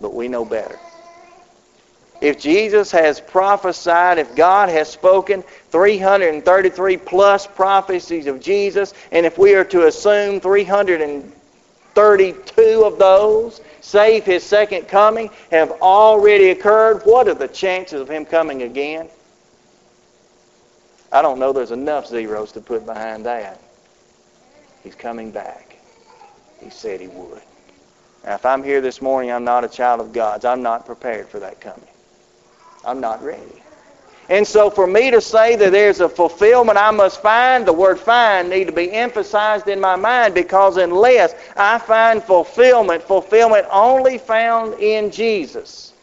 But 0.00 0.14
we 0.14 0.28
know 0.28 0.44
better. 0.44 0.78
If 2.20 2.40
Jesus 2.40 2.90
has 2.90 3.20
prophesied, 3.20 4.18
if 4.18 4.34
God 4.34 4.68
has 4.70 4.88
spoken 4.88 5.44
333 5.70 6.96
plus 6.96 7.46
prophecies 7.46 8.26
of 8.26 8.40
Jesus, 8.40 8.92
and 9.12 9.24
if 9.24 9.38
we 9.38 9.54
are 9.54 9.64
to 9.66 9.86
assume 9.86 10.40
332 10.40 12.84
of 12.84 12.98
those, 12.98 13.60
save 13.80 14.24
his 14.24 14.42
second 14.42 14.88
coming, 14.88 15.30
have 15.52 15.70
already 15.80 16.50
occurred, 16.50 17.02
what 17.04 17.28
are 17.28 17.34
the 17.34 17.46
chances 17.46 18.00
of 18.00 18.10
him 18.10 18.24
coming 18.24 18.62
again? 18.62 19.08
I 21.12 21.22
don't 21.22 21.38
know 21.38 21.52
there's 21.52 21.70
enough 21.70 22.08
zeros 22.08 22.50
to 22.52 22.60
put 22.60 22.84
behind 22.84 23.26
that. 23.26 23.60
He's 24.82 24.96
coming 24.96 25.30
back. 25.30 25.76
He 26.60 26.70
said 26.70 27.00
he 27.00 27.06
would. 27.06 27.42
Now, 28.24 28.34
if 28.34 28.44
I'm 28.44 28.64
here 28.64 28.80
this 28.80 29.00
morning, 29.00 29.30
I'm 29.30 29.44
not 29.44 29.62
a 29.64 29.68
child 29.68 30.00
of 30.00 30.12
God's. 30.12 30.44
I'm 30.44 30.62
not 30.62 30.84
prepared 30.84 31.28
for 31.28 31.38
that 31.38 31.60
coming. 31.60 31.86
I'm 32.84 33.00
not 33.00 33.22
ready. 33.22 33.62
And 34.28 34.46
so 34.46 34.68
for 34.68 34.86
me 34.86 35.10
to 35.10 35.20
say 35.20 35.56
that 35.56 35.72
there's 35.72 36.00
a 36.00 36.08
fulfillment 36.08 36.76
I 36.76 36.90
must 36.90 37.22
find, 37.22 37.66
the 37.66 37.72
word 37.72 37.98
find 37.98 38.50
need 38.50 38.66
to 38.66 38.72
be 38.72 38.92
emphasized 38.92 39.68
in 39.68 39.80
my 39.80 39.96
mind 39.96 40.34
because 40.34 40.76
unless 40.76 41.34
I 41.56 41.78
find 41.78 42.22
fulfillment, 42.22 43.02
fulfillment 43.02 43.66
only 43.70 44.18
found 44.18 44.74
in 44.74 45.10
Jesus. 45.10 45.94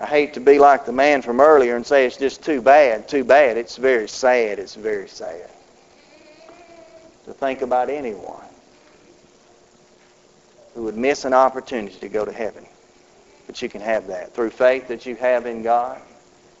I 0.00 0.06
hate 0.06 0.34
to 0.34 0.40
be 0.40 0.58
like 0.58 0.84
the 0.84 0.92
man 0.92 1.22
from 1.22 1.40
earlier 1.40 1.76
and 1.76 1.86
say 1.86 2.04
it's 2.04 2.16
just 2.16 2.42
too 2.42 2.60
bad, 2.60 3.06
too 3.08 3.22
bad. 3.22 3.56
It's 3.56 3.76
very 3.76 4.08
sad. 4.08 4.58
It's 4.58 4.74
very 4.74 5.06
sad 5.08 5.48
to 7.26 7.32
think 7.32 7.62
about 7.62 7.88
anyone 7.88 8.44
who 10.74 10.82
would 10.84 10.96
miss 10.96 11.24
an 11.24 11.32
opportunity 11.32 11.98
to 12.00 12.08
go 12.08 12.24
to 12.24 12.32
heaven. 12.32 12.66
But 13.52 13.60
you 13.60 13.68
can 13.68 13.82
have 13.82 14.06
that 14.06 14.32
through 14.32 14.48
faith 14.48 14.88
that 14.88 15.04
you 15.04 15.14
have 15.16 15.44
in 15.44 15.62
God. 15.62 16.00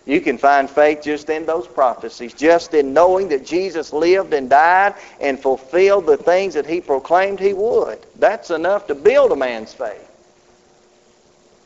You 0.04 0.20
can 0.20 0.36
find 0.36 0.68
faith 0.68 1.00
just 1.02 1.30
in 1.30 1.46
those 1.46 1.66
prophecies, 1.66 2.34
just 2.34 2.74
in 2.74 2.92
knowing 2.92 3.28
that 3.28 3.46
Jesus 3.46 3.94
lived 3.94 4.34
and 4.34 4.50
died 4.50 4.96
and 5.18 5.40
fulfilled 5.40 6.04
the 6.04 6.18
things 6.18 6.52
that 6.52 6.66
he 6.66 6.82
proclaimed 6.82 7.40
he 7.40 7.54
would. 7.54 7.98
That's 8.16 8.50
enough 8.50 8.88
to 8.88 8.94
build 8.94 9.32
a 9.32 9.36
man's 9.36 9.72
faith. 9.72 10.06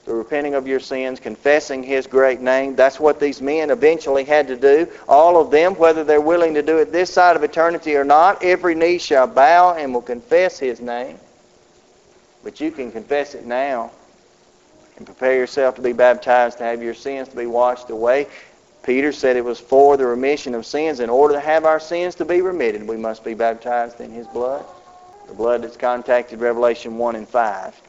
The 0.05 0.15
repenting 0.15 0.55
of 0.55 0.69
your 0.69 0.79
sins, 0.79 1.19
confessing 1.19 1.83
his 1.83 2.07
great 2.07 2.41
name. 2.41 2.77
That's 2.77 3.01
what 3.01 3.19
these 3.19 3.43
men 3.43 3.71
eventually 3.71 4.23
had 4.23 4.47
to 4.47 4.57
do. 4.57 4.87
All 5.09 5.41
of 5.41 5.51
them, 5.51 5.75
whether 5.75 6.05
they're 6.05 6.21
willing 6.21 6.55
to 6.55 6.63
do 6.63 6.79
it 6.79 6.93
this 6.93 7.13
side 7.13 7.35
of 7.35 7.43
eternity 7.43 7.97
or 7.97 8.05
not, 8.05 8.45
every 8.45 8.77
knee 8.77 8.99
shall 8.99 9.27
bow 9.27 9.75
and 9.75 9.93
will 9.93 10.03
confess 10.03 10.57
his 10.57 10.81
name. 10.81 11.19
But 12.45 12.61
you 12.61 12.71
can 12.71 12.93
confess 12.93 13.35
it 13.35 13.45
now 13.45 13.91
and 14.97 15.07
prepare 15.07 15.35
yourself 15.35 15.75
to 15.77 15.83
be 15.83 15.93
baptized 15.93 16.59
to 16.59 16.65
have 16.65 16.83
your 16.83 16.95
sins 16.95 17.29
to 17.29 17.37
be 17.37 17.47
washed 17.47 17.91
away. 17.91 18.27
Peter 18.83 19.13
said 19.13 19.37
it 19.37 19.45
was 19.45 19.59
for 19.59 19.97
the 19.97 20.07
remission 20.07 20.55
of 20.55 20.65
sins. 20.65 21.01
In 21.01 21.11
order 21.11 21.35
to 21.35 21.41
have 21.41 21.65
our 21.65 21.81
sins 21.81 22.15
to 22.17 22.25
be 22.25 22.41
remitted, 22.41 22.87
we 22.87 22.97
must 22.97 23.25
be 23.25 23.35
baptized 23.35 24.01
in 24.01 24.11
his 24.11 24.27
blood. 24.29 24.65
The 25.29 25.35
blood 25.35 25.63
that's 25.63 25.77
contacted 25.77 26.41
Revelation 26.41 26.97
1 26.97 27.17
and 27.17 27.29
5. 27.29 27.83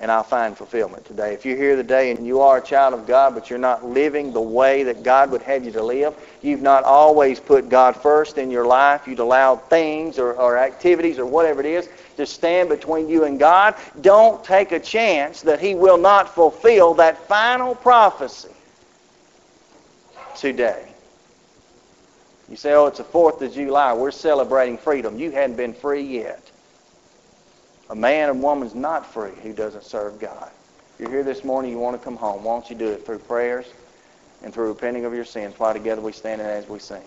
And 0.00 0.10
I'll 0.10 0.24
find 0.24 0.56
fulfillment 0.56 1.04
today. 1.04 1.34
If 1.34 1.44
you're 1.44 1.56
here 1.56 1.76
today 1.76 2.10
and 2.10 2.26
you 2.26 2.40
are 2.40 2.58
a 2.58 2.62
child 2.62 2.94
of 2.94 3.06
God, 3.06 3.34
but 3.34 3.50
you're 3.50 3.58
not 3.58 3.84
living 3.84 4.32
the 4.32 4.40
way 4.40 4.82
that 4.84 5.04
God 5.04 5.30
would 5.30 5.42
have 5.42 5.64
you 5.64 5.70
to 5.72 5.82
live, 5.82 6.14
you've 6.40 6.62
not 6.62 6.82
always 6.82 7.38
put 7.38 7.68
God 7.68 7.94
first 7.94 8.38
in 8.38 8.50
your 8.50 8.66
life, 8.66 9.06
you've 9.06 9.20
allowed 9.20 9.62
things 9.68 10.18
or, 10.18 10.32
or 10.32 10.58
activities 10.58 11.18
or 11.20 11.26
whatever 11.26 11.60
it 11.60 11.66
is 11.66 11.88
to 12.16 12.26
stand 12.26 12.68
between 12.68 13.08
you 13.08 13.24
and 13.24 13.38
God, 13.38 13.74
don't 14.00 14.42
take 14.44 14.72
a 14.72 14.80
chance 14.80 15.42
that 15.42 15.60
he 15.60 15.74
will 15.74 15.98
not 15.98 16.34
fulfill 16.34 16.94
that 16.94 17.18
final 17.28 17.74
prophecy 17.74 18.54
today. 20.36 20.92
You 22.48 22.56
say, 22.56 22.74
oh, 22.74 22.86
it's 22.86 22.98
the 22.98 23.04
4th 23.04 23.40
of 23.40 23.54
July. 23.54 23.92
We're 23.94 24.10
celebrating 24.10 24.76
freedom. 24.76 25.18
You 25.18 25.30
hadn't 25.30 25.56
been 25.56 25.72
free 25.72 26.02
yet. 26.02 26.50
A 27.90 27.94
man 27.94 28.28
and 28.30 28.42
woman's 28.42 28.74
not 28.74 29.06
free 29.06 29.32
who 29.42 29.52
doesn't 29.52 29.84
serve 29.84 30.18
God. 30.18 30.50
You're 30.98 31.10
here 31.10 31.24
this 31.24 31.44
morning, 31.44 31.70
you 31.70 31.78
want 31.78 31.98
to 31.98 32.04
come 32.04 32.16
home. 32.16 32.44
Why 32.44 32.54
don't 32.54 32.68
you 32.68 32.76
do 32.76 32.88
it 32.88 33.04
through 33.04 33.18
prayers 33.18 33.66
and 34.42 34.52
through 34.52 34.68
repenting 34.68 35.04
of 35.04 35.14
your 35.14 35.24
sins? 35.24 35.54
Why 35.58 35.72
together 35.72 36.00
we 36.00 36.12
stand 36.12 36.40
and 36.40 36.50
as 36.50 36.68
we 36.68 36.78
sing. 36.78 37.02